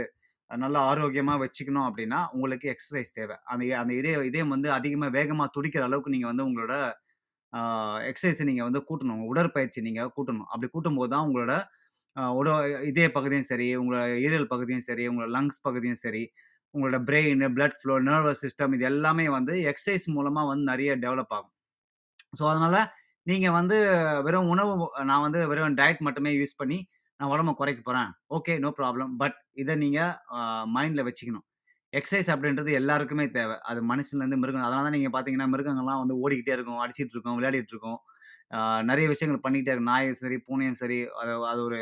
நல்லா 0.63 0.79
ஆரோக்கியமாக 0.91 1.39
வச்சுக்கணும் 1.43 1.87
அப்படின்னா 1.89 2.19
உங்களுக்கு 2.35 2.67
எக்ஸசைஸ் 2.73 3.11
தேவை 3.17 3.35
அந்த 3.51 3.63
அந்த 3.81 3.91
இதய 3.99 4.23
இதயம் 4.29 4.53
வந்து 4.55 4.69
அதிகமாக 4.77 5.11
வேகமாக 5.17 5.49
துடிக்கிற 5.55 5.83
அளவுக்கு 5.87 6.13
நீங்கள் 6.15 6.31
வந்து 6.31 6.45
உங்களோட 6.49 6.75
எக்ஸசைஸை 8.09 8.45
நீங்கள் 8.49 8.67
வந்து 8.69 8.81
கூட்டணும். 8.89 9.23
உடற்பயிற்சி 9.31 9.79
நீங்கள் 9.87 10.11
கூட்டணும். 10.17 10.47
அப்படி 10.53 10.67
கூட்டும்போது 10.75 11.11
தான் 11.13 11.25
உங்களோட 11.27 11.53
உட 12.39 12.49
இதய 12.89 13.07
பகுதியும் 13.17 13.49
சரி, 13.49 13.67
உங்களோட 13.81 14.03
ஈரல் 14.25 14.47
பகுதியும் 14.53 14.85
சரி, 14.87 15.03
உங்களோட 15.11 15.29
லங்ஸ் 15.37 15.59
பகுதியும் 15.67 16.01
சரி, 16.05 16.23
உங்களோட 16.73 16.97
brain, 17.09 17.43
blood 17.57 17.77
flow, 17.81 17.95
nervous 18.09 18.41
system 18.45 18.73
இது 18.77 18.85
எல்லாமே 18.91 19.25
வந்து 19.37 19.53
எக்ஸசைஸ் 19.71 20.05
மூலமாக 20.15 20.49
வந்து 20.51 20.65
நிறைய 20.71 20.91
டெவலப் 21.05 21.33
ஆகும். 21.37 21.53
ஸோ, 22.39 22.43
அதனால் 22.51 22.79
நீங்கள் 23.27 23.55
வந்து 23.59 23.77
வெறும் 24.27 24.49
உணவு 24.53 24.73
நான் 25.09 25.23
வந்து 25.27 25.39
வெறும் 25.51 25.77
டயட் 25.79 26.05
மட்டுமே 26.07 26.31
யூஸ் 26.39 26.59
பண்ணி 26.61 26.77
நான் 27.21 27.31
உடம்ப 27.33 27.51
குறைக்க 27.59 27.81
போகிறேன் 27.87 28.11
ஓகே, 28.37 28.53
நோ 28.63 28.69
ப்ராப்ளம். 28.79 29.11
பட் 29.21 29.37
இதை 29.61 29.73
நீங்கள் 29.83 30.13
மைண்டில் 30.75 31.05
வச்சுக்கணும். 31.07 31.45
எக்ஸசைஸ் 31.93 32.29
அப்படின்றது 32.33 32.71
எல்லாருக்குமே 32.79 33.25
தேவை 33.37 33.55
அது 33.69 33.79
மனுஷன்லேருந்து 33.91 34.39
மிருகம். 34.43 34.65
அதனால 34.67 34.83
தான் 34.87 34.95
நீங்கள் 34.97 35.13
பார்த்தீங்கன்னா, 35.15 35.47
மிருகங்கள்லாம் 35.53 36.01
வந்து 36.03 36.15
ஓடிக்கிட்டே 36.23 36.53
இருக்கும், 36.57 36.79
அடிச்சிட்டு 36.83 37.15
இருக்கும், 37.15 37.35
விளையாடிட்டு 37.39 37.73
இருக்கும். 37.75 37.99
நிறைய 38.89 39.05
விஷயங்கள் 39.13 39.43
பண்ணிக்கிட்டே 39.45 39.73
இருக்கும். 39.73 39.91
நாயும் 39.93 40.17
சரி, 40.21 40.37
பூனையும் 40.47 40.79
சரி, 40.81 40.99
அது 41.21 41.33
அது 41.51 41.61
ஒரு 41.69 41.79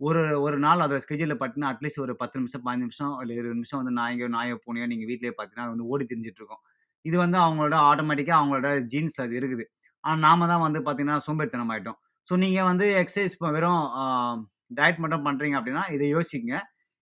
ஒரு 0.00 0.22
ஒரு 0.46 0.56
நாள் 0.64 0.84
அதை 0.86 0.96
ஸ்கெட்யூல்ல 1.04 1.34
பார்த்தீங்கன்னா, 1.40 1.70
அட்லீஸ்ட் 1.74 2.02
ஒரு 2.04 2.14
10 2.22 2.36
நிமிஷம், 2.40 2.62
15 2.66 2.82
நிமிஷம், 2.86 3.12
இல்லை 3.22 3.34
இருபது 3.38 3.56
நிமிஷம் 3.58 3.80
வந்து 3.80 3.94
நாயோ, 4.00 4.26
நாயோ, 4.36 4.56
பூனையோ 4.64 4.86
நீங்கள் 4.92 5.08
வீட்டிலே 5.10 5.32
பார்த்தீங்கன்னா, 5.36 5.66
அது 5.66 5.74
வந்து 5.74 5.88
ஓடி 5.92 6.04
திரிஞ்சுட்டு 6.10 6.40
இருக்கும். 6.42 6.62
இது 7.04 7.16
வந்து 7.24 7.38
அவங்களோட 7.44 7.76
ஆட்டோமேட்டிக்காக 7.90 8.38
அவங்களோட 8.40 8.68
ஜீன்ஸில் 8.92 9.24
அது 9.26 9.36
இருக்குது. 9.40 9.64
ஆனால் 10.04 10.22
நாம 10.26 10.46
தான் 10.52 10.64
வந்து 10.66 10.80
பார்த்தீங்கன்னா, 10.86 11.18
சோம்பேறித்தனம் 11.28 11.72
ஆகிட்டோம் 11.74 11.98
ஸோ 12.28 12.34
நீங்கள் 12.44 12.68
வந்து 12.70 12.86
எக்ஸசைஸ் 13.02 13.34
வெறும் 13.56 13.82
டயட் 14.70 14.98
மட்டும் 14.98 15.24
பண்றீங்க 15.26 15.56
அப்படின்னா, 15.58 15.84
இதை 15.92 16.06
யோசிங்க 16.14 16.54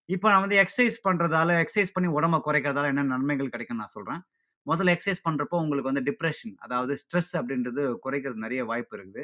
இப்போ 0.09 0.27
நான் 0.31 0.41
வந்து 0.41 0.57
எக்ஸசைஸ் 0.57 0.97
பண்றதால, 1.05 1.51
எக்ஸசைஸ் 1.63 1.95
பண்ணி 1.95 2.09
உடம்ப 2.11 2.41
குறைக்கிறதால 2.47 2.87
என்ன 2.87 3.05
நன்மைகள் 3.05 3.49
கிடைக்கும்னு 3.49 3.83
நான் 3.83 3.95
சொல்றேன். 3.97 4.21
முதல்ல 4.67 4.93
எக்ஸசைஸ் 4.97 5.23
பண்றப்போ 5.29 5.57
உங்களுக்கு 5.63 5.91
வந்து 5.93 6.05
டிப்ரெஷன் 6.09 6.55
அதாவது 6.59 6.95
ஸ்ட்ரெஸ் 7.03 7.33
அப்படின்றது 7.35 7.83
குறைக்கிறதுக்கு 8.05 8.47
நிறைய 8.47 8.63
வாய்ப்பு 8.65 8.95
இருக்குது. 8.99 9.23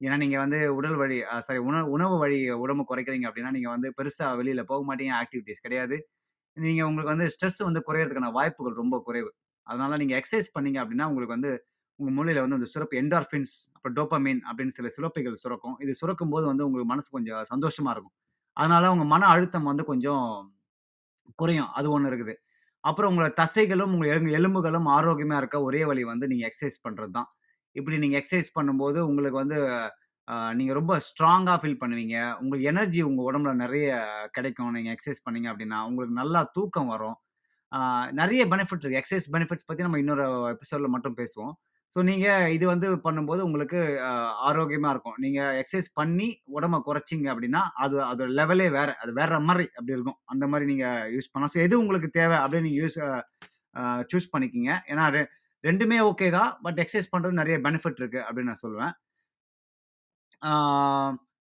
ஏன்னா, 0.00 0.16
நீங்க 0.16 0.38
வந்து 0.38 0.58
உடல் 0.74 0.96
வழி 0.96 1.18
சாரி 1.40 1.60
உணவு 1.62 1.90
உணவு 1.90 2.16
வழி 2.18 2.38
உடம்பு 2.58 2.84
குறைக்கிறீங்க 2.90 3.26
அப்படின்னா, 3.28 3.50
நீங்க 3.50 3.70
வந்து 3.70 3.90
பெருசா 3.98 4.28
வெளியில 4.40 4.62
போக 4.64 4.82
மாட்டீங்க. 4.88 5.14
ஆக்டிவிட்டீஸ் 5.22 5.62
கிடையாது. 5.62 5.98
நீங்க 6.56 6.82
உங்களுக்கு 6.86 7.14
வந்து 7.14 7.28
ஸ்ட்ரெஸ் 7.34 7.60
வந்து 7.64 7.82
குறையறதுக்கான 7.88 8.32
வாய்ப்புகள் 8.32 8.74
ரொம்ப 8.74 8.96
குறைவு. 9.04 9.30
அதனால 9.66 9.96
நீங்க 9.96 10.14
எக்ஸசைஸ் 10.18 10.54
பண்ணீங்க 10.56 10.78
அப்படின்னா, 10.84 11.06
உங்களுக்கு 11.06 11.36
வந்து 11.38 11.52
உங்க 12.00 12.10
மூளையில 12.16 12.42
வந்து 12.44 12.58
அந்த 12.58 12.68
சுரப்பு 12.72 12.94
என்டார்பின்ஸ், 13.02 13.54
அப்புறம் 13.76 13.94
டோப்பமின் 13.98 14.40
அப்படின்னு 14.48 14.74
சில 14.78 14.88
சுரப்பிகள் 14.96 15.36
சுரக்கும். 15.42 15.76
இது 15.84 15.92
சுரக்கும்போது 16.00 16.46
வந்து 16.50 16.66
உங்களுக்கு 16.66 16.90
மனசு 16.92 17.08
கொஞ்சம் 17.16 17.44
சந்தோஷமா 17.52 17.92
இருக்கும். 17.94 18.14
அதனால 18.56 18.90
உங்க 18.94 19.04
மன 19.14 19.26
அழுத்தம் 19.34 19.68
வந்து 19.70 19.84
கொஞ்சம் 19.92 20.26
குறையும். 21.40 21.70
அது 21.78 21.88
ஒண்ணு 21.96 22.10
இருக்குது. 22.10 22.34
அப்புறம் 22.84 23.10
உங்களோட 23.12 23.32
தசைகளும், 23.42 23.92
உங்க 23.94 24.06
எலும்புகளும் 24.40 24.88
ஆரோக்கியமா 24.96 25.38
இருக்க 25.42 25.56
ஒரே 25.68 25.82
வழி 25.90 26.02
வந்து 26.12 26.26
நீங்க 26.32 26.44
எக்ஸசைஸ் 26.50 26.84
பண்றது 26.86 27.12
தான். 27.18 27.28
இப்படி 27.76 27.96
நீங்க 28.02 28.16
எக்ஸசைஸ் 28.20 28.50
பண்ணும்போது 28.58 28.98
உங்களுக்கு 29.10 29.40
வந்து 29.42 29.58
நீங்கள் 29.58 30.54
நீங்க 30.58 30.72
ரொம்ப 30.78 30.92
ஸ்ட்ராங்கா 31.06 31.54
ஃபீல் 31.62 31.80
பண்ணுவீங்க. 31.82 32.16
உங்களுக்கு 32.40 32.68
எனர்ஜி 32.70 33.00
உங்க 33.08 33.20
உடம்புல 33.28 33.52
நிறைய 33.64 33.88
கிடைக்கும். 34.36 34.72
நீங்க 34.76 34.90
எக்ஸசைஸ் 34.94 35.24
பண்ணீங்க 35.26 35.48
அப்படின்னா, 35.52 35.78
உங்களுக்கு 35.88 36.16
நல்லா 36.20 36.40
தூக்கம் 36.56 36.90
வரும். 36.94 37.16
நிறைய 38.20 38.42
பெனிஃபிட் 38.52 38.82
இருக்கு. 38.82 39.00
எக்ஸசைஸ் 39.00 39.28
பெனிஃபிட்ஸ் 39.34 39.68
பத்தி 39.68 39.84
நம்ம 39.86 40.00
இன்னொரு 40.02 40.24
எபிசோட்ல 40.54 40.88
மட்டும் 40.94 41.16
பேசுவோம். 41.20 41.54
ஸோ 41.92 42.00
நீங்க 42.08 42.26
இது 42.54 42.64
வந்து 42.70 42.86
பண்ணும்போது 43.04 43.40
உங்களுக்கு 43.46 43.78
அ 44.06 44.10
ஆரோக்கியமா 44.48 44.90
இருக்கும். 44.94 45.18
நீங்க 45.24 45.40
எக்சர்சைஸ் 45.60 45.90
பண்ணி 46.00 46.26
உடம்ப 46.56 46.80
குறைச்சீங்க 46.86 47.26
அப்படின்னா, 47.32 47.62
அது 47.78 47.96
அதோட 48.06 48.28
லெவலே 48.40 48.68
வேற. 48.76 48.88
அது 49.02 49.12
வேற 49.20 49.38
மாரி 49.48 49.66
அப்படி 49.76 49.96
இருக்கும். 49.96 50.18
அந்த 50.32 50.46
மாரி 50.52 50.66
நீங்க 50.72 50.86
யூஸ் 51.14 51.30
பண்ணலாம். 51.30 51.54
ஸோ 51.54 51.60
எது 51.66 51.76
உங்களுக்கு 51.82 52.10
தேவை 52.18 52.38
அப்படின்னு 52.42 52.68
நீங்க 52.68 52.80
யூஸ் 52.84 52.98
அ 53.06 53.10
சூஸ் 54.10 54.32
பண்ணிக்கிங்க 54.34 54.72
ஏன்னா 54.92 55.04
ரெ 55.14 55.22
2மே 55.64 55.98
ஓகே 56.08 56.28
தான். 56.36 56.50
பட் 56.64 56.78
எக்சர்சைஸ் 56.82 57.12
பண்றது 57.12 57.40
நெறைய 57.40 57.58
பெனிஃபிட் 57.66 58.00
இருக்கு 58.02 58.20
அப்படின்னு 58.26 58.52
நான் 58.52 58.64
சொல்லுவேன். 58.64 58.94
ஆ 60.42 60.50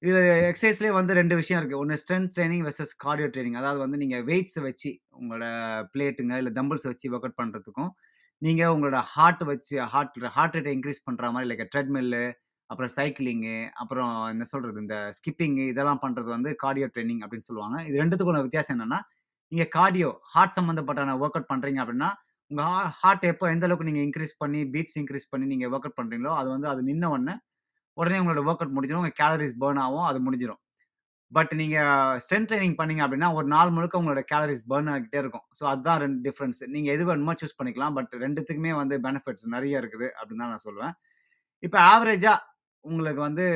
இது 0.02 0.20
எக்சர்சைஸ்லயே 0.48 0.92
வந்து 0.96 1.12
2 1.14 1.35
விஷயம் 1.40 1.61
இருக்கு. 1.61 1.81
ஒண்ணு 1.83 1.98
strength 2.00 2.33
training 2.35 2.64
versus 2.66 2.94
cardio 3.05 3.28
training. 3.33 3.59
அதாவது 3.61 3.81
வந்து 3.85 3.98
நீங்க 4.02 4.16
வெயிட்ஸ் 4.28 4.59
வச்சு 4.66 4.90
உங்களோட 5.18 5.44
பிளேட்டுங்க, 5.92 6.35
இல்ல 6.40 6.50
டம்பிள்ஸ் 6.59 6.88
வச்சு 6.90 7.07
வொர்க் 7.12 7.26
அவுட் 7.28 7.38
பண்றதுக்கும், 7.40 7.90
நீங்கள் 8.42 8.72
உங்களோட 8.74 8.98
ஹார்ட் 9.14 9.42
வச்சு 9.50 9.74
ஹார்ட் 9.92 10.16
ஹார்ட் 10.37 10.55
ரேட்டை 10.57 10.72
இன்க்ரீஸ் 10.76 11.05
பண்ணுற 11.09 11.26
மாதிரி 11.35 11.48
லைக் 11.50 11.62
ட்ரெட்மில்லு, 11.72 12.22
அப்புறம் 12.70 12.92
சைக்கிளிங்கு, 12.96 13.57
அப்புறம் 13.83 14.12
என்ன 14.33 14.44
சொல்கிறது 14.52 14.78
இந்த 14.85 14.96
ஸ்கிப்பிங்கு 15.18 15.64
இதெல்லாம் 15.72 16.00
பண்ணுறது 16.05 16.28
வந்து 16.37 16.50
கார்டியோ 16.62 16.87
ட்ரைனிங் 16.94 17.22
அப்படின்னு 17.24 17.48
சொல்லுவாங்க. 17.50 17.76
இது 17.88 17.96
2த்துக்கும் 18.02 18.33
உள்ள 18.33 18.42
வித்தியாசம் 18.46 18.74
என்னென்னா 18.76 19.00
நீங்கள் 19.52 19.70
கார்டியோ 19.76 20.11
ஹார்ட் 20.35 20.57
சம்மந்தப்பட்டான 20.59 21.16
ஒர்க் 21.22 21.37
அவுட் 21.38 21.50
பண்ணுறீங்க 21.52 21.81
அப்படின்னா, 21.85 22.11
உங்கள் 22.50 22.68
ஹா 22.70 22.81
ஹார்ட் 23.02 23.24
எப்போ 23.33 23.46
எந்த 23.55 23.66
அளவுக்கு 23.68 23.88
நீங்கள் 23.90 24.05
இன்க்ரீஸ் 24.09 24.35
பண்ணி, 24.42 24.61
பீட்ஸ் 24.74 24.98
இன்க்ரீஸ் 25.02 25.31
பண்ணி 25.33 25.46
நீங்கள் 25.52 25.70
ஒர்க் 25.74 25.87
அவுட் 25.88 25.98
பண்ணுறீங்களோ 26.00 26.33
அது 26.40 26.48
வந்து 26.55 26.68
அது 26.72 26.83
நின்ன 26.90 27.11
உடனே 27.14 27.35
உடனே 27.96 28.18
உங்களோட 28.22 28.42
ஒர்க் 28.48 28.62
அவுட் 28.62 28.74
முடிஞ்சிடும் 28.76 29.02
உங்கள் 29.05 29.18
கேலரிஸ் 29.22 29.57
பேர்ன் 29.62 29.83
ஆகும். 29.87 30.07
அது 30.11 30.18
முடிஞ்சிடும் 30.26 30.62
பட் 31.37 31.53
நீங்கள் 31.61 32.18
ஸ்ட்ரென்த் 32.25 32.49
ட்ரைனிங் 32.51 32.77
பண்ணீங்க 32.81 33.03
அப்படின்னா, 33.05 33.29
ஒரு 33.38 33.47
நாள் 33.55 33.75
முழுக்க 33.77 34.01
உங்களோட 34.01 34.23
கேலரிஸ் 34.33 34.64
பர்ன் 34.73 34.90
ஆகிட்டே 34.95 35.18
இருக்கும். 35.23 35.45
ஸோ 35.59 35.62
அதுதான் 35.73 36.01
ரெண்டு 36.05 36.18
டிஃப்ரென்ஸ் 36.27 36.61
நீங்கள் 36.75 36.95
எது 36.97 37.05
வேணுமோ 37.11 37.35
சூஸ் 37.42 37.59
பண்ணிக்கலாம். 37.61 37.95
பட் 37.99 38.12
ரெண்டுத்துக்குமே 38.25 38.73
வந்து 38.83 38.97
பெனிஃபிட்ஸ் 39.07 39.47
நிறைய 39.55 39.83
இருக்குது 39.83 40.09
அப்படின்னு 40.18 40.45
தான் 40.45 40.53
நான் 40.55 40.66
சொல்லுவேன். 40.68 40.95
இப்போ 41.66 41.79
ஆவரேஜாக 41.92 42.38
உங்களுக்கு 42.85 43.23
வந்து 43.29 43.47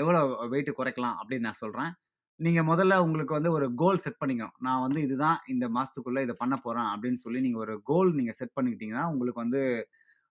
எவ்வளோ 0.00 0.20
வெயிட் 0.52 0.70
குறைக்கலாம் 0.78 1.16
அப்படின்னு 1.20 1.46
நான் 1.48 1.62
சொல்கிறேன் 1.64 1.92
நீங்கள் 2.40 2.66
முதல்ல 2.68 2.94
உங்களுக்கு 3.04 3.36
வந்து 3.36 3.50
ஒரு 3.56 3.66
கோல் 3.80 4.02
செட் 4.04 4.20
பண்ணிக்கணும். 4.20 4.54
நான் 4.66 4.82
வந்து 4.84 5.00
இதுதான் 5.06 5.38
இந்த 5.52 5.64
மாதத்துக்குள்ளே 5.76 6.20
இதை 6.26 6.34
பண்ண 6.42 6.54
போகிறேன் 6.66 6.88
அப்படின்னு 6.92 7.18
சொல்லி 7.24 7.40
நீங்கள் 7.46 7.62
ஒரு 7.64 7.74
கோல் 7.90 8.10
நீங்கள் 8.18 8.38
செட் 8.38 8.54
பண்ணிக்கிட்டீங்கன்னா, 8.56 9.04
உங்களுக்கு 9.12 9.42
வந்து 9.44 9.62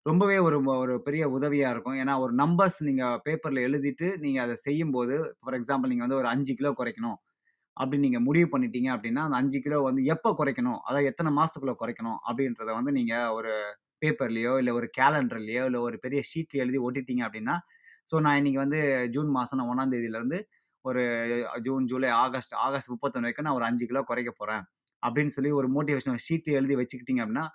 ரொம்பவே 0.05 0.37
ஒரு 0.39 0.57
ஒரு 0.75 0.93
பெரிய 1.01 1.23
உதவியா 1.29 1.69
இருக்கும். 1.71 1.97
ஏன்னா, 2.01 2.13
ஒரு 2.19 2.33
நம்பர்ஸ் 2.35 2.79
நீங்க 2.87 3.05
பேப்பர்ல 3.25 3.59
எழுதிட்டு, 3.67 4.07
நீங்க 4.19 4.39
அத 4.41 4.53
செய்யும்போது, 4.65 5.15
ஃபார் 5.39 5.57
எக்ஸாம்பிள் 5.59 5.91
நீங்க 5.91 6.03
வந்து 6.05 6.19
ஒரு 6.21 6.29
5 6.29 6.53
கிலோ 6.59 6.71
குறைக்கணும் 6.79 7.17
அப்படின்னு 7.77 8.05
நீங்க 8.07 8.21
முடிவு 8.21 8.47
பண்ணிட்டீங்க 8.53 8.89
அப்படின்னா, 8.95 9.23
அந்த 9.27 9.37
5 9.39 9.59
கிலோ 9.65 9.79
வந்து 9.83 10.03
எப்ப 10.05 10.33
குறைக்கணும்? 10.39 10.79
அதாவது 10.87 11.09
எத்தன 11.11 11.33
மாசத்துக்குள்ள 11.37 11.75
குறைக்கணும்? 11.81 12.19
அப்படின்றத 12.27 12.71
வந்து 12.79 12.93
நீங்க 12.99 13.15
ஒரு 13.37 13.51
பேப்பர்லயோ, 14.01 14.53
இல்ல 14.61 14.71
ஒரு 14.75 14.87
கேலண்டர்லயோ, 14.99 15.63
இல்ல 15.69 15.79
ஒரு 15.81 15.97
பெரிய 16.01 16.21
ஷீட்ல 16.31 16.63
எழுதி 16.65 16.79
ஒட்டிட்டீங்க 16.87 17.23
அப்படின்னா, 17.27 17.55
ஸோ 18.11 18.17
நான் 18.25 18.39
இன்னைக்கு 18.39 18.61
வந்து 18.61 18.79
ஜூன் 19.15 19.31
மாசம் 19.31 19.59
நான் 19.59 19.71
1ஆம் 19.71 19.93
தேதியிலருந்து 19.93 20.39
ஒரு 20.85 21.03
ஜூன், 21.63 21.85
ஜூலை, 21.87 22.09
ஆகஸ்ட், 22.23 22.53
ஆகஸ்ட் 22.65 22.91
31 22.93 23.25
வரைக்கும் 23.25 23.47
நான் 23.47 23.57
ஒரு 23.57 23.65
5 23.65 23.85
கிலோ 23.89 24.01
குறைக்க 24.03 24.31
போறேன். 24.35 24.63
அப்படின்னு 25.03 25.33
சொல்லி 25.35 25.51
ஒரு 25.59 25.67
மோட்டிவேஷனல் 25.75 26.23
ஷீட்ல 26.27 26.57
எழுதி 26.59 26.75
வச்சுக்கிட்டீங்க 26.79 27.21
அப்படின்னா, 27.23 27.45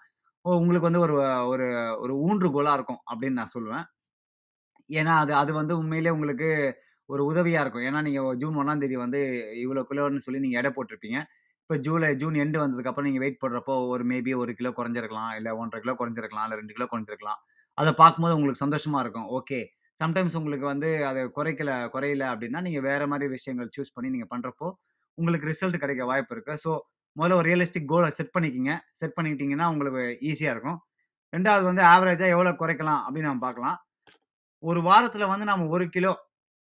உங்களுக்கு 0.44 0.88
வந்து 0.88 1.02
ஒரு 1.06 1.14
ஒரு 1.52 1.66
ஒரு 2.02 2.14
ஊன்றுகோலா 2.26 2.72
இருக்கும் 2.74 3.02
அப்படின்னு 3.10 3.40
நான் 3.40 3.54
சொல்லுவேன். 3.54 3.84
ஏன்னா, 4.90 5.12
அது 5.20 5.32
அது 5.34 5.52
வந்து 5.54 5.74
உண்மையிலேயே 5.78 6.14
உங்களுக்கு 6.14 6.48
ஒரு 7.08 7.22
உதவியா 7.30 7.60
இருக்கும். 7.62 7.86
ஏன்னா, 7.88 8.00
நீங்க 8.02 8.20
ஜூன் 8.42 8.56
1ஆம் 8.56 8.82
தேதி 8.82 8.96
வந்து 9.00 9.20
இவ்வளோ 9.64 9.82
கிலோன்னு 9.90 10.24
சொல்லி 10.26 10.40
நீங்க 10.40 10.58
எடை 10.60 10.70
போட்டிருப்பீங்க. 10.76 11.18
இப்ப 11.64 11.76
ஜூலை 11.80 12.08
ஜூன் 12.16 12.36
எண்ட் 12.42 12.58
வந்ததுக்கப்புறம் 12.62 13.08
நீங்க 13.08 13.20
வெயிட் 13.20 13.42
போடுறப்போ 13.42 13.74
ஒரு 13.92 14.04
மேபி 14.10 14.32
1 14.36 14.54
கிலோ 14.58 14.70
குறைஞ்சிருக்கலாம். 14.78 15.32
இல்ல 15.38 15.50
1 15.56 15.70
1/2 15.70 15.84
கிலோ 15.84 15.94
குறைஞ்சிருக்கலாம். 16.00 16.46
இல்ல 16.48 16.56
2 16.56 16.74
கிலோ 16.76 16.86
குறைஞ்சிருக்கலாம். 16.92 17.40
அத 17.78 17.92
பார்க்கும்போது 17.94 18.36
உங்களுக்கு 18.36 18.64
சந்தோஷமா 18.64 19.00
இருக்கும். 19.04 19.28
ஓகே. 19.38 19.60
சம்டைம்ஸ் 20.00 20.36
உங்களுக்கு 20.36 20.66
வந்து 20.66 20.90
அது 21.06 21.20
குறைக்கல 21.36 21.72
குறையல 21.94 22.24
அப்படின்னா, 22.32 22.60
நீங்க 22.60 22.80
வேற 22.84 23.02
மாரி 23.06 23.26
விஷயங்கள் 23.34 23.70
சூஸ் 23.76 23.94
பண்ணி 23.96 24.10
நீங்க 24.10 24.28
பண்றப்போ, 24.30 24.68
உங்களுக்கு 25.18 25.48
ரிசல்ட் 25.52 25.82
கிடைக்க 25.82 26.04
வாய்ப்பு 26.06 26.34
இருக்கு. 26.36 26.54
ஸோ, 26.64 26.72
முதல்ல 27.18 27.32
ஒரு 27.32 27.48
ரியலிஸ்டிக் 27.50 27.84
கோலை 27.84 28.10
செட் 28.10 28.34
பண்ணிக்கிங்க 28.38 28.78
செட் 28.92 29.12
பண்ணிக்கிட்டீங்கன்னா, 29.20 29.70
உங்களுக்கு 29.70 30.18
ஈஸியாக 30.20 30.54
இருக்கும். 30.54 30.78
ரெண்டாவது 31.32 31.62
வந்து 31.62 31.82
ஆவரேஜாக 31.82 32.28
எவ்வளோ 32.28 32.50
குறைக்கலாம் 32.50 33.02
அப்படின்னு 33.06 33.30
நம்ம 33.30 33.38
பார்க்கலாம். 33.38 33.76
ஒரு 34.58 34.82
வாரத்தில் 34.82 35.26
வந்து 35.26 35.44
நம்ம 35.44 35.66
ஒரு 35.66 35.88
கிலோ 35.88 36.12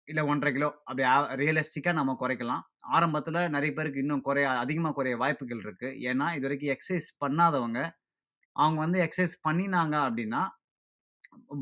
இல்லை 0.06 0.24
ஒன்றரை 0.24 0.54
கிலோ 0.54 0.82
அப்படி 0.84 1.04
ஆ 1.04 1.94
நம்ம 1.94 2.18
குறைக்கலாம். 2.20 2.62
ஆரம்பத்தில் 2.82 3.50
நிறைய 3.50 3.74
பேருக்கு 3.74 4.00
இன்னும் 4.00 4.22
குறைய 4.22 4.50
அதிகமாக 4.50 4.94
குறைய 4.94 5.18
வாய்ப்புகள் 5.18 5.58
இருக்குது 5.58 6.00
ஏன்னா, 6.12 6.36
இதுவரைக்கும் 6.36 6.76
எக்ஸசைஸ் 6.76 7.08
பண்ணாதவங்க, 7.26 7.90
அவங்க 8.52 8.80
வந்து 8.80 9.00
எக்ஸசைஸ் 9.02 9.36
பண்ணினாங்க 9.50 9.96
அப்படின்னா, 10.08 10.48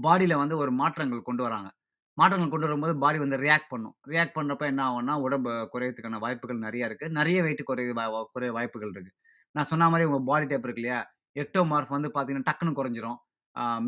பாடியில் 0.01 0.35
வந்து 0.35 0.57
ஒரு 0.57 0.71
மாற்றங்கள் 0.71 1.21
கொண்டு 1.21 1.43
வராங்க. 1.43 1.69
மாற்றங்கள் 2.17 2.51
கொண்டு 2.53 2.67
வரும்போது 2.67 2.93
பாடி 3.03 3.17
வந்து 3.23 3.37
ரியாக்ட் 3.45 3.69
பண்ணும். 3.73 3.95
ரியாக்ட் 4.11 4.35
பண்ணுறப்ப 4.37 4.65
என்ன 4.71 4.81
ஆகும்னா, 4.87 5.13
உடம்பு 5.25 5.51
குறையறதுக்கான 5.73 6.19
வாய்ப்புகள் 6.25 6.59
நிறைய 6.65 6.89
இருக்குது 6.89 7.15
நிறைய 7.19 7.37
வெயிட் 7.45 7.63
குறைய 7.69 7.93
வா 7.99 8.05
குறைய 8.35 8.51
வாய்ப்புகள் 8.57 8.91
இருக்குது 8.95 9.15
நான் 9.55 9.69
சொன்ன 9.71 9.87
மாதிரி 9.93 10.07
உங்கள் 10.09 10.27
பாடி 10.29 10.45
டைப் 10.51 10.65
இருக்கு 10.67 10.81
இல்லையா? 10.83 10.99
எக்டோமார்ஃப் 11.43 11.93
வந்து 11.95 12.09
பார்த்தீங்கன்னா, 12.15 12.47
டக்குன்னு 12.49 12.77
குறைஞ்சிரும். 12.79 13.17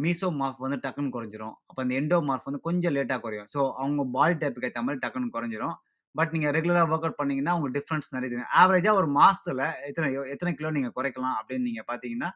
மீசோமார்ஃப் 0.03 0.59
வந்து 0.65 0.77
டக்குன்னு 0.85 1.13
குறைஞ்சிரும். 1.15 1.53
அப்போ 1.69 1.79
அந்த 1.83 1.93
எண்டோமார்ஃப் 1.99 2.47
வந்து 2.49 2.61
கொஞ்சம் 2.67 2.93
லேட்டாக 2.97 3.19
குறையும். 3.25 3.47
ஸோ 3.53 3.59
அவங்க 3.81 4.01
பாடி 4.17 4.35
டைப்புக்கு 4.41 4.69
ஏற்ற 4.69 4.81
மாதிரி 4.87 5.01
டக்குன்னு 5.05 5.35
குறைஞ்சிரும். 5.37 5.75
பட் 6.15 6.33
நீங்கள் 6.35 6.53
ரெகுலராக 6.57 6.91
ஒர்க் 6.93 7.05
அவுட் 7.07 7.19
பண்ணீங்கன்னா, 7.21 7.53
உங்களுக்கு 7.57 7.77
டிஃப்ரென்ஸ் 7.79 8.13
நிறைய 8.15 8.29
தெரியும். 8.33 8.51
ஆவரேஜாக 8.61 8.99
ஒரு 9.01 9.07
மாசத்துல 9.19 9.61
எத்தனை 9.89 10.09
எத்தனை 10.33 10.51
கிலோ 10.59 10.71
நீங்கள் 10.77 10.95
குறைக்கலாம் 10.97 11.35
அப்படின்னு 11.39 11.67
நீங்கள் 11.69 11.87
பார்த்தீங்கன்னா, 11.91 12.29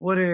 ஒரு 0.00 0.26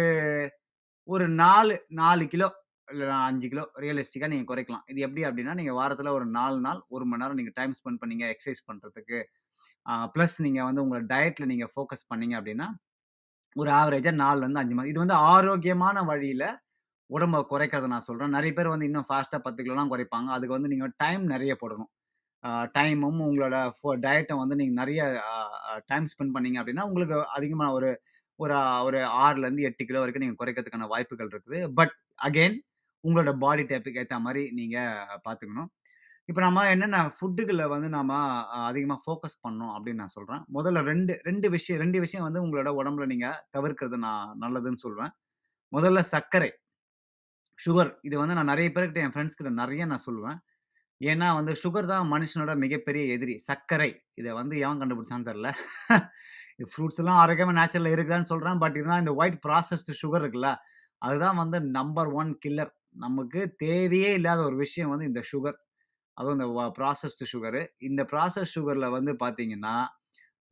ஒரு 1.09 1.25
4 1.43 1.75
4 2.01 2.25
கிலோ 2.35 2.47
இல்லை 2.93 3.07
அஞ்சு 3.29 3.47
கிலோ 3.53 3.63
ரியலிஸ்டிக்காக 3.85 4.31
நீங்கள் 4.33 4.51
குறைக்கலாம். 4.51 4.85
இது 4.93 4.99
எப்படி 5.07 5.23
அப்படின்னா, 5.29 5.55
நீங்கள் 5.61 5.77
வாரத்தில் 5.81 6.11
ஒரு 6.19 6.27
நாலு 6.39 6.59
நாள் 6.67 6.81
ஒரு 6.97 7.05
மணி 7.11 7.23
நேரம் 7.23 7.39
நீங்கள் 7.41 7.57
டைம் 7.59 7.75
ஸ்பெண்ட் 7.79 8.01
பண்ணீங்க 8.03 8.25
எக்ஸசைஸ் 8.35 8.63
பண்ணுறதுக்கு 8.69 9.19
ப்ளஸ் 10.15 10.37
நீங்கள் 10.47 10.67
வந்து 10.69 10.83
உங்களை 10.85 11.03
டயட்டில் 11.15 11.51
நீங்கள் 11.53 11.73
ஃபோக்கஸ் 11.75 12.07
பண்ணீங்க 12.13 12.35
அப்படின்னா, 12.41 12.69
ஒரு 13.57 13.71
ஆவரேஜாக 13.81 14.17
நாலுலேருந்து 14.23 14.63
அஞ்சு 14.63 14.75
மாதம். 14.77 14.93
இது 14.93 15.01
வந்து 15.05 15.17
ஆரோக்கியமான 15.35 16.03
வழியில் 16.11 16.49
உடம்பை 17.11 17.39
குறைக்கிறத 17.53 17.89
நான் 17.93 18.07
சொல்கிறேன் 18.09 18.35
நிறைய 18.37 18.53
பேர் 18.57 18.73
வந்து 18.75 18.89
இன்னும் 18.89 19.07
ஃபாஸ்ட்டாக 19.09 19.41
பத்து 19.47 19.61
கிலோலாம் 19.67 19.93
குறைப்பாங்க. 19.93 20.29
அதுக்கு 20.37 20.57
வந்து 20.57 20.71
நீங்கள் 20.73 20.93
டைம் 21.03 21.25
நிறைய 21.35 21.53
போடணும். 21.63 21.91
டைமும் 22.77 23.21
உங்களோட 23.27 23.57
ஃபோ 23.77 23.91
டயட்டும் 24.05 24.41
வந்து 24.43 24.59
நீங்கள் 24.61 24.79
நிறைய 24.81 25.01
டைம் 25.91 26.09
ஸ்பெண்ட் 26.13 26.35
பண்ணீங்க 26.37 26.59
அப்படின்னா, 26.63 26.87
உங்களுக்கு 26.91 27.17
அதிகமாக 27.39 27.77
ஒரு 27.79 27.91
ஒரு 28.41 28.57
ஒரு 28.87 28.99
6லருந்து 29.19 29.63
8 29.69 29.85
கிலோ 29.89 30.01
வரைக்கும் 30.01 30.25
நீங்கள் 30.25 30.41
குறைக்கிறதுக்கான 30.41 30.89
வாய்ப்புகள் 30.95 31.31
இருக்குது. 31.33 31.59
பட் 31.79 31.95
அகெயின் 32.27 32.57
உங்களோட 33.07 33.33
பாடி 33.45 33.65
டைப்புக்கு 33.71 34.03
ஏற்ற 34.03 34.19
மாதிரி 34.27 34.43
நீங்கள் 34.59 35.19
பார்த்துக்கணும். 35.27 35.69
இப்போ 36.29 36.41
நம்ம 36.45 36.63
என்னென்ன 36.75 37.01
ஃபுட்டுகளை 37.17 37.67
வந்து 37.73 37.89
நாம் 37.97 38.13
அதிகமாக 38.69 39.01
ஃபோக்கஸ் 39.05 39.37
பண்ணோம் 39.45 39.73
அப்படின்னு 39.75 40.03
நான் 40.03 40.15
சொல்கிறேன் 40.15 40.43
முதல்ல 40.57 40.81
2 40.89 41.15
2 41.29 41.49
விஷயம் 41.57 41.81
ரெண்டு 41.85 41.99
விஷயம் 42.05 42.27
வந்து 42.27 42.43
உங்களோட 42.45 42.71
உடம்புல 42.81 43.07
நீங்கள் 43.13 43.39
தவிர்க்கிறது 43.57 43.99
நான் 44.07 44.33
நல்லதுன்னு 44.45 44.83
சொல்வேன். 44.87 45.13
முதல்ல 45.73 46.01
சர்க்கரை. 46.15 46.51
சுகர். 47.59 47.93
இது 48.09 48.17
வந்து 48.23 48.37
நான் 48.39 48.51
நிறைய 48.53 48.69
பேர்கிட்ட 48.75 49.05
என் 49.05 49.15
ஃப்ரெண்ட்ஸ் 49.15 49.39
கிட்ட 49.39 49.51
நிறைய 49.63 49.83
நான் 49.93 50.05
சொல்லுவேன். 50.09 50.39
ஏன்னா 51.01 51.29
வந்து 51.39 51.53
சுகர் 51.63 51.91
தான் 51.93 52.11
மனுஷனோட 52.15 52.53
மிகப்பெரிய 52.65 53.03
எதிரி. 53.15 53.35
சர்க்கரை. 53.49 53.91
இதை 54.21 54.31
வந்து 54.41 54.55
எவன் 54.65 54.81
கண்டுபிடிச்சான்னு 54.83 55.29
தெரில 55.31 55.49
ஃப்ரூட்ஸ் 56.73 57.01
எல்லாம் 57.03 57.21
ஆரோக்கியமாக 57.23 57.57
நேச்சுரலாக 57.59 57.97
இருக்குதான்னு 57.97 58.31
சொல்கிறேன் 58.33 58.61
பட் 58.63 58.77
இருந்தாலும் 58.79 59.05
இந்த 59.05 59.15
ஒயிட் 59.21 59.41
ப்ராசஸ்டு 59.47 59.97
சுகர் 60.03 60.23
இருக்குல்ல, 60.23 60.51
அதுதான் 61.03 61.39
வந்து 61.43 61.59
நம்பர் 61.79 62.11
ஒன் 62.21 62.31
கில்லர். 62.45 62.73
நமக்கு 62.97 63.41
தேவையே 63.63 64.11
இல்லாத 64.19 64.41
ஒரு 64.49 64.57
விஷயம் 64.65 64.93
வந்து 64.93 65.09
இந்த 65.11 65.23
சுகர். 65.31 65.59
அதுவும் 66.17 66.37
இந்த 66.39 66.47
வ 66.57 66.63
ப்ராசஸ்டு 66.79 67.27
சுகரு. 67.33 67.61
இந்த 67.89 68.03
ப்ராசஸ் 68.13 68.55
சுகரில் 68.57 68.95
வந்து 68.97 69.13
பார்த்தீங்கன்னா, 69.25 69.77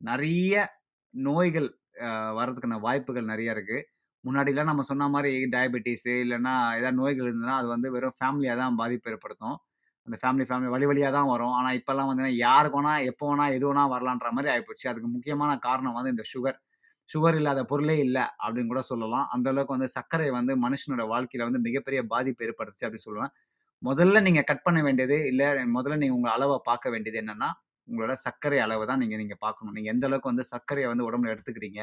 நிறைய 0.01 0.53
நோய்கள் 1.13 1.69
வர்றதுக்கான 2.37 2.79
வாய்ப்புகள் 2.85 3.31
நிறைய 3.31 3.55
இருக்குது 3.55 3.83
முன்னாடிலாம் 4.23 4.69
நம்ம 4.71 4.83
சொன்ன 4.89 5.07
மாதிரி 5.15 5.31
டயபெட்டிஸு 5.53 6.13
இல்லைன்னா 6.23 6.53
ஏதாவது 6.79 6.97
நோய்கள் 7.01 7.27
இருந்ததுன்னா, 7.27 7.57
அது 7.61 7.67
வந்து 7.75 7.89
வெறும் 7.95 8.17
ஃபேமிலியாக 8.19 8.57
தான் 8.61 8.79
பாதிப்பு 8.81 9.09
ஏற்படுத்தும். 9.11 9.57
அந்த 10.07 10.17
ஃபேமிலி 10.21 10.45
ஃபேமிலி 10.49 10.71
வழி 10.75 10.87
வழியாக 10.91 11.13
தான் 11.17 11.29
வரும். 11.33 11.53
ஆனால் 11.59 11.77
இப்போல்லாம் 11.79 12.09
வந்து 12.11 12.27
யாருக்கு 12.41 12.79
வேணா, 12.79 12.93
எப்போ 13.11 13.25
வேணா, 13.31 13.45
எது 13.57 13.65
வேணா 13.69 13.83
வரலான்ற 13.93 14.29
மாதிரி 14.37 14.51
ஆகிப்போச்சு 14.53 14.87
அதுக்கு 14.91 15.09
முக்கியமான 15.15 15.51
காரணம் 15.67 15.97
வந்து 15.99 16.13
இந்த 16.15 16.25
சுகர். 16.33 16.59
சுகர் 17.09 17.35
இல்லாத 17.35 17.61
பொருளே 17.65 17.95
இல்லை 17.99 18.23
அப்படின்னு 18.43 18.67
கூட 18.67 18.81
சொல்லலாம். 18.83 19.27
அந்த 19.31 19.47
அளவுக்கு 19.49 19.75
வந்து 19.77 19.89
சர்க்கரை 19.89 20.29
வந்து 20.31 20.53
மனுஷனோட 20.61 21.03
வாழ்க்கையில 21.13 21.47
வந்து 21.49 21.61
மிகப்பெரிய 21.61 22.01
பாதிப்பு 22.07 22.45
ஏற்படுத்துச்சு 22.47 22.85
அப்படின்னு 22.87 23.07
சொல்லுவேன். 23.07 23.33
முதல்ல 23.81 24.21
நீங்க 24.21 24.41
கட் 24.43 24.63
பண்ண 24.63 24.79
வேண்டியது, 24.83 25.17
இல்லை 25.27 25.47
முதல்ல 25.75 25.97
நீங்க 25.97 26.15
உங்க 26.15 26.29
அளவை 26.31 26.57
பார்க்க 26.65 26.93
வேண்டியது 26.95 27.19
என்னன்னா, 27.23 27.49
உங்களோட 27.87 28.13
சர்க்கரை 28.25 28.59
அளவு 28.59 28.85
தான் 28.87 29.01
நீங்க 29.03 29.17
நீங்க 29.17 29.35
பார்க்கணும். 29.39 29.75
நீங்க 29.77 29.89
எந்த 29.91 30.05
அளவுக்கு 30.07 30.31
வந்து 30.33 30.45
சர்க்கரையை 30.53 30.89
வந்து 30.93 31.07
உடம்புல 31.09 31.33
எடுத்துக்கிறீங்க 31.35 31.81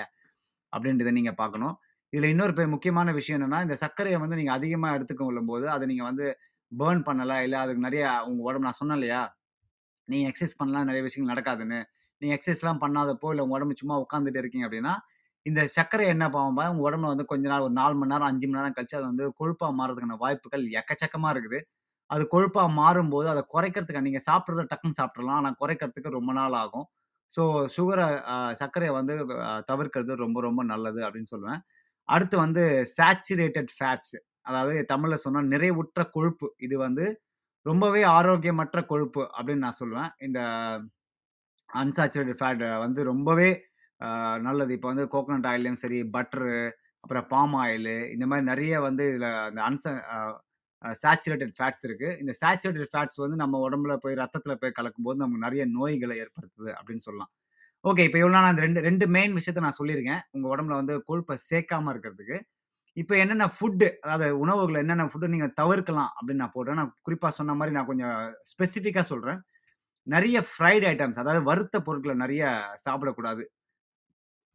அப்படின்றத 0.72 1.12
நீங்க 1.12 1.32
பார்க்கணும். 1.34 1.74
இதுல 2.12 2.28
இன்னொரு 2.28 2.52
பெ 2.52 2.64
முக்கியமான 2.74 3.12
விஷயம் 3.12 3.38
என்னன்னா, 3.38 3.60
இந்த 3.62 3.76
சர்க்கரையை 3.84 4.18
வந்து 4.20 4.36
நீங்க 4.36 4.52
அதிகமா 4.52 4.88
எடுத்துக்க 4.96 5.22
கொள்ளும்போது, 5.22 5.66
அதை 5.70 5.84
நீங்க 5.86 6.04
வந்து 6.04 6.26
பேர்ன் 6.72 7.02
பண்ணல, 7.08 7.32
இல்ல 7.44 7.56
அதுக்கு 7.60 7.86
நிறைய 7.88 8.04
உங்க 8.28 8.42
உடம்பு 8.42 8.68
நான் 8.68 8.80
சொன்னேன் 8.80 8.98
இல்லையா? 8.98 9.22
நீங்க 10.08 10.26
எக்ஸசைஸ் 10.30 10.58
பண்ணலாம் 10.58 10.86
நிறைய 10.86 11.02
விஷயங்கள் 11.02 11.32
நடக்காதுன்னு. 11.34 11.80
நீங்க 12.22 12.34
எக்சர்சைஸ்லாம் 12.36 12.82
பண்ணாதப்போ, 12.84 13.28
இல்ல 13.32 13.44
உங்க 13.44 13.56
உடம்பு 13.58 13.76
சும்மா 13.76 13.96
உட்காந்துட்டு 14.04 14.42
இருக்கீங்க 14.42 14.66
அப்படின்னா, 14.68 14.94
இந்த 15.46 15.60
சர்க்கரை 15.76 16.04
என்ன 16.14 16.24
பாவம்பா 16.34 16.64
உங்க 16.72 16.82
உடம்புல 16.88 17.12
வந்து 17.14 17.26
கொஞ்ச 17.32 17.44
நாள் 17.52 17.64
ஒரு 17.66 17.74
நாலு 17.80 17.94
மணி 18.00 18.12
நேரம், 18.12 18.28
அஞ்சு 18.30 18.46
மணி 18.48 18.58
நேரம் 18.58 18.74
கழிச்சு 18.76 18.96
அது 18.98 19.06
வந்து 19.10 19.24
கொழுப்பா 19.40 19.68
மாறதுக்கான 19.80 20.16
வாய்ப்புகள் 20.24 20.64
எக்கச்சக்கமா 20.80 21.30
இருக்குது. 21.34 21.58
அது 22.10 22.22
கொழுப்பா 22.34 22.62
மாறும்போது, 22.80 23.26
அதை 23.34 23.42
குறைக்கிறதுக்கு 23.54 24.06
நீங்க 24.08 24.20
சாப்பிட்றத 24.28 24.64
டக்குன்னு 24.72 24.98
சாப்பிட்றலாம் 25.00 25.38
ஆனால் 25.40 25.56
குறைக்கிறதுக்கு 25.62 26.16
ரொம்ப 26.18 26.32
நாள் 26.40 26.56
ஆகும். 26.64 26.86
ஸோ 27.34 27.42
சுகரை 27.76 28.06
சர்க்கரையை 28.60 28.92
வந்து 28.98 29.14
தவிர்க்கிறது 29.70 30.14
ரொம்ப 30.24 30.38
ரொம்ப 30.48 30.62
நல்லது 30.72 31.00
அப்படின்னு 31.06 31.32
சொல்லுவேன். 31.34 31.60
அடுத்து 32.08 32.36
வந்து 32.44 32.62
சேச்சுரேட்டட் 32.98 33.72
ஃபேட்ஸ். 33.76 34.16
அதாவது 34.48 34.74
தமிழில் 34.92 35.24
சொன்னால் 35.24 35.50
நிறைவுற்ற 35.54 36.02
கொழுப்பு. 36.16 36.46
இது 36.66 36.76
வந்து 36.86 37.04
ரொம்பவே 37.66 38.02
ஆரோக்கியமற்ற 38.18 38.78
கொழுப்பு 38.92 39.22
அப்படின்னு 39.36 39.64
நான் 39.66 39.80
சொல்லுவேன். 39.82 40.10
இந்த 40.26 40.40
அன்சாச்சுரேட்டட் 41.68 42.40
ஃபேட் 42.40 42.64
வந்து 42.84 43.00
ரொம்பவே 43.12 43.48
நல்லது. 44.46 44.72
இப்போ 44.76 44.88
வந்து 44.92 45.04
கோகனட் 45.14 45.48
ஆயில்லையும் 45.50 45.82
சரி, 45.84 45.98
பட்டரு, 46.16 46.54
அப்புறம் 47.04 47.26
பாம் 47.32 47.54
ஆயிலு 47.64 47.96
இந்த 48.14 48.24
மாதிரி 48.30 48.44
நிறைய 48.52 48.80
வந்து 48.86 49.04
இதில் 49.12 49.28
அந்த 49.48 49.60
அன்ச 49.68 49.84
சேச்சுரேட்டட் 51.02 51.54
ஃபேட்ஸ் 51.58 51.84
இருக்குது 51.88 52.16
இந்த 52.22 52.32
சேச்சுரேட்டட் 52.40 52.90
ஃபேட்ஸ் 52.92 53.18
வந்து 53.24 53.36
நம்ம 53.42 53.58
உடம்புல 53.66 53.94
போய் 54.04 54.18
ரத்தத்தில் 54.22 54.60
போய் 54.62 54.76
கலக்கும்போது 54.78 55.22
நமக்கு 55.22 55.44
நிறைய 55.46 55.64
நோய்களை 55.76 56.14
ஏற்படுத்துது 56.22 56.70
அப்படின்னு 56.78 57.04
சொல்லலாம். 57.08 57.30
ஓகே. 57.84 58.02
இப்போ 58.08 58.18
இவ்வளோ 58.22 58.34
நான் 58.36 58.50
அந்த 58.52 58.62
2 58.66 58.80
2 58.88 59.06
மெயின் 59.16 59.36
விஷயத்த 59.38 59.64
நான் 59.66 59.78
சொல்லியிருக்கேன். 59.78 60.22
உங்கள் 60.36 60.52
உடம்புல 60.54 60.74
வந்து 60.80 60.94
கொழுப்பை 61.10 61.36
சேர்க்காம 61.50 61.92
இருக்கிறதுக்கு. 61.94 62.36
இப்போ 62.96 63.14
என்னென்ன 63.22 63.46
ஃபுட்டு 63.56 63.86
அதாவது 64.04 64.26
உணவுகளை 64.44 64.78
என்னென்ன 64.84 65.06
ஃபுட்டு 65.12 65.32
நீங்கள் 65.34 65.54
தவிர்க்கலாம் 65.60 66.10
அப்படின்னு 66.16 66.42
நான் 66.44 66.56
போடுறேன். 66.56 66.78
நான் 66.80 66.92
குறிப்பாக 67.06 67.32
சொன்ன 67.38 67.54
மாதிரி 67.60 67.74
நான் 67.76 67.88
கொஞ்சம் 67.90 68.16
ஸ்பெசிஃபிக்காக 68.52 69.06
சொல்கிறேன் 69.12 69.40
நிறைய 70.06 70.38
ஃப்ரைட் 70.50 70.86
ஐட்டம்ஸ் 70.92 71.20
அதாவது 71.22 71.42
வறுத்த 71.50 71.76
பொருட்களை 71.86 72.14
நிறைய 72.24 72.44
சாப்பிடக்கூடாது. 72.86 73.42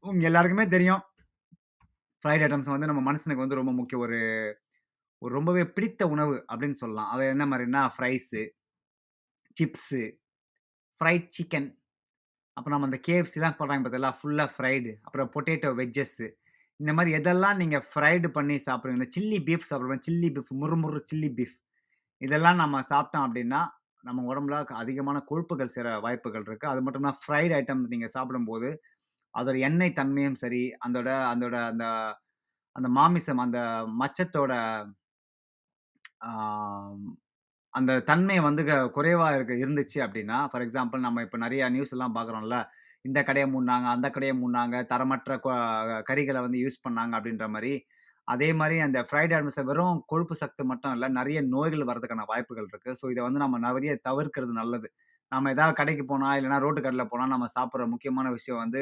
உங்க 0.04 0.24
எல்லாருக்குமே 0.30 0.66
தெரியும். 0.76 1.02
ஃப்ரைட் 2.24 2.44
ஐட்டம்ஸ் 2.46 2.74
வந்து 2.74 2.90
நம்ம 2.90 3.02
மனுஷனுக்கு 3.10 3.44
வந்து 3.44 3.60
ரொம்ப 3.60 3.72
முக்கிய 3.80 3.98
ஒரு 4.06 4.20
ஒரு 5.22 5.32
ரொம்பவே 5.38 5.64
பிடித்த 5.76 6.02
உணவு 6.14 6.36
அப்படின்னு 6.52 6.78
சொல்லலாம். 6.82 7.10
அது 7.14 7.24
என்ன 7.34 7.46
மாதிரின்னா 7.52 7.82
ஃப்ரைஸு, 7.94 8.42
சிப்ஸு, 9.56 10.02
ஃப்ரைட் 10.98 11.28
சிக்கன், 11.38 11.70
அப்புறம் 12.58 12.76
நம்ம 12.76 12.90
அந்த 12.90 13.00
கேஎஃப்சிலாம் 13.08 13.58
போடுறாங்க 13.60 13.82
பார்த்தீங்களா? 13.84 14.12
ஃபுல்லாக 14.20 14.50
ஃப்ரைடு. 14.56 14.92
அப்புறம் 15.06 15.32
பொட்டேட்டோ 15.36 15.72
வெஜ்ஜஸ்ஸு 15.82 16.28
இந்த 16.80 16.92
மாதிரி 16.98 17.12
எதெல்லாம் 17.20 17.60
நீங்கள் 17.62 17.86
ஃப்ரைடு 17.92 18.28
பண்ணி 18.38 18.56
சாப்பிடுவீங்க 18.68 19.06
சில்லி 19.16 19.40
பீஃப் 19.48 19.68
சாப்பிடுவோம் 19.70 20.04
சில்லி 20.08 20.30
பீஃப் 20.36 20.52
முறுமுறு 20.62 21.00
சில்லி 21.12 21.30
பீஃப். 21.38 21.56
இதெல்லாம் 22.22 22.60
நம்ம 22.62 22.82
சாப்பிட்டோம் 22.92 23.26
அப்படின்னா, 23.28 23.62
நம்ம 24.04 24.26
உடம்புல 24.32 24.58
அதிகமான 24.82 25.18
கொழுப்புகள் 25.30 25.74
சேர 25.76 25.88
வாய்ப்புகள் 26.06 26.46
இருக்குது 26.48 26.72
அது 26.74 26.82
மட்டும் 26.86 27.08
தான் 27.08 27.18
ஃப்ரைடு 27.24 27.54
ஐட்டம் 27.60 27.82
நீங்கள் 27.94 28.14
சாப்பிடும்போது, 28.16 28.70
அதோட 29.34 29.58
எண்ணெய் 29.68 29.98
தன்மையும் 30.00 30.40
சரி, 30.42 30.63
அதோட 30.86 31.10
அதோட 31.32 31.56
அந்த 31.72 31.86
அந்த 32.76 32.90
மாமிசம், 32.98 33.42
அந்த 33.46 33.60
மச்சத்தோட 34.02 34.54
அந்த 37.74 37.92
தன்மை 38.10 38.38
வந்து 38.42 38.62
க 38.66 38.74
இருக்கு 39.36 39.56
இருந்துச்சு 39.63 40.00
அப்படின்னா, 40.06 40.38
ஃபார் 40.50 40.66
எக்ஸாம்பிள் 40.66 41.06
நம்ம 41.06 41.24
இப்போ 41.26 41.38
நிறைய 41.46 41.63
நியூஸ் 41.76 41.94
எல்லாம் 41.96 42.16
பார்க்குறோம்ல. 42.18 42.58
இந்த 43.06 43.20
கடையை 43.28 43.48
மூடினாங்க 43.52 43.88
அந்த 43.96 44.08
கடையை 44.12 44.34
மூடினாங்க 44.38 44.78
தரமற்ற 44.92 45.34
கறிகளை 46.10 46.40
வந்து 46.46 46.60
யூஸ் 46.63 46.84
பண்ணாங்க 46.86 47.13
அப்படின்ற 47.18 47.46
மாதிரி 47.56 47.74
அதே 48.28 48.50
மாதிரி 48.60 48.78
அந்த 48.86 49.00
ஃப்ரைட் 49.08 49.34
ஐட்டம்ஸ்ல 49.36 49.63
வெறும் 49.70 50.00
கொழுப்பு 50.12 50.36
சத்து 50.40 50.63
மட்டும் 50.72 50.94
இல்லை 50.96 51.08
நிறைய 51.18 51.40
நோய்கள் 51.54 51.88
வர்றதுக்கான 51.90 52.26
வாய்ப்புகள் 52.32 52.68
இருக்குது 52.68 52.98
ஸோ 53.02 53.06
இதை 53.13 53.22
வந்து 53.28 53.42
நம்ம 53.44 53.60
நிறைய 53.68 53.92
தவிர்க்கிறது 54.08 54.54
நல்லது. 54.60 54.88
நம்ம 55.32 55.52
ஏதாவது 55.56 55.76
கடைக்கு 55.80 56.04
போனால் 56.06 56.38
இல்லைனா 56.40 56.58
ரோட்டு 56.66 56.82
கடையில் 56.82 57.12
போனால் 57.13 57.34
நம்ம 57.36 57.48
சாப்பிட்ற 57.56 57.86
முக்கியமான 57.94 58.28
விஷயம் 58.38 58.62
வந்து 58.63 58.82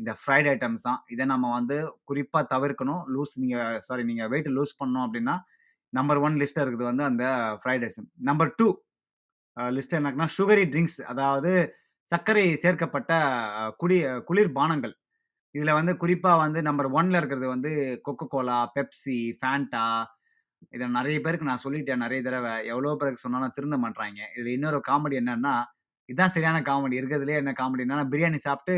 இந்த 0.00 0.12
ஃப்ரைட் 0.20 0.48
ஐட்டம்ஸ் 0.54 0.86
தான். 0.88 1.00
இதை 1.14 1.24
நம்ம 1.32 1.46
வந்து 1.58 1.76
குறிப்பாக 2.10 2.44
தவிர்க்கணும். 2.54 3.02
லூஸ் 3.14 3.34
நீங்கள் 3.42 3.80
சாரி 3.88 4.04
நீங்கள் 4.10 4.30
வெயிட் 4.34 4.50
லூஸ் 4.58 4.78
பண்ணோம் 4.82 5.04
அப்படின்னா, 5.06 5.34
நம்பர் 5.92 6.20
ஒன் 6.26 6.38
லிஸ்ட்டில் 6.42 6.64
இருக்குது 6.64 6.90
வந்து 6.90 7.04
அந்த 7.10 7.24
fried 7.62 7.84
rice 7.86 8.00
number 8.30 8.50
two 8.60 8.68
list 9.76 9.96
என்னக்குன்னா 9.98 10.30
sugary 10.38 10.64
drinks 10.72 11.00
அதாவது 11.12 11.52
சர்க்கரை 12.12 12.44
சேர்க்கப்பட்ட 12.62 13.12
குடி 13.82 13.96
குளிர் 14.28 14.52
பானங்கள். 14.58 14.94
இதில் 15.54 15.76
வந்து 15.78 15.92
குறிப்பாக 16.02 16.40
வந்து 16.44 16.60
நம்பர் 16.68 16.88
ஒன்ல 16.98 17.20
இருக்கிறது 17.20 17.46
வந்து 17.54 17.70
கொக்கோ 18.06 18.26
கோலா, 18.34 18.58
பெப்சி, 18.76 19.18
ஃபேண்டா. 19.40 19.84
இதை 20.76 20.86
நிறைய 20.98 21.18
பேருக்கு 21.24 21.48
நான் 21.50 21.64
சொல்லிட்டேன் 21.64 22.02
நிறைய 22.04 22.20
தடவை 22.26 22.52
எவ்வளோ 22.72 22.94
பேருக்கு 23.00 23.24
சொன்னாலும் 23.24 23.54
திருந்த 23.58 23.76
மாட்டாங்க 23.84 24.20
இதில் 24.36 24.54
இன்னொரு 24.56 24.80
காமெடி 24.90 25.16
என்னன்னா, 25.22 25.54
இதுதான் 26.08 26.34
சரியான 26.36 26.58
காமெடி. 26.70 26.98
இருக்கிறதுலே 27.00 27.40
என்ன 27.42 27.54
காமெடி 27.60 27.84
என்னன்னா 27.86 28.06
பிரியாணி 28.14 28.40
சாப்பிட்டு 28.48 28.76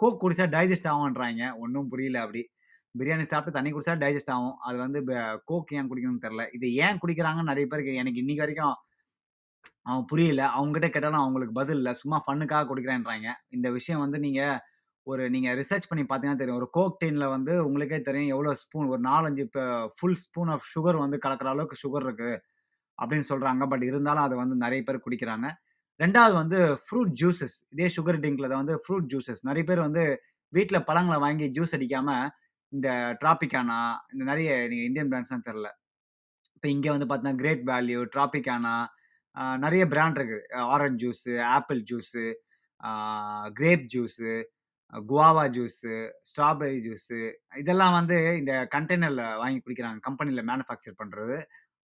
கோக் 0.00 0.20
குடிச்சா 0.22 0.46
டைஜஸ்ட் 0.56 0.88
ஆகும்ன்றாங்க 0.92 1.42
ஒன்றும் 1.64 1.88
புரியல 1.92 2.20
அப்படி. 2.24 2.42
பிரியாணி 2.94 3.24
சாப்பிட்டு 3.30 3.56
தண்ணி 3.56 3.70
குடிச்சா 3.72 3.94
டைஜெஸ்ட் 4.02 4.32
ஆகும். 4.34 4.56
அது 4.68 4.76
வந்து 4.84 5.00
கோக் 5.50 5.72
ஏன் 5.78 5.88
குடிக்கணும்னு 5.90 6.24
தெரில 6.26 6.44
இது 6.56 6.66
ஏன் 6.84 7.00
குடிக்கிறாங்கன்னு 7.02 7.50
நிறைய 7.52 7.66
பேருக்கு 7.72 8.00
எனக்கு 8.02 8.22
இன்னைக்கு 8.22 8.44
வரைக்கும் 8.44 8.76
அவன் 9.90 10.06
புரியல. 10.10 10.42
அவங்ககிட்ட 10.58 10.88
கேட்டாலும் 10.94 11.22
அவங்களுக்கு 11.24 11.54
பதில் 11.60 11.80
இல்லை 11.80 11.92
சும்மா 12.02 12.18
ஃபன்னுக்காக 12.24 12.64
குடிக்கிறேன்றாங்க 12.70 13.28
இந்த 13.56 13.68
விஷயம் 13.78 14.02
வந்து 14.04 14.18
நீங்கள் 14.26 14.56
ஒரு 15.06 15.24
நீங்கள் 15.34 15.56
ரிசர்ச் 15.60 15.88
பண்ணி 15.90 16.04
பார்த்தீங்கன்னா 16.04 16.40
தெரியும். 16.40 16.60
ஒரு 16.62 16.68
கோக் 16.76 16.96
டீனில் 17.02 17.32
வந்து 17.34 17.52
உங்களுக்கே 17.66 17.98
தெரியும் 18.08 18.32
எவ்வளோ 18.34 18.52
ஸ்பூன் 18.62 18.88
ஒரு 18.94 19.02
நாலஞ்சு 19.10 19.42
இப்போ 19.48 19.64
ஃபுல் 19.98 20.18
ஸ்பூன் 20.22 20.50
ஆஃப் 20.54 20.66
சுகர் 20.72 20.98
வந்து 21.04 21.18
கலக்கிற 21.24 21.50
அளவுக்கு 21.52 21.76
சுகர் 21.84 22.06
இருக்குது 22.08 22.40
அப்படின்னு 22.98 23.28
சொல்கிறாங்க 23.32 23.64
பட் 23.72 23.84
இருந்தாலும் 23.90 24.24
அதை 24.26 24.36
வந்து 24.42 24.56
நிறைய 24.64 24.82
பேர் 24.88 25.04
குடிக்கிறாங்க. 25.06 25.46
ரெண்டாவது 26.02 26.34
வந்து 26.42 26.58
ஃப்ரூட் 26.84 27.12
ஜூஸஸ். 27.20 27.56
இதே 27.74 27.86
சுகர் 27.96 28.18
ட்ரிங்க்ல 28.22 28.48
வந்து 28.60 28.74
ஃப்ரூட் 28.84 29.08
ஜூஸஸ். 29.12 29.40
நிறைய 29.48 29.64
பேர் 29.70 29.86
வந்து 29.86 30.04
வீட்டில் 30.52 30.86
பழங்களை 30.88 31.18
வாங்கி 31.26 31.46
ஜூஸ் 31.56 31.74
அடிக்காம, 31.78 32.10
இந்த 32.72 32.88
டிராபிகானா 33.22 33.78
இந்த 34.12 34.22
நிறைய 34.30 34.50
நீங்கள் 34.70 34.88
இந்தியன் 34.88 35.10
பிராண்ட்ஸ்லாம் 35.12 35.46
தெரில 35.48 35.68
இப்போ 36.56 36.68
இங்கே 36.74 36.90
வந்து 36.94 37.06
பார்த்தீங்கன்னா, 37.08 37.40
கிரேட் 37.42 37.64
வேல்யூ, 37.70 38.00
டிராபிகானா 38.14 38.74
நிறைய 39.64 39.82
பிராண்ட் 39.92 40.18
இருக்குது 40.18 40.44
orange 40.74 41.00
juice, 41.02 41.32
apple 41.56 41.80
juice, 41.90 42.24
grape 43.58 43.84
juice, 43.94 44.32
guava 45.10 45.44
juice, 45.56 45.94
strawberry 46.30 46.78
juice 46.86 47.18
இதெல்லாம் 47.62 47.94
வந்து 47.98 48.16
இந்த 48.40 48.52
கண்டெய்னரில் 48.74 49.24
வாங்கி 49.42 49.60
குடிக்கிறாங்க. 49.64 50.00
கம்பெனியில் 50.08 50.48
மேனுஃபேக்சர் 50.50 50.98
பண்ணுறது 51.00 51.36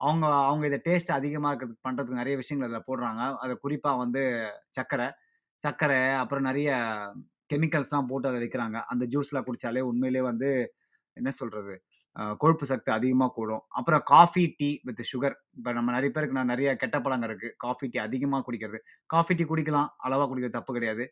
அவங்க 0.06 0.26
அவங்க 0.48 0.64
இதை 0.70 0.78
டேஸ்ட் 0.88 1.12
அதிகமாக 1.18 1.50
இருக்கிறதுக்கு 1.52 1.86
பண்ணுறதுக்கு 1.88 2.20
நிறைய 2.20 2.36
விஷயங்கள் 2.40 2.68
அதில் 2.70 2.86
போடுறாங்க. 2.88 3.22
அது 3.42 3.52
குறிப்பாக 3.64 4.00
வந்து 4.02 4.22
சர்க்கரை. 4.76 5.08
சர்க்கரை 5.64 6.00
அப்புறம் 6.22 6.46
நிறைய 6.50 6.70
கெமிக்கல்ஸ்லாம் 7.52 8.10
போட்டு 8.10 8.28
அதை 8.30 8.38
வைக்கிறாங்க 8.44 8.78
அந்த 8.92 9.04
ஜூஸ்லாம் 9.14 9.46
குடித்தாலே 9.48 9.82
உண்மையிலேயே 9.90 10.24
வந்து 10.30 10.50
என்ன 11.16 11.30
சொல்கிறது 11.40 11.74
கொழுப்பு 12.42 12.64
சத்து 12.70 12.90
அதிகமாக 12.96 13.32
கூடும். 13.36 13.62
அப்புறம் 13.78 14.02
காஃபி, 14.12 14.42
டீ 14.58 14.68
வித் 14.88 15.02
சுகர். 15.10 15.36
இப்போ 15.58 15.70
நம்ம 15.76 15.92
நிறைய 15.96 16.10
பேருக்கு 16.14 16.36
நான் 16.38 16.52
நிறைய 16.54 16.70
கெட்ட 16.82 16.96
பழங்க 17.04 17.26
இருக்குது 17.28 17.54
காஃபி, 17.64 17.86
டீ 17.92 17.98
அதிகமாக 18.06 18.44
குடிக்கிறது. 18.48 18.78
காஃபி, 19.14 19.34
டீ 19.38 19.44
குடிக்கலாம். 19.52 19.88
அளவாக 20.06 20.26
குடிக்கிறது 20.30 20.58
தப்பு 20.58 20.72
கிடையாது. 20.76 21.04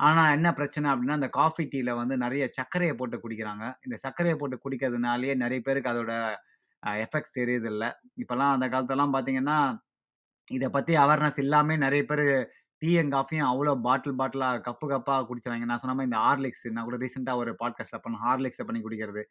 ஆனால் 0.00 0.30
என்ன 0.36 0.48
பிரச்சனை 0.58 0.86
அப்படின்னா 0.92 1.16
அந்த 1.20 1.28
காஃபி, 1.38 1.64
டீயில் 1.72 1.92
வந்து 2.00 2.14
நிறைய 2.24 2.44
சர்க்கரையை 2.58 2.94
போட்டு 3.00 3.18
குடிக்கிறாங்க. 3.24 3.64
இந்த 3.86 3.96
சர்க்கரையை 4.04 4.36
போட்டு 4.38 4.58
குடிக்கிறதுனாலேயே 4.64 5.34
நிறைய 5.44 5.60
பேருக்கு 5.68 5.92
அதோட 5.94 6.12
எஃபெக்ட்ஸ் 6.84 7.38
தெரியுறதில்ல. 7.38 7.92
இப்போல்லாம் 8.16 8.52
அந்த 8.52 8.68
காலத்தெல்லாம் 8.68 9.12
பார்த்தீங்கன்னா, 9.12 9.76
இதை 10.46 10.68
பற்றி 10.68 10.96
அவேர்னஸ் 10.96 11.38
இல்லாமல் 11.38 11.78
நிறைய 11.78 12.04
பேர் 12.04 12.50
டீயும், 12.86 13.10
காஃபியும் 13.10 13.48
அவ்வளோ 13.52 13.80
பாட்டில் 13.80 14.18
பாட்டிலாக 14.18 14.60
கப்பு 14.60 14.86
கப்பாக 14.86 15.26
குடிச்சாங்க. 15.28 15.64
நான் 15.64 15.78
சொன்ன 15.78 16.02
இந்த 16.02 16.16
ஹார்லிக்ஸ் 16.16 16.70
நான் 16.70 16.84
கூட 16.84 16.96
ரீசெண்டாக 16.96 17.36
ஒரு 17.36 17.56
பாட்காஸ்ட்டில் 17.64 18.02
பண்ண 18.02 18.18
ஹார்லிக்ஸை 18.24 18.64
பண்ணி 18.66 18.82
குடிக்கிறது. 18.82 19.22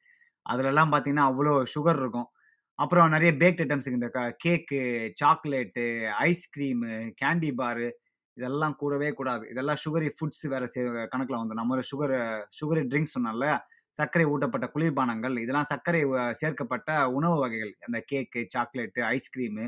அதிலெல்லாம் 0.49 0.91
பார்த்தீங்கன்னா, 0.91 1.25
அவ்வளோ 1.31 1.63
சுகர் 1.75 1.99
இருக்கும். 1.99 2.29
அப்புறம் 2.75 3.09
நிறைய 3.09 3.33
பேக்ட் 3.33 3.61
ஐட்டம்ஸ் 3.61 3.87
இந்த 3.87 4.09
க 4.09 4.35
கேக்கு, 4.45 5.11
சாக்லேட்டு, 5.23 6.11
ஐஸ்கிரீமு, 6.19 7.11
கேண்டி 7.25 7.51
பாரு 7.51 7.99
இதெல்லாம் 8.33 8.75
கூடவே 8.75 9.13
கூடாது. 9.13 9.49
இதெல்லாம் 9.49 9.75
சுகரி 9.89 10.09
ஃபுட்ஸ் 10.19 10.47
வேறு 10.47 10.67
சே 10.67 10.83
கணக்கில் 11.07 11.37
வந்து 11.37 11.53
நம்ம 11.53 11.75
ஒரு 11.75 11.83
சுகர் 11.95 12.41
சுகரி 12.63 12.83
ட்ரிங்க்ஸ் 12.87 13.15
சொன்னால 13.19 13.57
சர்க்கரை 13.99 14.25
ஊட்டப்பட்ட 14.33 14.67
குளிர்பானங்கள். 14.75 15.35
இதெல்லாம் 15.43 15.69
சர்க்கரை 15.71 16.01
சேர்க்கப்பட்ட 16.41 16.89
உணவு 17.17 17.37
வகைகள். 17.43 17.73
அந்த 17.87 17.99
கேக்கு, 18.11 18.41
சாக்லேட்டு, 18.55 19.01
ஐஸ்கிரீமு 19.15 19.65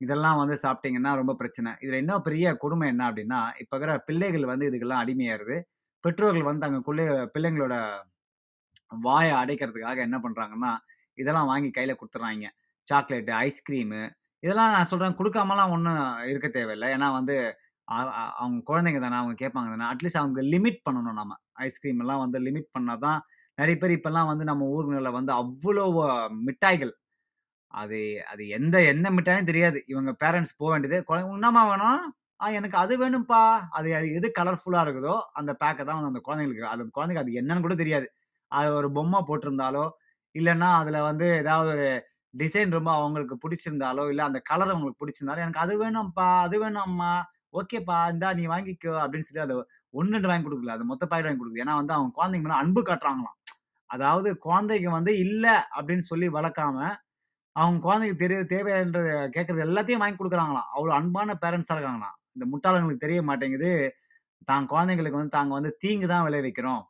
இதெல்லாம் 0.00 0.38
வந்து 0.42 0.56
சாப்பிட்டீங்கன்னா 0.64 1.10
ரொம்ப 1.20 1.32
பிரச்சனை. 1.40 1.70
இதில் 1.84 2.00
இன்னும் 2.02 2.24
பெரிய 2.28 2.46
கொடுமை 2.62 2.86
என்ன 2.92 3.02
அப்படின்னா 3.10 3.40
இப்போ 3.62 3.74
இருக்கிற 3.76 3.94
பிள்ளைகள் 4.08 4.46
வந்து 4.52 4.68
இதுக்கெல்லாம் 4.70 5.02
அடிமையாயிருது. 5.04 5.56
பெற்றோர்கள் 6.04 6.46
வந்து 6.48 6.64
தங்களுக்குள்ளே 6.64 7.06
பிள்ளைங்களோட 7.34 7.74
வாயை 9.06 9.32
அடைக்கிறதுக்காக 9.40 9.98
என்ன 10.08 10.18
பண்ணுறாங்கன்னா 10.24 10.72
இதெல்லாம் 11.18 11.50
வாங்கி 11.52 11.70
கையில் 11.76 11.98
கொடுத்துட்றாங்க 12.00 12.46
சாக்லேட்டு, 12.86 13.32
ஐஸ்கிரீமு 13.48 14.00
இதெல்லாம் 14.42 14.72
நான் 14.74 14.88
சொல்கிறேன் 14.90 15.16
கொடுக்காமலாம் 15.18 15.72
ஒன்றும் 15.74 16.00
இருக்க 16.30 16.48
தேவையில்லை 16.56 16.88
ஏன்னா 16.96 17.08
வந்து 17.18 17.34
அவங்க 18.42 18.58
குழந்தைங்க 18.70 19.00
தானே, 19.04 19.16
அவங்க 19.22 19.34
கேட்பாங்க 19.42 19.68
தானே. 19.72 19.86
அட்லீஸ்ட் 19.92 20.20
அவங்க 20.22 20.40
லிமிட் 20.54 20.80
பண்ணணும் 20.86 21.18
நம்ம. 21.20 21.32
ஐஸ்கிரீம் 21.66 22.00
எல்லாம் 22.04 22.22
வந்து 22.24 22.38
லிமிட் 22.46 22.70
பண்ணால் 22.76 23.02
தான் 23.06 23.20
நிறைய 23.60 23.76
பேர் 23.78 23.96
இப்போல்லாம் 23.96 24.30
வந்து 24.30 24.44
நம்ம 24.46 24.68
ஊர்களில் 24.74 25.16
வந்து 25.18 25.32
அவ்வளோ 25.38 25.84
மிட்டாய்கள். 26.46 26.92
அது 27.74 27.98
அது 28.30 28.42
எந்த 28.52 28.76
எந்த 28.88 29.08
மிட்டாயும் 29.16 29.48
தெரியாது. 29.48 29.78
இவங்க 29.86 30.12
பேரண்ட்ஸ் 30.22 30.58
போக 30.58 30.70
வேண்டியது, 30.72 30.98
"குழந்தை 31.04 31.28
என்னம்மா 31.32 31.62
வேணும்?" 31.70 32.02
"ஆ 32.40 32.48
எனக்கு 32.58 32.76
அது 32.78 32.94
வேணும்ப்பா." 33.02 33.42
அது 33.72 33.88
அது 33.96 34.08
எது 34.14 34.28
கலர்ஃபுல்லாக 34.38 34.84
இருக்குதோ, 34.86 35.16
அந்த 35.34 35.52
பேக்கை 35.62 35.84
தான் 35.84 35.98
வந்து 35.98 36.12
அந்த 36.12 36.22
குழந்தைங்களுக்கு 36.26 36.66
அது 36.72 36.88
குழந்தைக்கு 36.92 37.24
அது 37.24 37.38
என்னன்னு 37.40 37.66
கூட 37.66 37.76
தெரியாது. 37.76 38.06
அது 38.52 38.70
ஒரு 38.76 38.88
பொம்மை 38.92 39.20
போட்டிருந்தாலோ, 39.26 39.84
இல்லைன்னா 40.34 40.70
அதில் 40.80 41.00
வந்து 41.02 41.26
ஏதாவது 41.40 41.70
ஒரு 41.74 41.88
டிசைன் 42.34 42.74
ரொம்ப 42.74 42.90
அவங்களுக்கு 42.96 43.36
பிடிச்சிருந்தாலோ, 43.42 44.04
இல்லை 44.10 44.24
அந்த 44.26 44.40
கலர் 44.46 44.72
அவங்களுக்கு 44.72 45.02
பிடிச்சிருந்தாலோ, 45.02 45.42
"எனக்கு 45.42 45.62
அது 45.62 45.74
வேணும்ப்பா, 45.82 46.28
அது 46.44 46.56
வேணும்மா 46.60 47.12
"ஓகேப்பா, 47.54 47.98
இந்தா 48.12 48.30
நீ 48.34 48.44
வாங்கிக்கோ." 48.48 48.94
அப்படின்னு 49.02 49.28
சொல்லி 49.28 49.44
அத 49.44 49.54
1, 49.94 50.10
2 50.14 50.28
வாங்கி 50.30 50.46
கொடுக்கல 50.46 50.74
அது 50.76 50.84
மொத்த 50.86 51.04
பாக்கெட் 51.06 51.28
வாங்கி 51.28 51.40
கொடுக்குது 51.40 51.64
ஏன்னா 51.64 51.76
வந்து 51.80 51.96
அவங்க 51.96 52.12
குழந்தைங்க 52.18 52.46
மேலே 52.46 52.60
அன்பு 52.62 52.82
காட்டுறாங்களாம். 52.84 53.36
அதாவது 53.90 54.28
குழந்தைக்கு 54.46 54.88
வந்து 54.96 55.12
இல்லை 55.24 55.54
அப்படின்னு 55.76 56.04
சொல்லி 56.10 56.26
வளர்க்காம, 56.36 56.76
அவங்க 57.56 57.78
குழந்தைக்கு 57.86 58.16
தெரிய 58.22 58.38
தேவைன்றது 58.52 59.10
கேட்கறது 59.36 59.64
எல்லாத்தையும் 59.66 60.02
வாங்கி 60.02 60.18
கொடுக்குறாங்களாம் 60.18 60.68
அவ்வளோ 60.74 60.92
அன்பான 60.98 61.36
பேரண்ட்ஸாக 61.44 61.76
இருக்காங்களாம். 61.78 62.16
இந்த 62.36 62.44
முட்டாளங்களுக்கு 62.52 63.04
தெரிய 63.06 63.20
மாட்டேங்குது. 63.30 63.72
தான் 64.50 64.68
குழந்தைங்களுக்கு 64.72 65.18
வந்து 65.20 65.36
தாங்க 65.38 65.52
வந்து 65.58 65.72
தீங்கு 65.82 66.06
தான் 66.12 66.24
விளைவிக்கிறோம். 66.26 66.82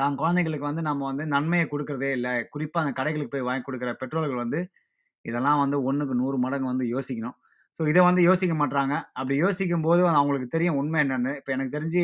தான் 0.00 0.16
குழந்தைங்களுக்கு 0.20 0.66
வந்து 0.70 0.82
நம்ம 0.88 1.04
வந்து 1.10 1.24
நன்மையை 1.34 1.66
கொடுக்கறதே 1.72 2.10
இல்லை 2.16 2.32
குறிப்பாக 2.54 2.82
அந்த 2.84 2.92
கடைகளுக்கு 2.98 3.32
போய் 3.34 3.46
வாங்கி 3.48 3.64
கொடுக்குற 3.66 3.92
பெற்றோர்கள் 4.00 4.42
வந்து, 4.44 4.60
இதெல்லாம் 5.24 5.60
வந்து 5.64 5.76
1க்கு 5.88 6.14
100 6.22 6.38
மடங்கு 6.44 6.68
வந்து 6.72 6.86
யோசிக்கணும். 6.94 7.36
ஸோ 7.80 7.82
இதை 7.92 8.02
வந்து 8.08 8.22
யோசிக்க 8.28 8.54
மாட்டாங்க 8.62 8.94
அப்படி 9.18 9.34
யோசிக்கும் 9.44 9.86
போது 9.86 10.02
அவங்களுக்கு 10.18 10.48
தெரியும் 10.56 10.78
உண்மை 10.82 10.98
என்னன்னு. 11.04 11.32
இப்போ 11.40 11.50
எனக்கு 11.56 11.76
தெரிஞ்சு 11.76 12.02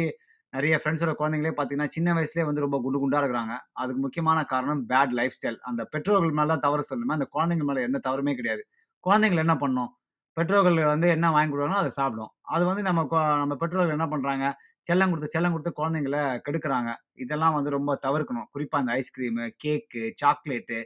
நிறைய 0.55 0.75
ஃப்ரெண்ட்ஸோட 0.81 1.13
குழந்தைங்களே 1.21 1.53
பார்த்தீங்கன்னா, 1.57 1.89
சின்ன 1.97 2.09
வயசுலேயே 2.17 2.47
வந்து 2.49 2.65
ரொம்ப 2.65 2.77
குண்டு 2.85 2.99
குண்டாக 3.03 3.21
இருக்கிறாங்க. 3.23 3.55
அதுக்கு 3.83 4.01
முக்கியமான 4.05 4.39
காரணம் 4.53 4.83
பேட் 4.91 5.15
லைஃப் 5.19 5.37
ஸ்டைல். 5.37 5.59
அந்த 5.71 5.83
பெற்றோர்கள் 5.93 6.37
மேலே 6.39 6.49
தான் 6.53 6.65
தவறு 6.67 6.83
சொல்லணுமே, 6.91 7.17
அந்த 7.19 7.27
குழந்தைங்க 7.35 7.65
மேலே 7.71 7.83
எந்த 7.89 8.01
தவறுமே 8.07 8.35
கிடையாது. 8.41 8.63
குழந்தைங்கள் 9.07 9.43
என்ன 9.45 9.57
பண்ணும்? 9.65 9.91
பெற்றோர்கள் 10.37 10.79
வந்து 10.93 11.09
என்ன 11.17 11.27
வாங்கி 11.35 11.51
கொடுக்குறாங்களோ 11.53 11.83
அதை 11.85 11.93
சாப்பிடும். 12.01 12.31
அது 12.55 12.63
வந்து 12.71 12.83
நம்ம 12.89 13.01
கொ 13.13 13.19
நம்ம 13.43 13.55
பெற்றோர்கள் 13.63 13.97
என்ன 13.99 14.07
பண்ணுறாங்க 14.13 14.47
செல்லம் 14.87 15.11
கொடுத்து 15.13 15.35
செல்லம் 15.35 15.55
கொடுத்து 15.55 15.73
குழந்தைங்கள 15.81 16.17
கெடுக்குறாங்க. 16.47 16.91
இதெல்லாம் 17.25 17.55
வந்து 17.59 17.71
ரொம்ப 17.77 17.93
தவிர்க்கணும். 18.07 18.49
குறிப்பாக 18.55 18.83
அந்த 18.83 18.93
ஐஸ்கிரீமு, 19.01 19.45
கேக்கு, 19.65 20.03
சாக்லேட்டு 20.23 20.79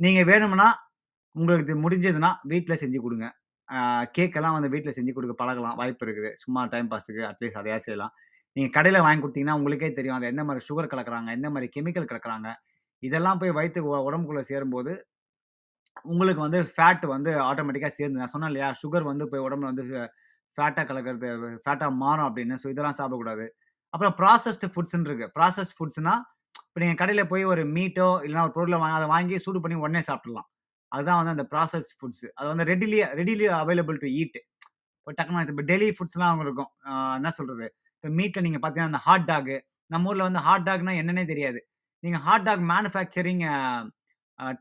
நீங்கள் 0.00 0.28
வேணும்னா, 0.30 0.68
உங்களுக்கு 1.36 1.66
இது 1.68 1.76
முடிஞ்சதுன்னா 1.84 2.30
வீட்டில் 2.52 2.80
செஞ்சு 2.84 3.00
கொடுங்க 3.06 3.26
கேக்கெல்லாம் 4.16 4.54
வந்து 4.56 4.70
வீட்டில் 4.74 4.96
செஞ்சு 4.98 5.12
கொடுக்க 5.16 5.34
பழகலாம். 5.42 5.76
வாய்ப்பு 5.80 6.04
இருக்குது. 6.06 6.30
சும்மா 6.42 6.60
டைம் 6.74 6.88
பாஸுக்கு 6.92 7.22
அட்லீஸ்ட் 7.30 7.60
அதையாவது 7.62 7.86
செய்யலாம். 7.86 8.12
நீங்கள் 8.56 8.74
கடையில் 8.76 9.04
வாங்கி 9.06 9.22
கொடுத்தீங்கன்னா 9.22 9.58
உங்களுக்கே 9.58 9.90
தெரியும். 9.98 10.16
அது 10.18 10.30
எந்த 10.32 10.42
மாதிரி 10.48 10.62
சுகர் 10.68 10.90
கலக்கிறாங்க 10.92 11.30
எந்த 11.38 11.48
மாதிரி 11.54 11.68
கெமிக்கல் 11.76 12.08
கலக்கிறாங்க 12.12 12.48
இதெல்லாம் 13.02 13.40
போய் 13.40 13.56
வயிற்றுக்கு 13.58 13.90
உடம்புக்குள்ளே 14.08 14.42
சேரும்போது, 14.50 14.92
உங்களுக்கு 16.12 16.42
வந்து 16.46 16.60
ஃபேட் 16.72 17.04
வந்து 17.14 17.30
ஆட்டோமேட்டிக்காக 17.48 17.94
சேர்ந்து 17.98 18.20
நான் 18.20 18.32
சொன்னேன் 18.34 18.50
இல்லையா? 18.52 18.68
சுகர் 18.82 19.06
வந்து 19.10 19.24
போய் 19.30 19.44
உடம்புல 19.46 19.70
வந்து 19.72 19.84
ஃபேட்டாக 20.58 20.84
கலக்கிறது 20.90 21.28
ஃபேட்டாக 21.64 21.90
மாறும் 22.02 22.26
அப்படின்னு. 22.28 22.54
ஸோ 22.62 22.66
இதெல்லாம் 22.72 22.98
சாப்பிடக்கூடாது. 23.00 23.46
அப்புறம் 23.94 24.14
ப்ராசஸ்டு 24.20 24.70
ஃபுட்ஸ்ன்னு 24.72 25.08
இருக்குது 25.08 25.32
ப்ராசஸ் 25.36 25.72
ஃபுட்ஸ்னால் 25.76 26.22
இப்போ 26.68 26.78
நீங்கள் 26.82 27.00
கடையில் 27.00 27.30
போய் 27.32 27.44
ஒரு 27.52 27.62
மீட்டோ, 27.76 28.08
இல்லைனா 28.24 28.42
ஒரு 28.46 28.54
பொருளை 28.56 28.78
வாங்கி 28.82 28.96
அதை 28.98 29.08
வாங்கி 29.14 29.36
சூடு 29.44 29.58
பண்ணி 29.64 29.76
உடனே 29.84 30.02
சாப்பிட்டுறலாம். 30.08 30.48
அதுதான் 30.92 31.18
வந்து 31.20 31.34
அந்த 31.36 31.44
ப்ராசஸ் 31.52 31.88
ஃபுட்ஸ். 31.98 32.26
அது 32.38 32.48
வந்து 32.52 32.64
readily 32.72 32.98
readily 33.20 33.46
available 33.62 33.98
to 34.04 34.08
eat. 34.20 34.38
இப்போ 34.98 35.12
டக்குனு 35.18 35.52
இப்போ 35.54 35.64
டெய்லி 35.70 35.88
ஃபுட்ஸ்லாம் 35.96 36.42
இருக்கும். 36.46 36.70
என்ன 37.18 37.30
சொல்கிறது 37.38 37.66
மீட்டில் 38.18 38.44
நீங்கள் 38.46 38.62
பார்த்தீங்கன்னா, 38.62 38.92
அந்த 38.92 39.02
ஹாட் 39.06 39.26
டாக் 39.30 39.54
நம்ம 39.92 40.08
ஊரில் 40.10 40.26
வந்து 40.26 40.42
ஹாட் 40.46 40.66
டாக்னா 40.68 40.92
என்னன்னே 41.00 41.24
தெரியாது. 41.32 41.60
நீங்கள் 42.02 42.22
ஹாட் 42.26 42.46
டாக் 42.48 42.62
மேனுஃபேக்சரிங் 42.72 43.42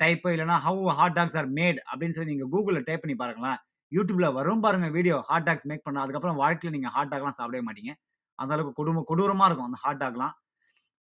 டைப்பு 0.01 0.29
இல்லைனா 0.35 0.55
type 0.65 0.87
hot 0.99 1.15
dogs 1.17 1.37
are 1.39 1.49
made 1.57 1.79
அப்படின்னு 1.89 2.15
சொல்லி 2.15 2.31
நீங்கள் 2.33 2.51
கூகுளில் 2.53 2.85
டைப் 2.87 3.03
பண்ணி 3.03 3.15
பாருங்களேன். 3.21 3.59
யூடியூப்பில் 3.91 4.35
வரும் 4.37 4.63
பாருங்க 4.65 4.87
வீடியோ 4.97 5.17
ஹாட் 5.29 5.45
டாக்ஸ் 5.47 5.67
மேக் 5.71 5.83
பண்ண. 5.87 5.97
அதுக்கப்புறம் 6.03 6.39
வாழ்க்கையில் 6.43 6.75
நீங்கள் 6.77 6.93
ஹாட் 6.95 7.11
டாக்லாம் 7.11 7.37
சாப்பிடவே 7.39 7.61
மாட்டீங்க. 7.67 7.91
அந்த 8.39 8.51
அளவுக்கு 8.55 8.79
கொடும 8.79 9.03
கொடூரமாக 9.09 9.47
இருக்கும் 9.49 9.69
அந்த 9.69 9.79
hot 9.83 10.01
டாக்லாம். 10.03 10.33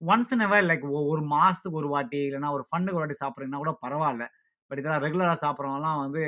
once 0.03 0.33
in 0.35 0.45
ever 0.47 0.67
like 0.71 0.85
ஒரு 1.13 1.23
மாதத்துக்கு 1.33 1.81
ஒரு 1.83 1.89
வாட்டி, 1.95 2.21
இல்லைனா 2.29 2.51
ஒரு 2.57 2.65
ஃபண்டுக்கு 2.69 2.99
ஒரு 2.99 3.05
வாட்டி 3.05 3.19
சாப்பிட்றீங்கன்னா 3.23 3.61
கூட 3.65 3.73
பரவாயில்ல 3.85 4.25
பட் 4.71 4.81
இதெல்லாம் 4.81 5.03
ரெகுலராக 5.05 5.39
சாப்பிட்றவங்கலாம் 5.45 5.99
வந்து 6.05 6.23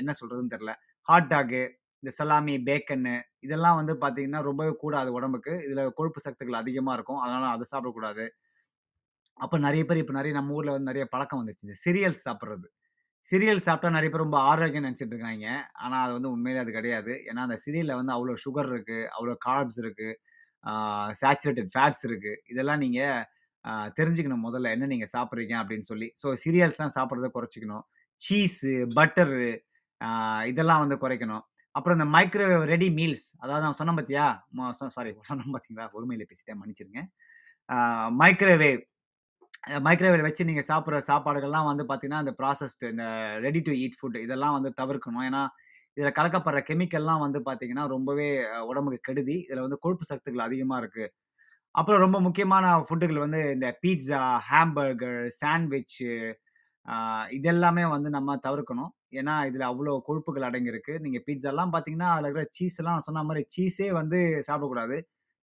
என்ன 0.00 0.10
சொல்கிறதுன்னு 0.18 0.52
தெரியல. 0.54 0.72
ஹாட் 1.08 1.28
டாகு, 1.32 1.62
இந்த 2.06 2.12
சலாமி, 2.18 2.52
பேக்கன்னு 2.66 3.12
இதெல்லாம் 3.44 3.76
வந்து 3.78 3.94
பார்த்தீங்கன்னா, 4.02 4.40
ரொம்பவே 4.48 4.72
கூடாது 4.82 5.08
உடம்புக்கு. 5.18 5.52
இதில் 5.66 5.94
கொழுப்பு 5.98 6.20
சத்துக்கள் 6.24 6.58
அதிகமாக 6.60 6.94
இருக்கும். 6.96 7.20
அதனால் 7.24 7.46
அதை 7.54 7.64
சாப்பிடக்கூடாது. 7.70 8.24
அப்போ 9.44 9.56
நிறைய 9.64 9.82
பேர் 9.88 10.00
இப்போ 10.02 10.14
நிறைய 10.18 10.32
நம்ம 10.36 10.54
ஊரில் 10.58 10.74
வந்து 10.74 10.90
நிறைய 10.90 11.04
பழக்கம் 11.14 11.40
வந்துச்சு 11.40 11.64
இந்த 11.66 11.76
சீரியல்ஸ் 11.84 12.22
சாப்பிட்றது 12.28 12.68
சீரியல் 13.30 13.64
சாப்பிட்டா 13.66 13.88
நிறைய 13.96 14.10
பேர் 14.12 14.24
ரொம்ப 14.24 14.38
ஆரோக்கியம்னு 14.50 14.88
நினச்சிட்டு 14.88 15.14
இருக்காங்க 15.14 15.46
ஆனால் 15.84 16.02
அது 16.04 16.12
வந்து 16.16 16.30
உண்மையிலே 16.34 16.60
அது 16.62 16.72
கிடையாது. 16.76 17.12
ஏன்னா 17.28 17.40
அந்த 17.46 17.56
சீரியலில் 17.64 17.98
வந்து 18.00 18.14
அவ்வளோ 18.16 18.36
சுகர் 18.44 18.70
இருக்குது 18.72 19.08
அவ்வளோ 19.16 19.34
கார்ப்ஸ் 19.46 19.80
இருக்குது 19.84 20.14
சேச்சுரேட்டட் 21.22 21.72
ஃபேட்ஸ் 21.74 22.04
இருக்குது 22.10 22.38
இதெல்லாம் 22.52 22.82
நீங்கள் 22.84 23.24
தெரிஞ்சுக்கணும் 23.98 24.46
முதல்ல 24.46 24.72
என்ன 24.76 24.88
நீங்கள் 24.94 25.12
சாப்பிட்றீங்க 25.16 25.56
அப்படின்னு 25.62 25.88
சொல்லி. 25.92 26.08
ஸோ 26.22 26.36
சீரியல்ஸ்லாம் 26.44 26.94
சாப்பிட்றத 26.98 27.30
குறைச்சிக்கணும் 27.36 27.84
சீஸு, 28.20 28.72
பட்டரு 28.98 29.50
இதெல்லாம் 30.52 30.82
வந்து 30.84 30.98
குறைக்கணும். 31.04 31.44
அப்புறம் 31.76 31.96
இந்த 31.98 32.06
மைக்ரோவேவ் 32.14 32.64
ரெடி 32.72 32.88
மீல்ஸ் 32.98 33.26
அதாவது 33.42 33.64
நான் 33.66 33.78
சொன்னேன் 33.80 33.98
பார்த்தியா? 33.98 34.26
சாரி 34.96 35.10
சொன்னேன் 35.30 35.54
பார்த்தீங்களா? 35.54 35.86
ஒருமையில 35.96 36.26
பேசிட்டேன் 36.30 36.60
மன்னிச்சிருங்க 36.60 37.02
மைக்ரோவேவ் 38.20 38.80
மைக்ரோவேவ் 39.86 40.26
வச்சு 40.26 40.46
நீங்கள் 40.48 40.66
சாப்பிட்ற 40.68 40.98
சாப்பாடுகள்லாம் 41.08 41.68
வந்து 41.68 41.84
பார்த்தீங்கன்னா, 41.84 42.20
இந்த 42.24 42.32
ப்ராசஸ்டு 42.40 42.90
இந்த 42.92 43.04
ரெடி 43.46 43.60
டு 43.60 43.72
ஈட் 43.82 43.96
ஃபுட் 43.98 44.18
இதெல்லாம் 44.24 44.56
வந்து 44.56 44.70
தவிர்க்கணும். 44.80 45.24
ஏன்னா, 45.28 45.42
இதில் 45.96 46.16
கலக்கப்படுற 46.18 46.60
கெமிக்கல்லாம் 46.68 47.22
வந்து 47.24 47.40
பார்த்தீங்கன்னா, 47.46 47.84
ரொம்பவே 47.94 48.28
உடம்புக்கு 48.70 49.00
கெடுதி. 49.08 49.36
இதில் 49.46 49.64
வந்து 49.66 49.78
கொழுப்பு 49.84 50.06
சத்துக்கள் 50.10 50.46
அதிகமாக 50.48 50.80
இருக்குது 50.82 51.10
அப்புறம் 51.74 52.02
ரொம்ப 52.04 52.18
முக்கியமான 52.26 52.66
ஃபுட்டுகள் 52.86 53.24
வந்து 53.24 53.40
இந்த 53.56 53.68
பீட்சா 53.82 54.20
ஹாம்பர்கர், 54.48 55.20
சாண்ட்விச்சு 55.40 56.10
இதெல்லாமே 57.38 57.84
வந்து 57.94 58.10
நம்ம 58.10 58.36
தவிர்க்கணும். 58.46 58.92
ஏன்னா, 59.12 59.34
இதில் 59.48 59.64
அவ்வளோ 59.70 59.92
கொழுப்புகள் 60.08 60.46
அடங்கியிருக்கு. 60.48 60.94
நீங்கள் 61.04 61.24
பீட்சாலாம் 61.28 61.72
பார்த்தீங்கன்னா, 61.74 62.10
அதில் 62.14 62.28
இருக்கிற 62.28 62.46
சீஸ்லாம் 62.58 62.96
நான் 62.96 63.08
சொன்ன 63.08 63.24
மாதிரி 63.24 63.42
சீஸே 63.56 63.88
வந்து 63.92 64.18
சாப்பிடக்கூடாது. 64.48 64.98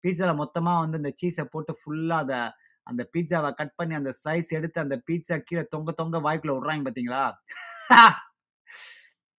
பீட்சாவில் 0.05 0.41
மொத்தமாக 0.43 0.83
வந்து 0.85 0.99
இந்த 1.03 1.13
சீஸை 1.23 1.45
போட்டு 1.55 1.73
ஃபுல்லாக 1.81 2.25
அதை 2.25 2.41
அந்த 2.87 3.03
பீட்சாவை 3.15 3.51
கட் 3.61 3.77
பண்ணி 3.77 3.95
அந்த 3.95 4.13
ஸ்லைஸ் 4.21 4.51
எடுத்து 4.59 4.79
அந்த 4.85 4.97
பீட்சா 5.09 5.37
கீழே 5.49 5.65
தொங்க 5.75 5.91
தொங்க 5.93 6.19
வாய்க்குள்ள 6.27 6.55
விட்றாங்க 6.57 6.85
பார்த்தீங்களா? 6.87 7.25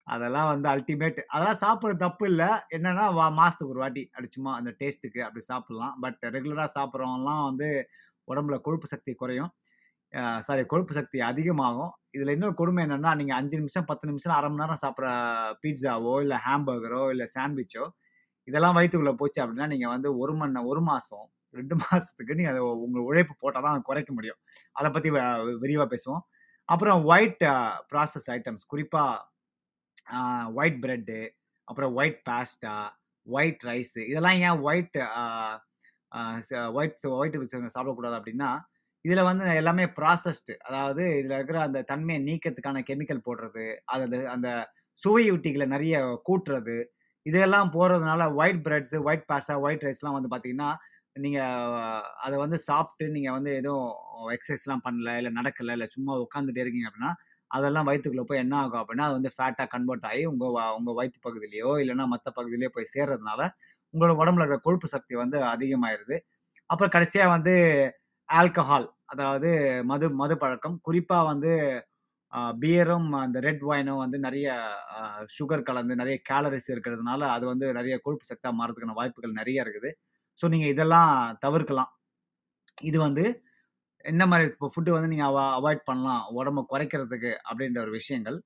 அதெல்லாம் 0.08 0.50
வந்து 0.52 0.68
அல்டிமேட். 0.70 1.20
அதெல்லாம் 1.34 1.62
சாப்பிட்ற 1.64 1.94
தப்பு 2.06 2.26
இல்லை 2.32 2.50
என்னன்னா 2.76 3.06
மாதத்துக்கு 3.40 3.74
ஒரு 3.74 3.82
வாட்டி 3.84 4.04
அப்படி 4.14 4.30
சும்மா 4.32 4.54
அந்த 4.60 4.72
டேஸ்ட்டுக்கு 4.82 5.22
அப்படி 5.28 5.44
சாப்பிட்லாம் 5.52 5.96
பட் 6.06 6.22
ரெகுலராக 6.36 6.70
சாப்பிட்றவங்கலாம் 6.78 7.44
வந்து 7.50 7.70
உடம்புல 8.28 8.58
கொழுப்பு 8.66 8.88
சக்தி 8.88 9.14
குறையும். 9.16 9.52
சாரி 10.48 10.64
கொழுப்பு 10.72 10.94
சக்தி 10.98 11.18
அதிகமாகும். 11.30 11.92
இதில் 12.16 12.34
இன்னொரு 12.36 12.56
கொடுமை 12.62 12.82
என்னென்னா 12.86 13.12
நீங்கள் 13.20 13.38
அஞ்சு 13.40 13.56
நிமிஷம், 13.62 13.86
10 13.92 14.06
நிமிஷம், 14.12 14.34
அரை 14.38 14.48
மணி 14.52 14.62
நேரம் 14.64 14.82
சாப்பிட்ற 14.84 15.10
பீட்ஸாவோ, 15.64 16.14
இல்லை 16.24 16.38
ஹேம்பர்கரோ 16.46 17.04
இல்லை 17.14 17.28
சாண்ட்விச்சோ 17.36 17.86
இதெல்லாம் 18.48 18.76
வயிற்றுக்குள்ளே 18.78 19.14
போச்சு 19.22 19.40
அப்படின்னா, 19.44 19.68
நீங்கள் 19.74 19.94
வந்து 19.96 20.10
ஒரு 20.24 20.34
மணி 20.42 20.62
ஒரு 20.72 20.82
மாதம் 20.90 21.28
ரெண்டு 21.54 21.76
மாதத்துக்கு 21.84 22.36
நீங்கள் 22.40 22.54
அதை 22.54 22.62
உங்கள் 22.86 23.06
உழைப்பு 23.10 23.34
போட்டால் 23.44 23.66
தான் 23.68 23.86
குறைக்க 23.90 24.12
முடியும். 24.18 24.40
அதை 24.80 24.90
பற்றி 24.96 25.10
விரிவாக 25.64 25.88
பேசுவோம். 25.94 26.24
அப்புறம் 26.70 27.00
ஒயிட் 27.14 27.44
ப்ராசஸ் 27.92 28.28
ஐட்டம்ஸ் 28.36 28.64
குறிப்பாக 28.74 30.20
ஒயிட் 30.60 30.80
பிரெட்டு, 30.86 31.20
அப்புறம் 31.68 31.94
ஒயிட் 32.00 32.20
பாஸ்டா, 32.30 32.76
ஒயிட் 33.28 33.64
ரைஸு 33.70 34.02
இதெல்லாம் 34.12 34.40
ஏன் 34.48 34.60
ஒயிட் 34.70 34.98
ஒயிட் 36.80 37.06
ஒயிட் 37.18 37.38
சாப்பிடக்கூடாது 37.76 38.18
அப்படின்னா, 38.20 38.52
இதில் 39.06 39.24
வந்து 39.24 39.46
எல்லாமே 39.56 39.86
ப்ராசஸ்டு 39.98 40.54
அதாவது 40.68 41.04
இதில் 41.20 41.36
இருக்கிற 41.38 41.60
அந்த 41.62 41.80
தன்மையை 41.84 42.20
நீக்கிறதுக்கான 42.28 42.84
கெமிக்கல் 42.90 43.26
போடுறது, 43.28 43.66
அது 43.94 44.20
அந்த 44.28 44.50
சுவையூட்டிகளை 45.04 45.66
நிறைய 45.68 45.96
கூட்டுறது, 46.30 46.76
இதெல்லாம் 47.26 47.72
போடுறதுனால 47.74 48.22
white 48.36 48.62
breads 48.68 48.98
white 49.08 49.28
pasta, 49.32 49.56
white 49.66 49.86
ரைஸ்லாம் 49.88 50.18
வந்து 50.18 50.32
பார்த்தீங்கன்னா, 50.32 50.70
நீங்கள் 51.16 51.74
அதை 52.26 52.36
வந்து 52.38 52.58
சாப்பிட்டு 52.68 53.06
நீங்கள் 53.16 53.36
வந்து 53.38 53.52
எதுவும் 53.60 53.90
எக்ஸசைஸ்லாம் 54.36 54.86
பண்ணல, 54.86 55.16
இல்லை 55.20 55.32
நடக்கல, 55.40 55.74
இல்லை 55.74 55.88
சும்மா 55.92 56.14
உட்காந்துட்டே 56.26 56.64
இருக்கீங்க 56.66 56.90
அப்படின்னா, 56.90 57.12
அதெல்லாம் 57.52 57.88
வயிற்றுக்குள்ளே 57.88 58.26
போய் 58.30 58.44
என்ன 58.44 58.56
ஆகும் 58.60 58.82
அப்படின்னா, 58.82 59.08
அது 59.08 59.18
வந்து 59.20 59.32
ஃபேட்டாக 59.38 59.68
கன்வெர்ட் 59.68 60.08
ஆகி 60.10 60.24
உங்கள் 60.26 60.54
உங்கள் 60.78 60.98
வயிற்று 61.00 61.20
பகுதியிலையோ 61.28 61.72
இல்லைன்னா 61.84 62.06
மற்ற 62.08 62.28
பகுதியிலையோ 62.38 62.72
போய் 62.78 62.94
சேர்றதுனால, 62.96 63.42
உங்களோட 63.94 64.14
உடம்புல 64.22 64.44
இருக்கிற 64.44 64.62
கொழுப்பு 64.62 64.88
சக்தி 64.88 65.16
வந்து 65.16 65.38
அதிகமாயிருது. 65.54 66.18
அப்புறம் 66.70 66.94
கடைசியாக 66.96 67.34
வந்து 67.36 67.54
ஆல்கஹால் 68.40 68.88
அதாவது 69.14 69.50
மது 69.92 70.06
மது 70.22 70.36
பழக்கம். 70.44 70.76
குறிப்பாக 70.88 71.30
வந்து 71.32 71.52
பியரும், 72.62 73.08
அந்த 73.24 73.38
ரெட் 73.46 73.64
ஒயினும் 73.70 74.02
வந்து 74.04 74.18
நிறைய 74.26 74.48
சுகர் 75.38 75.66
கலந்து 75.70 75.94
நிறைய 76.02 76.18
கேலரிஸ் 76.30 76.70
இருக்கிறதுனால, 76.74 77.22
அது 77.36 77.46
வந்து 77.52 77.66
நிறைய 77.80 77.96
கொழுப்பு 78.06 78.26
சத்தா 78.30 78.50
மாறதுக்கான 78.60 78.96
வாய்ப்புகள் 79.00 79.40
நிறைய 79.40 79.66
இருக்குது. 79.66 79.90
ஸோ 80.40 80.48
நீங்கள் 80.54 80.72
இதெல்லாம் 80.74 81.12
தவிர்க்கலாம். 81.46 81.92
இது 82.90 82.98
வந்து 83.08 83.26
எந்த 84.12 84.24
மாதிரி 84.30 84.46
இப்போ 84.52 84.68
ஃபுட்டு 84.74 84.96
வந்து 84.96 85.12
நீங்கள் 85.14 85.30
அவ 85.32 85.42
அவாய்ட் 85.58 85.84
பண்ணலாம், 85.90 86.24
உடம்ப 86.40 86.64
குறைக்கிறதுக்கு 86.72 87.32
அப்படின்ற 87.50 87.80
ஒரு 87.86 87.92
விஷயங்கள். 88.00 88.38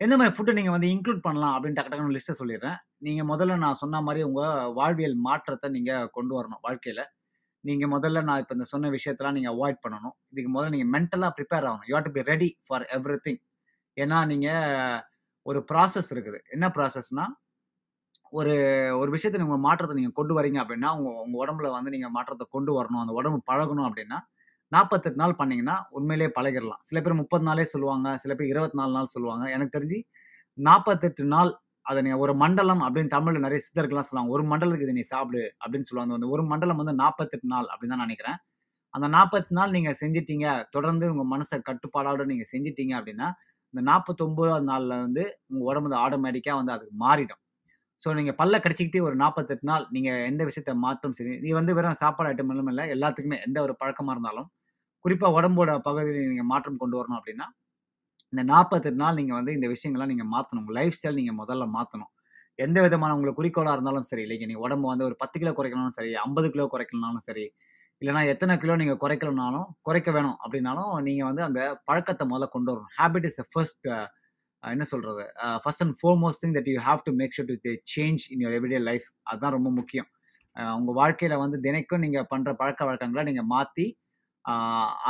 எந்த 0.00 0.14
மாதிரி 0.18 0.34
ஃபுட்டு 0.36 0.56
நீங்கள் 0.58 0.74
வந்து 0.76 0.90
இன்க்ளூட் 0.94 1.24
பண்ணலாம் 1.26 1.54
அப்படின்னு 1.56 1.78
டக்கு 1.78 1.90
டக்குன்னு 1.92 2.16
லிஸ்ட்டை 2.16 2.36
சொல்லிடுறேன். 2.42 2.78
நீங்கள் 3.06 3.28
முதல்ல 3.32 3.56
நான் 3.64 3.80
சொன்ன 3.82 4.02
மாதிரி 4.08 4.20
உங்கள் 4.28 4.72
வாழ்வியல் 4.78 5.18
மாற்றத்தை 5.28 5.68
நீங்கள் 5.78 6.10
கொண்டு 6.16 6.32
வரணும் 6.38 6.64
வாழ்க்கையில் 6.68 7.04
நீங்கள் 7.64 7.92
முதல்ல 7.94 8.22
நான் 8.28 8.40
இப்போ 8.42 8.54
இந்த 8.58 8.66
சொன்ன 8.72 8.90
விஷயத்தெல்லாம் 8.96 9.36
நீங்கள் 9.38 9.54
அவாய்ட் 9.56 9.82
பண்ணணும். 9.84 10.14
இதுக்கு 10.32 10.50
முதல்ல 10.54 10.72
நீங்கள் 10.76 10.92
மென்டலாக 10.96 11.32
ப்ரிப்பேர் 11.38 11.66
ஆகணும். 11.70 11.86
You 11.90 12.00
to 12.08 12.12
be 12.16 12.22
ready 12.32 12.50
for 12.68 12.84
everything 13.26 13.40
ஏன்னா 13.96 14.18
நீங்கள் 14.32 15.00
ஒரு 15.46 15.60
ப்ராசஸ் 15.70 16.10
இருக்குது. 16.14 16.38
என்ன 16.56 16.66
ப்ராசஸ்னால் 16.76 17.32
ஒரு 18.32 18.52
ஒரு 19.00 19.10
விஷயத்த 19.14 19.40
நீங்கள் 19.42 19.64
மாற்றத்தை 19.66 19.94
நீங்கள் 19.98 20.18
கொண்டு 20.18 20.34
வரீங்க 20.38 20.58
அப்படின்னா, 20.62 20.90
உங்கள் 20.98 21.18
உங்கள் 21.24 21.40
உடம்புல 21.44 21.70
வந்து 21.76 21.90
நீங்கள் 21.94 22.14
மாற்றத்தை 22.16 22.44
கொண்டு 22.56 22.72
வரணும். 22.78 23.02
அந்த 23.04 23.14
உடம்பு 23.20 23.38
பழகணும் 23.50 23.86
அப்படின்னா, 23.88 24.18
48 24.72 25.18
நாள் 25.22 25.38
பண்ணிங்கன்னா 25.40 25.76
உண்மையிலேயே 25.98 26.30
பழகிடலாம் 26.38 26.82
சில 26.90 26.98
பேர் 27.04 27.20
30 27.20 27.46
நாளே 27.48 27.64
சொல்லுவாங்க. 27.74 28.08
சில 28.22 28.32
பேர் 28.38 28.52
24 28.54 28.94
நாள் 28.98 29.12
சொல்லுவாங்க. 29.14 29.44
எனக்கு 29.56 29.76
தெரிஞ்சு 29.78 29.98
48 30.58 31.26
நாள் 31.34 31.52
அதை 31.86 31.98
நீ 32.06 32.10
ஒரு 32.24 32.32
மண்டலம் 32.42 32.82
அப்படின்னு 32.86 33.12
தமிழ்ல 33.14 33.42
நிறைய 33.46 33.60
சித்தர்கள்லாம் 33.66 34.08
சொல்லுவாங்க. 34.08 34.32
ஒரு 34.36 34.44
மண்டலத்துக்கு 34.50 34.86
இதை 34.88 34.94
நீ 34.98 35.04
சாப்பிடு 35.14 35.42
அப்படின்னு 35.62 35.88
சொல்லுவாங்க. 35.90 36.18
அந்த 36.18 36.28
ஒரு 36.34 36.42
மண்டலம் 36.52 36.80
வந்து 36.82 36.94
48 37.02 37.48
நாள் 37.54 37.68
அப்படின்னு 37.72 37.94
தான் 37.96 38.04
நினைக்கிறேன் 38.06 38.38
அந்த 38.94 39.06
48 39.14 39.56
நாள் 39.58 39.74
நீங்க 39.76 39.90
செஞ்சிட்டீங்க 40.00 40.46
தொடர்ந்து 40.76 41.04
உங்க 41.12 41.24
மனசை 41.34 41.58
கட்டுப்பாடோட 41.68 42.24
நீங்க 42.30 42.44
செஞ்சிட்டீங்க 42.52 42.92
அப்படின்னா, 42.98 43.28
இந்த 43.74 43.82
49வது 43.90 44.66
நாள்ல 44.70 44.94
வந்து 45.06 45.22
உங்க 45.50 45.62
உடம்பு 45.70 45.88
வந்து 45.88 46.02
ஆட்டோமேட்டிக்காக 46.04 46.56
வந்து 46.60 46.74
அதுக்கு 46.76 46.94
மாறிடும். 47.04 47.40
ஸோ 48.02 48.08
நீங்கள் 48.18 48.36
பல்ல 48.40 48.56
கடிச்சிக்கிட்டே 48.62 49.02
ஒரு 49.08 49.16
48 49.22 49.66
நாள் 49.70 49.84
நீங்கள் 49.96 50.24
எந்த 50.30 50.42
விஷயத்த 50.48 50.72
மாற்றம் 50.84 51.14
சரி 51.18 51.34
நீ 51.44 51.50
வந்து 51.58 51.72
வெறும் 51.78 52.00
சாப்பாடு 52.02 52.30
ஐட்டம் 52.32 52.48
மட்டும் 52.50 52.70
இல்லை 52.72 52.86
எல்லாத்துக்குமே 52.96 53.38
எந்த 53.46 53.58
ஒரு 53.66 53.74
பழக்கமாக 53.82 54.14
இருந்தாலும், 54.16 54.48
குறிப்பாக 55.04 55.36
உடம்போட 55.38 55.70
பகுதியில் 55.88 56.30
நீங்கள் 56.32 56.50
மாற்றம் 56.52 56.80
கொண்டு 56.82 56.96
வரணும் 57.00 57.18
அப்படின்னா, 57.20 57.46
இந்த 58.32 58.42
48 58.50 58.98
நாள் 59.02 59.18
நீங்கள் 59.20 59.38
வந்து 59.38 59.52
இந்த 59.58 59.66
விஷயங்கள்லாம் 59.74 60.12
நீங்கள் 60.12 60.30
மாற்றணும் 60.34 60.62
உங்கள் 60.62 60.78
லைஃப் 60.80 60.96
ஸ்டைல் 60.98 61.18
நீங்கள் 61.20 61.38
முதல்ல 61.42 61.64
மாற்றணும் 61.76 62.10
எந்த 62.58 62.78
விதமான 62.84 63.14
உங்களுக்கு 63.16 63.40
குறிக்கோளாக 63.40 63.74
இருந்தாலும் 63.76 64.06
சரி, 64.10 64.22
இல்லைங்க 64.26 64.46
நீங்கள் 64.50 64.64
உடம்ப 64.66 64.86
வந்து 64.92 65.04
ஒரு 65.08 65.16
10 65.22 65.40
கிலோ 65.42 65.52
குறைக்கணும்னாலும் 65.58 65.96
சரி, 65.98 66.10
50 66.24 66.48
கிலோ 66.54 66.64
குறைக்கணும்னாலும் 66.74 67.24
சரி, 67.28 67.44
இல்லைனா 68.02 68.22
எத்தனை 68.32 68.54
கிலோ 68.62 68.74
நீங்கள் 68.80 69.00
குறைக்கணும்னாலும் 69.04 69.66
குறைக்க 69.86 70.10
வேணும் 70.16 70.36
அப்படின்னாலும், 70.44 70.90
நீங்கள் 71.06 71.28
வந்து 71.30 71.42
அந்த 71.48 71.60
பழக்கத்தை 71.88 72.24
முதல்ல 72.30 72.48
கொண்டு 72.54 72.70
வரணும். 72.72 72.92
ஹேபிட் 72.98 73.26
இஸ் 73.28 73.38
த 73.40 73.44
ஃபர்ஸ்ட் 73.52 73.86
என்ன 74.62 74.84
சொல்கிறது 74.92 75.22
first 75.62 75.82
and 75.84 75.94
foremost 76.00 76.42
thing 76.42 76.56
that 76.58 76.68
you 76.72 76.76
have 76.88 77.00
to 77.06 77.12
make 77.20 77.34
sure 77.36 77.48
to 77.52 77.74
change 77.94 78.22
in 78.32 78.42
your 78.44 78.56
everyday 78.58 78.80
life. 78.90 79.06
அதுதான் 79.30 79.54
ரொம்ப 79.56 79.70
முக்கியம். 79.78 80.08
உங்கள் 80.78 80.96
வாழ்க்கையில் 81.00 81.36
வந்து 81.44 81.58
தினைக்கும் 81.66 82.02
நீங்கள் 82.04 82.28
பண்ணுற 82.32 82.50
பழக்க 82.62 82.80
வழக்கங்களை 82.88 83.24
நீங்கள் 83.30 83.48
மாற்றி 83.54 83.86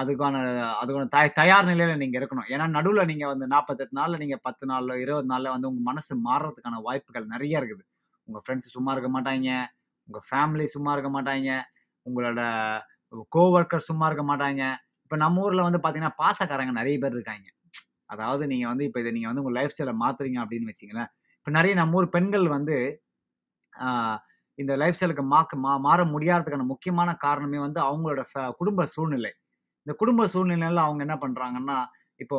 அதுக்கான 0.01 0.37
அதுக்கான 0.81 1.07
தய 1.15 1.27
தயார் 1.41 1.69
நிலையில 1.71 1.97
நீங்க 2.03 2.17
இருக்கணும். 2.21 2.49
ஏன்னா 2.55 2.67
நடுவில் 2.77 3.09
நீங்க 3.11 3.27
வந்து 3.33 3.47
48 3.49 3.95
நாள்ல 3.99 4.19
நீங்க 4.23 4.37
10 4.47 4.65
நாள்ல, 4.73 4.93
20 5.05 5.29
நாள்ல 5.33 5.53
வந்து 5.55 5.71
உங்க 5.71 5.83
மனசு 5.91 6.15
மாறுறதுக்கான 6.29 6.81
வாய்ப்புகள் 6.89 7.33
நிறைய 7.35 7.61
இருக்குது. 7.61 7.85
உங்க 8.29 8.41
ஃப்ரெண்ட்ஸ் 8.45 8.75
சும்மா 8.77 8.93
இருக்க 8.95 9.11
மாட்டாங்க. 9.17 9.51
உங்க 10.09 10.21
ஃபேமிலி 10.29 10.67
சும்மா 10.75 10.93
இருக்க 10.97 11.11
மாட்டாங்க. 11.17 11.51
உங்களோட 12.07 12.41
கோஒர்க்கர் 13.37 13.89
சும்மா 13.91 14.07
இருக்க 14.11 14.25
மாட்டாங்க. 14.31 14.63
இப்போ 15.05 15.17
நம்ம 15.25 15.43
ஊர்ல 15.47 15.63
வந்து 15.69 15.81
பார்த்தீங்கன்னா, 15.81 16.17
பாசக்காரங்க 16.23 16.75
நிறைய 16.81 16.97
பேர் 17.03 17.17
இருக்காங்க. 17.19 17.47
அதாவது 18.11 18.45
நீங்க 18.53 18.67
வந்து 18.73 18.85
இப்போ 18.89 19.01
இதை 19.03 19.11
நீங்க 19.17 19.29
வந்து 19.31 19.43
உங்க 19.45 19.55
லைஃப் 19.59 19.75
ஸ்டைலை 19.75 19.95
மாத்துறீங்க 20.05 20.39
அப்படின்னு 20.45 20.71
வச்சிங்களேன். 20.71 21.11
இப்போ 21.39 21.51
நிறைய 21.59 21.75
நம்ம 21.81 21.99
ஊர் 22.01 22.15
பெண்கள் 22.17 22.47
வந்து 22.57 22.77
இந்த 24.59 24.73
லைஃப் 24.83 24.97
ஸ்டைலுக்கு 24.99 25.25
மாக்க 25.35 25.57
மா 25.65 25.73
மாற 25.87 26.01
முடியாததுக்கான 26.15 26.67
முக்கியமான 26.73 27.11
காரணமே 27.25 27.59
வந்து 27.67 27.81
அவங்களோட 27.89 28.23
குடும்ப 28.61 28.87
சூழ்நிலை. 28.95 29.33
இந்த 29.87 29.93
குடும்ப 30.03 30.27
சூழ்நிலையில் 30.35 30.85
அவங்க 30.87 31.03
என்ன 31.07 31.17
பண்ணுறாங்கன்னா 31.25 31.79
இப்போ 32.21 32.39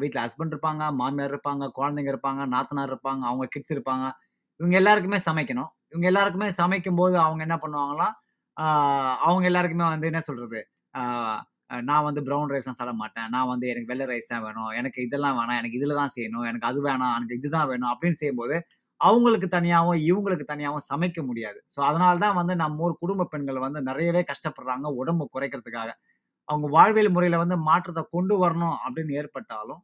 வீட்டில் 0.00 0.22
ஹஸ்பண்ட் 0.24 0.52
இருப்பாங்க, 0.54 0.82
மாமியார் 1.00 1.32
இருப்பாங்க, 1.34 1.64
குழந்தைங்க 1.78 2.10
இருப்பாங்க, 2.14 2.42
நாத்தனார் 2.54 2.90
இருப்பாங்க, 2.92 3.22
அவங்க 3.30 3.46
கிட்ஸ் 3.54 3.74
இருப்பாங்க. 3.76 4.04
இவங்க 4.60 4.76
எல்லாருக்குமே 4.82 5.18
சமைக்கணும். 5.28 5.70
இவங்க 5.92 6.06
எல்லாருக்குமே 6.12 6.48
சமைக்கும்போது 6.60 7.16
அவங்க 7.26 7.42
என்ன 7.48 7.56
பண்ணுவாங்களாம், 7.64 8.14
அவங்க 9.28 9.46
எல்லாருக்குமே 9.50 9.86
வந்து 9.94 10.10
என்ன 10.12 10.22
சொல்கிறது 10.28 10.60
நான் 11.88 12.04
வந்து 12.06 12.20
ப்ரவுன் 12.26 12.52
ரைஸ்லாம் 12.52 12.78
சாப்பிட 12.78 12.92
மாட்டேன். 13.00 13.28
நான் 13.34 13.48
வந்து 13.52 13.66
எனக்கு 13.72 13.90
வெள்ளை 13.92 14.04
ரைஸ் 14.10 14.30
தான் 14.32 14.44
வேணும். 14.46 14.70
எனக்கு 14.80 14.98
இதெல்லாம் 15.06 15.36
வேணாம். 15.38 15.58
எனக்கு 15.60 15.78
இதில் 15.78 15.98
தான் 16.00 16.12
செய்யணும். 16.16 16.44
எனக்கு 16.50 16.68
அது 16.70 16.80
வேணாம். 16.88 17.14
எனக்கு 17.18 17.36
இதுதான் 17.40 17.68
வேணும் 17.72 17.90
அப்படின்னு 17.92 18.18
செய்யும்போது, 18.22 18.56
அவங்களுக்கு 19.00 19.48
தனியாகவும் 19.56 20.00
இவங்களுக்கு 20.10 20.46
தனியாகவும் 20.52 20.86
சமைக்க 20.90 21.20
முடியாது. 21.28 21.58
ஸோ 21.74 21.78
அதனால 21.88 22.14
தான் 22.24 22.36
வந்து 22.40 22.54
நம்ம 22.62 22.84
ஊர் 22.86 22.94
குடும்ப 23.02 23.26
பெண்கள் 23.32 23.64
வந்து 23.66 23.80
நிறையவே 23.88 24.22
கஷ்டப்படுறாங்க, 24.30 24.86
உடம்பு 25.00 25.24
குறைக்கிறதுக்காக. 25.34 25.90
அவங்க 26.48 26.66
வாழ்வியல் 26.76 27.14
முறையில் 27.16 27.42
வந்து 27.44 27.56
மாற்றத்தை 27.68 28.02
கொண்டு 28.16 28.34
வரணும் 28.44 28.76
அப்படின்னு 28.86 29.16
ஏற்பட்டாலும், 29.22 29.82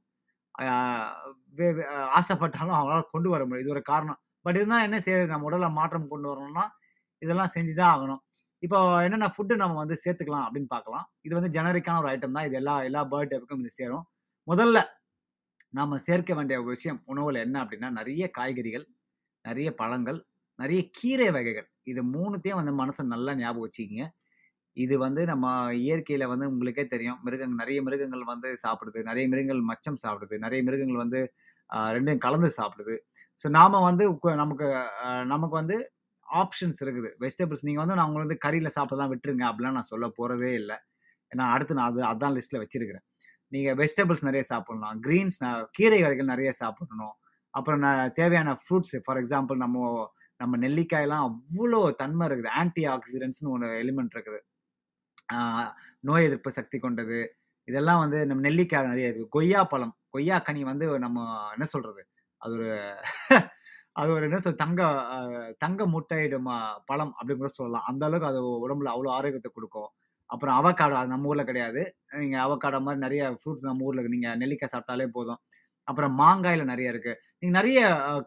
ஆசைப்பட்டாலும் 2.18 2.76
அவங்களால 2.78 3.04
கொண்டு 3.14 3.28
வர 3.34 3.42
முடியும் 3.48 3.64
இது 3.66 3.74
ஒரு 3.76 3.82
காரணம். 3.92 4.20
பட் 4.46 4.58
இதுதான் 4.60 4.86
என்ன 4.88 4.98
செய்யறது 5.06 5.32
நம்ம 5.34 5.48
உடலில் 5.50 5.76
மாற்றம் 5.80 6.10
கொண்டு 6.12 6.28
வரணும்னா, 6.32 6.64
இதெல்லாம் 7.22 7.52
செஞ்சு 7.56 7.74
தான் 7.80 7.92
ஆகணும். 7.94 8.22
இப்போ 8.62 8.78
என்னென்ன 9.06 9.28
ஃபுட்டு 9.34 9.54
நம்ம 9.62 9.76
வந்து 9.82 9.96
சேர்த்துக்கலாம் 10.04 10.46
அப்படின்னு 10.46 10.70
பார்க்கலாம். 10.76 11.06
இது 11.26 11.34
வந்து 11.38 11.52
ஜெனரிக்கான 11.56 12.00
ஒரு 12.02 12.10
ஐட்டம் 12.14 12.36
தான். 12.38 12.46
இது 12.48 12.56
எல்லா 12.62 12.74
எல்லா 12.88 13.02
பர்த் 13.12 13.32
டைப்க்கும் 13.32 13.62
இது 13.64 13.72
சேரும். 13.80 14.04
முதல்ல 14.48 14.78
நாம் 15.78 16.02
சேர்க்க 16.08 16.32
வேண்டிய 16.38 16.56
ஒரு 16.62 16.70
விஷயம் 16.76 17.00
உணவில் 17.12 17.38
என்ன 17.46 17.56
அப்படின்னா, 17.64 17.90
நிறைய 17.98 18.24
காய்கறிகள், 18.38 18.84
நிறைய 19.45 19.68
பழங்கள், 19.80 20.18
நிறைய 20.59 20.80
கீரை 20.99 21.28
வகைகள். 21.36 21.68
இது 21.90 22.01
மூணுத்தையும் 22.14 22.61
வந்து 22.61 22.74
மனசில் 22.82 23.12
நல்லா 23.14 23.32
ஞாபகம் 23.43 23.64
வச்சுக்கிங்க 23.66 24.05
இது 24.76 24.95
வந்து 25.05 25.22
நம்ம 25.30 25.47
இயற்கையில் 25.84 26.30
வந்து 26.32 26.47
உங்களுக்கே 26.53 26.84
தெரியும். 26.93 27.18
மிருகங்கள் 27.24 27.61
நிறைய 27.62 27.78
மிருகங்கள் 27.86 28.22
வந்து 28.32 28.51
சாப்பிடுது. 28.64 29.01
நிறைய 29.09 29.24
மிருகங்கள் 29.32 29.61
மச்சம் 29.70 29.99
சாப்பிடுது. 30.05 30.34
நிறைய 30.45 30.61
மிருகங்கள் 30.68 31.03
வந்து 31.05 31.20
ரெண்டும் 31.97 32.22
கலந்து 32.26 32.49
சாப்பிடுது. 32.59 32.95
ஸோ 33.43 33.47
நாம் 33.59 33.76
வந்து 33.88 34.05
நமக்கு 34.43 34.66
நமக்கு 35.32 35.55
வந்து 35.61 35.76
ஆப்ஷன்ஸ் 36.28 36.80
இருக்குது. 36.84 37.09
வெஜிடபிள்ஸ் 37.24 37.66
நீங்கள் 37.68 37.82
வந்து 37.84 37.97
நான் 37.99 38.09
உங்கள 38.11 38.24
வந்து 38.26 38.38
கறியில் 38.45 38.74
சாப்பிடலாம் 38.78 39.11
விட்டுருங்க 39.12 39.45
அப்படிலாம் 39.51 39.76
நான் 39.78 39.90
சொல்ல 39.93 40.07
போகிறதே 40.18 40.53
இல்லை 40.61 40.76
ஏன்னா 41.32 41.45
அடுத்து 41.55 41.76
நான் 41.78 41.90
அது 41.90 42.01
அதான் 42.12 42.34
லிஸ்ட்டில் 42.36 42.62
வச்சுருக்கிறேன் 42.62 43.05
நீங்கள் 43.53 43.76
வெஜிடபிள்ஸ் 43.80 44.26
நிறைய 44.28 44.43
சாப்பிட்லாம் 44.53 44.99
க்ரீன்ஸ் 45.07 45.38
கீரை 45.78 45.99
வகைகள் 46.05 46.32
நிறைய 46.34 46.51
சாப்பிடணும். 46.62 47.14
அப்புறம் 47.55 47.80
நான் 47.84 48.12
தேவையான 48.20 48.50
ஃப்ரூட்ஸ் 48.62 48.94
ஃபார் 49.07 49.20
எக்ஸாம்பிள் 49.22 49.59
நம்ம 49.64 49.78
நம்ம 50.40 50.59
நெல்லிக்காயெல்லாம் 50.64 51.24
அவ்வளோ 51.28 51.80
தன்மை 52.00 52.24
இருக்குது. 52.28 52.50
ஆன்டி 52.61 52.82
ஆக்சிடென்ட்ஸ்னு 52.94 53.53
ஒன்று 53.55 53.68
எலிமெண்ட் 53.82 54.14
இருக்குது. 54.16 54.40
நோய் 56.09 56.26
எதிர்ப்பு 56.28 56.50
சக்தி 56.59 56.78
கொண்டது. 56.84 57.18
இதெல்லாம் 57.68 58.00
வந்து 58.05 58.18
நம்ம 58.30 58.42
நெல்லிக்காய் 58.48 58.90
நிறைய 58.92 59.11
இருக்குது 59.11 59.32
கொய்யா 59.36 59.61
பழம், 59.72 59.94
கொய்யா 60.14 60.36
கனி 60.48 60.62
வந்து 60.70 60.86
நம்ம 61.07 61.18
என்ன 61.57 61.66
சொல்கிறது 61.74 62.03
அது 62.42 62.55
ஒரு 62.59 62.68
அது 64.00 64.11
ஒரு 64.16 64.24
என்ன 64.28 64.38
சொல் 64.44 64.62
தங்க 64.64 64.82
தங்க 65.64 65.82
முட்டையிடும் 65.94 66.48
பழம் 66.90 67.12
அப்படின்னு 67.18 67.42
கூட 67.42 67.50
சொல்லலாம். 67.59 67.86
அந்த 67.90 68.03
அளவுக்கு 68.09 68.28
அது 68.30 68.40
உடம்புல 68.64 68.92
அவ்வளோ 68.94 69.11
ஆரோக்கியத்தை 69.16 69.50
கொடுக்கும் 69.57 69.90
அப்புறம் 70.30 70.57
அவக்காடோ 70.61 70.94
அது 71.00 71.12
நம்ம 71.14 71.30
ஊரில் 71.32 71.48
கிடையாது. 71.50 71.82
நீங்கள் 72.22 72.44
அவக்காடோ 72.46 72.78
மாதிரி 72.86 73.00
நிறைய 73.07 73.22
ஃப்ரூட்ஸ் 73.40 73.66
நம்ம 73.70 73.86
ஊரில் 73.88 74.00
இருக்கு. 74.03 74.20
நெல்லிக்காய் 74.42 74.72
சாப்பிட்டாலே 74.74 75.09
போதும். 75.18 75.40
அப்புறம் 75.88 76.14
மாங்காயில் 76.22 76.70
நிறைய 76.72 76.94
இருக்குது 76.94 77.20
நீங்கள் 77.43 77.59
நிறைய 77.59 77.78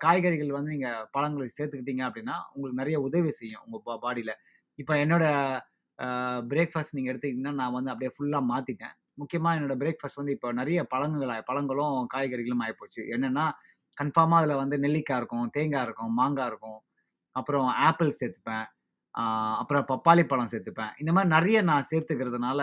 காய்கறிகள் 0.03 0.49
வந்து 0.57 0.72
நீங்கள் 0.76 1.05
பழங்களை 1.16 1.45
சேர்த்துக்கிட்டீங்க 1.57 2.03
அப்படின்னா, 2.07 2.36
உங்களுக்கு 2.53 2.80
நிறைய 2.82 2.97
உதவி 3.07 3.32
செய்யும் 3.39 3.63
உங்கள் 3.66 3.84
பா 3.86 3.93
பாடியில் 4.05 4.34
இப்போ 4.80 4.93
என்னோட 5.03 5.26
பிரேக்ஃபாஸ்ட் 6.51 6.95
நீங்கள் 6.97 7.11
எடுத்துக்கிட்டீங்கன்னா, 7.11 7.59
நான் 7.61 7.76
வந்து 7.78 7.91
அப்படியே 7.93 8.11
ஃபுல்லாக 8.16 8.43
மாற்றிட்டேன் 8.51 8.95
முக்கியமாக 9.22 9.57
என்னோடய 9.57 9.80
பிரேக்ஃபாஸ்ட் 9.84 10.20
வந்து 10.22 10.34
இப்போ 10.38 10.49
நிறைய 10.59 10.80
பழங்கள 10.93 11.36
பழங்களும், 11.49 11.97
காய்கறிகளும் 12.13 12.63
ஆகிப்போச்சு 12.66 13.01
என்னென்னா 13.16 13.45
கன்ஃபார்மாக 13.97 14.41
அதில் 14.41 14.61
வந்து 14.63 14.78
நெல்லிக்காய் 14.86 15.20
இருக்கும், 15.22 15.47
தேங்காய் 15.57 15.86
இருக்கும், 15.88 16.11
மாங்காய் 16.20 16.49
இருக்கும். 16.51 16.80
அப்புறம் 17.36 17.68
ஆப்பிள் 17.89 18.11
சேர்த்துப்பேன். 18.20 18.66
அப்புறம் 19.61 19.86
பப்பாளி 19.91 20.24
பழம் 20.32 20.51
சேர்த்துப்பேன். 20.53 20.91
இந்த 21.01 21.11
மாதிரி 21.16 21.30
நிறைய 21.36 21.57
நான் 21.70 21.88
சேர்த்துக்கிறதுனால, 21.91 22.61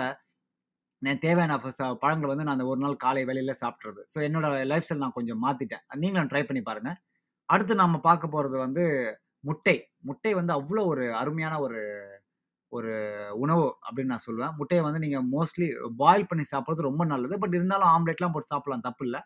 எனக்கு 1.02 1.22
தேவையான 1.26 1.54
பழங்கள் 2.02 2.32
வந்து 2.32 2.44
நான் 2.46 2.56
அந்த 2.56 2.66
ஒரு 2.72 2.80
நாள் 2.84 2.96
காலை 3.04 3.22
வேலையில் 3.30 3.60
சாப்பிட்றது 3.62 4.02
ஸோ 4.12 4.18
என்னோட 4.26 4.46
லைஃப் 4.72 4.86
ஸ்டைல் 4.86 5.04
நான் 5.04 5.18
கொஞ்சம் 5.18 5.40
மாற்றிட்டேன் 5.44 5.84
நீங்களும் 6.02 6.30
ட்ரை 6.32 6.42
பண்ணி 6.48 6.62
பாருங்கள் 6.68 6.98
அடுத்து 7.48 7.74
நம்ம 7.82 7.96
பார்க்க 8.08 8.34
போகிறது 8.34 8.56
வந்து 8.66 8.84
முட்டை. 9.44 9.76
முட்டை 10.08 10.32
வந்து 10.38 10.52
அவ்வளோ 10.58 10.82
ஒரு 10.92 11.04
அருமையான 11.20 11.54
ஒரு 11.66 11.80
ஒரு 12.72 12.92
உணவு 13.42 13.64
அப்படின்னு 13.86 14.12
நான் 14.12 14.26
சொல்லுவேன். 14.26 14.54
முட்டையை 14.58 14.82
வந்து 14.86 15.00
நீங்கள் 15.04 15.26
மோஸ்ட்லி 15.34 15.66
பாயில் 16.02 16.28
பண்ணி 16.30 16.44
சாப்பிட்றது 16.52 16.88
ரொம்ப 16.88 17.04
நல்லது. 17.12 17.34
பட் 17.42 17.56
இருந்தாலும் 17.58 17.90
ஆம்லெட்லாம் 17.94 18.34
போட்டு 18.34 18.52
சாப்பிட்லாம் 18.54 18.86
தப்பு 18.88 19.04
இல்லை 19.06 19.20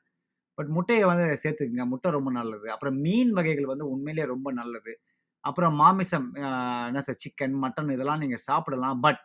பட் 0.58 0.70
முட்டையை 0.76 1.04
வந்து 1.10 1.26
சேர்த்துக்குங்க 1.42 1.84
முட்டை 1.92 2.10
ரொம்ப 2.16 2.30
நல்லது. 2.38 2.66
அப்புறம் 2.74 2.96
மீன் 3.06 3.32
வகைகள் 3.38 3.70
வந்து 3.72 3.86
உண்மையிலேயே 3.94 4.26
ரொம்ப 4.34 4.48
நல்லது. 4.60 4.92
அப்புறம் 5.44 5.74
மாமிசம் 5.82 6.28
என்ன 6.88 7.02
சார் 7.08 7.20
சிக்கன், 7.24 7.56
மட்டன் 7.64 7.94
இதெல்லாம் 7.96 8.22
நீங்கள் 8.24 8.44
சாப்பிடலாம். 8.48 8.98
பட் 9.06 9.24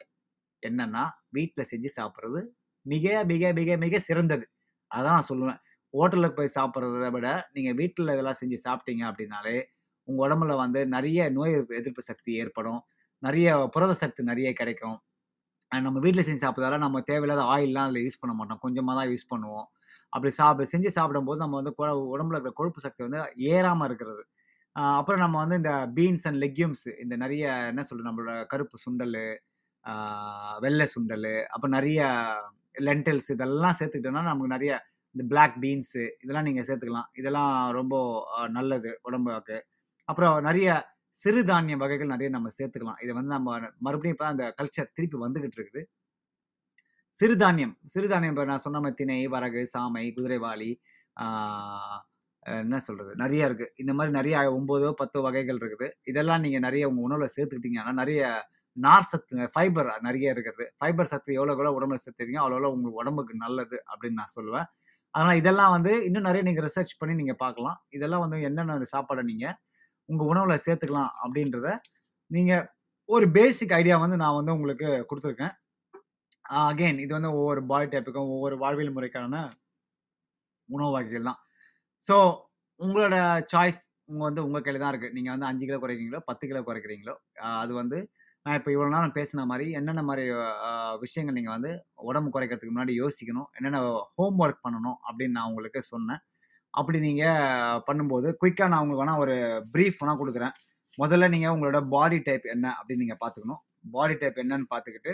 என்னன்னா, 0.61 1.03
வீட்டில் 1.29 1.69
செஞ்சு 1.71 1.89
சாப்பிட்றது 1.97 2.41
மிக, 2.85 3.25
மிக, 3.25 3.53
மிக, 3.53 3.77
மிக 3.77 3.99
சிறந்தது. 3.99 4.45
அதான் 4.91 5.15
நான் 5.17 5.29
சொல்லுவேன். 5.29 5.59
ஹோட்டலுக்கு 5.93 6.37
போய் 6.37 6.55
சாப்பிட்றத 6.55 7.09
விட, 7.11 7.27
நீங்கள் 7.53 7.73
வீட்டில் 7.73 8.13
இதெல்லாம் 8.13 8.39
செஞ்சு 8.41 8.57
சாப்பிட்டீங்க 8.65 9.03
அப்படின்னாலே, 9.11 9.57
உங்கள் 10.07 10.25
உடம்புல 10.27 10.55
வந்து 10.57 10.87
நிறைய 10.87 11.29
நோய் 11.29 11.53
எதிர்ப்பு 11.53 11.75
எதிர்ப்பு 11.75 12.03
சக்தி 12.03 12.31
ஏற்படும். 12.35 12.81
நிறைய 13.23 13.49
புரத 13.67 13.93
சக்தி 13.93 14.23
நிறைய 14.23 14.49
கிடைக்கும். 14.53 14.97
நம்ம 15.71 15.99
வீட்டில் 15.99 16.25
செஞ்சு 16.25 16.43
சாப்பிட்றதால 16.45 16.77
நம்ம 16.77 17.01
தேவையில்லாத 17.01 17.43
ஆயில்லாம் 17.53 17.87
அதில் 17.89 18.03
யூஸ் 18.05 18.19
பண்ண 18.19 18.33
மாட்டோம். 18.35 18.59
கொஞ்சமாக 18.59 18.95
தான் 18.99 19.09
யூஸ் 19.11 19.31
பண்ணுவோம். 19.33 19.67
அப்படி 20.09 20.31
சாப் 20.33 20.61
செஞ்சு 20.73 20.87
சாப்பிடும்போது 20.87 21.39
நம்ம 21.39 21.57
வந்து 21.61 21.73
உடம்புல 22.13 22.37
இருக்கிற 22.37 22.53
கொழுப்பு 22.53 22.81
சக்தி 22.81 23.01
வந்து 23.03 23.21
ஏறாமல் 23.51 23.85
இருக்கிறது. 23.85 24.23
அப்புறம் 24.75 25.19
நம்ம 25.19 25.37
வந்து 25.37 25.55
இந்த 25.55 25.73
பீன்ஸ் 25.95 26.27
அண்ட் 26.27 26.41
லெக்யூம்ஸ் 26.43 26.85
இந்த 26.99 27.15
நிறைய 27.17 27.45
என்ன 27.67 27.83
சொல்கிறது 27.83 28.09
நம்மளோட 28.09 28.33
கருப்பு 28.45 28.77
சுண்டல் 28.77 29.17
வெள்ளை 30.65 30.85
சுண்டல் 30.93 31.31
அப்புறம் 31.53 31.75
நிறைய 31.77 32.01
லென்டல்ஸ் 32.87 33.29
இதெல்லாம் 33.35 33.77
சேர்த்துக்கிட்டோம்னா, 33.79 34.23
நமக்கு 34.29 34.55
நிறைய 34.55 34.73
இந்த 35.15 35.23
பிளாக் 35.31 35.55
பீன்ஸு 35.63 36.03
இதெல்லாம் 36.23 36.47
நீங்கள் 36.47 36.67
சேர்த்துக்கலாம். 36.67 37.09
இதெல்லாம் 37.19 37.53
ரொம்ப 37.79 37.95
நல்லது 38.57 38.91
உடம்புக்கு. 39.07 39.57
அப்புறம் 40.09 40.35
நிறைய 40.49 40.69
சிறுதானிய 41.23 41.75
வகைகள் 41.81 42.13
நிறைய 42.13 42.29
நம்ம 42.35 42.49
சேர்த்துக்கலாம். 42.57 42.99
இதை 43.03 43.13
வந்து 43.17 43.33
நம்ம 43.37 43.57
மறுபடியும் 43.85 44.15
இப்போ 44.17 44.27
அந்த 44.33 44.45
கல்ச்சர் 44.59 44.93
திருப்பி 44.97 45.17
வந்துக்கிட்டு 45.25 45.59
இருக்குது. 45.59 45.81
சிறுதானியம் 47.19 47.73
சிறுதானியம் 47.93 48.33
இப்போ 48.33 48.45
நான் 48.51 48.63
சொன்ன 48.65 48.91
திணை, 48.99 49.19
வரகு, 49.35 49.61
சாமை, 49.73 50.05
குதிரைவாளி 50.17 50.71
என்ன 52.63 52.77
சொல்கிறது 52.85 53.11
நிறைய 53.21 53.47
இருக்குது 53.49 53.73
இந்த 53.81 53.91
மாதிரி 53.97 54.11
நிறைய 54.19 54.37
ஒம்போதோ 54.57 54.89
பத்தோ 55.01 55.19
வகைகள் 55.25 55.59
இருக்குது. 55.61 55.87
இதெல்லாம் 56.11 56.43
நீங்கள் 56.45 56.63
நிறைய 56.67 56.83
உங்கள் 56.91 57.05
உணவில் 57.07 57.33
சேர்த்துக்கிட்டீங்கன்னா, 57.35 57.93
நிறைய 58.01 58.21
நார் 58.77 59.07
சத்து 59.11 59.47
ஃபைபர் 59.53 59.89
நிறைய 60.07 60.33
இருக்கிறது. 60.35 60.65
ஃபைபர் 60.79 61.09
சத்து 61.13 61.31
எவ்வளோ 61.37 61.53
எவ்வளோ 61.55 61.71
உடம்புல 61.77 61.99
சேர்த்துக்கிறீங்களோ, 62.03 62.43
அவ்வளோ 62.43 62.57
அவ்வளோ 62.57 62.71
உங்களுக்கு 62.75 63.01
உடம்புக்கு 63.03 63.33
நல்லது 63.45 63.77
அப்படின்னு 63.91 64.19
நான் 64.21 64.35
சொல்லுவேன். 64.37 64.67
அதனால் 65.15 65.39
இதெல்லாம் 65.41 65.73
வந்து 65.75 65.93
இன்னும் 66.07 66.27
நிறைய 66.29 66.41
நீங்கள் 66.47 66.65
ரிசர்ச் 66.67 66.93
பண்ணி 66.99 67.13
நீங்கள் 67.21 67.39
பார்க்கலாம். 67.43 67.77
இதெல்லாம் 67.97 68.23
வந்து 68.25 68.37
என்னென்ன 68.49 68.87
சாப்பாடை 68.93 69.23
நீங்கள் 69.31 69.55
உங்கள் 70.09 70.29
உணவில் 70.31 70.63
சேர்த்துக்கலாம் 70.65 71.11
அப்படின்றத, 71.23 71.67
நீங்கள் 72.31 72.63
ஒரு 73.09 73.25
பேசிக் 73.37 73.75
ஐடியா 73.79 73.95
வந்து 74.03 74.17
நான் 74.23 74.37
வந்து 74.39 74.55
உங்களுக்கு 74.57 74.87
கொடுத்துருக்கேன் 75.09 75.53
அகெயின் 76.61 76.69
அகைன் 76.69 77.01
இது 77.03 77.11
வந்து 77.17 77.31
ஒவ்வொரு 77.39 77.61
பாடி 77.71 77.87
டைப்புக்கும், 77.91 78.31
ஒவ்வொரு 78.35 78.55
வாழ்வியல் 78.63 78.95
முறைக்கான 78.95 79.35
உணவு 80.69 80.91
வகைகள் 80.95 81.27
தான். 81.29 81.39
ஸோ 82.05 82.15
உங்களோட 82.79 83.15
சாய்ஸ் 83.53 83.81
உங்கள் 84.11 84.27
வந்து 84.29 84.43
உங்கள் 84.47 84.63
கையில் 84.65 84.81
தான் 84.83 84.91
இருக்குது 84.93 85.15
நீங்கள் 85.17 85.33
வந்து 85.35 85.47
அஞ்சு 85.49 85.63
கிலோ 85.67 85.79
குறைக்கிறீங்களோ, 85.83 86.21
10 86.29 86.47
கிலோ 86.49 86.61
குறைக்கிறீங்களோ, 86.69 87.13
அது 87.63 87.71
வந்து 87.81 87.97
நான் 88.45 88.57
இப்போ 88.59 88.69
இவ்வளோ 88.73 88.91
நேரம் 88.93 89.15
பேசின 89.17 89.43
மாதிரி 89.49 89.65
என்னென்ன 89.79 90.01
மாதிரி 90.09 90.23
விஷயங்கள் 91.03 91.35
நீங்கள் 91.37 91.55
வந்து 91.55 91.71
உடம்பு 92.09 92.29
குறைக்கிறதுக்கு 92.35 92.73
முன்னாடி 92.73 92.93
யோசிக்கணும். 93.01 93.47
என்னென்ன 93.57 93.79
ஹோம் 94.19 94.39
ஒர்க் 94.43 94.63
பண்ணணும் 94.65 94.97
அப்படின்னு 95.07 95.35
நான் 95.37 95.49
உங்களுக்கு 95.51 95.81
சொன்னேன். 95.91 96.21
அப்படி 96.79 96.97
நீங்கள் 97.07 97.81
பண்ணும்போது 97.87 98.27
குயிக்காக 98.41 98.69
நான் 98.73 98.83
உங்களுக்கு 98.83 99.03
வேணா 99.03 99.15
ஒரு 99.23 99.35
ப்ரீஃப் 99.73 99.99
வேணால் 100.01 100.19
கொடுக்குறேன் 100.21 100.55
முதல்ல 100.97 101.29
நீங்கள் 101.35 101.53
உங்களோட 101.55 101.79
பாடி 101.93 102.17
டைப் 102.27 102.47
என்ன 102.55 102.65
அப்படின்னு 102.79 103.03
நீங்கள் 103.05 103.21
பார்த்துக்கணும். 103.23 103.61
பாடி 103.95 104.15
டைப் 104.21 104.41
என்னன்னு 104.43 104.67
பார்த்துக்கிட்டு, 104.73 105.11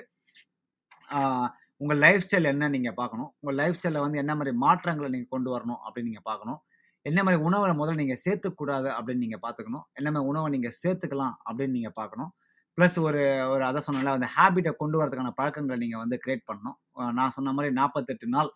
உங்கள் 1.82 2.02
லைஃப் 2.06 2.24
ஸ்டைல் 2.26 2.52
என்ன 2.54 2.70
நீங்கள் 2.76 2.98
பார்க்கணும். 3.02 3.30
உங்கள் 3.42 3.58
லைஃப் 3.62 3.78
ஸ்டைலில் 3.80 4.04
வந்து 4.06 4.22
என்ன 4.24 4.34
மாதிரி 4.40 4.54
மாற்றங்களை 4.66 5.10
நீங்கள் 5.16 5.34
கொண்டு 5.36 5.50
வரணும் 5.56 5.82
அப்படின்னு 5.86 6.10
நீங்கள் 6.12 6.28
பார்க்கணும். 6.32 6.60
என்ன 7.06 7.20
மாதிரி 7.26 7.40
உணவை 7.48 7.68
முதல்ல 7.82 8.02
நீங்கள் 8.04 8.24
சேர்த்துக்கூடாது 8.26 8.90
அப்படின்னு 8.98 9.24
நீங்கள் 9.26 9.44
பார்த்துக்கணும். 9.46 9.86
என்ன 10.00 10.08
மாதிரி 10.14 10.30
உணவை 10.32 10.48
நீங்கள் 10.56 10.78
சேர்த்துக்கலாம் 10.84 11.36
அப்படின்னு 11.48 11.76
நீங்கள் 11.80 11.98
பார்க்கணும். 12.02 12.32
ப்ளஸ் 12.78 12.98
ஒரு 13.08 13.22
ஒரு 13.54 13.64
அதை 13.68 13.80
சொன்னால 13.86 14.12
அந்த 14.18 14.28
ஹேபிட்டை 14.36 14.72
கொண்டு 14.82 14.98
வரதுக்கான 15.00 15.32
பழக்கங்களை 15.40 15.78
நீங்கள் 15.84 16.02
வந்து 16.04 16.18
கிரியேட் 16.24 16.44
பண்ணணும். 16.50 16.78
நான் 17.20 17.34
சொன்ன 17.38 17.54
மாதிரி 17.58 17.70
நாற்பத்தெட்டு 17.80 18.28
நாள் 18.36 18.50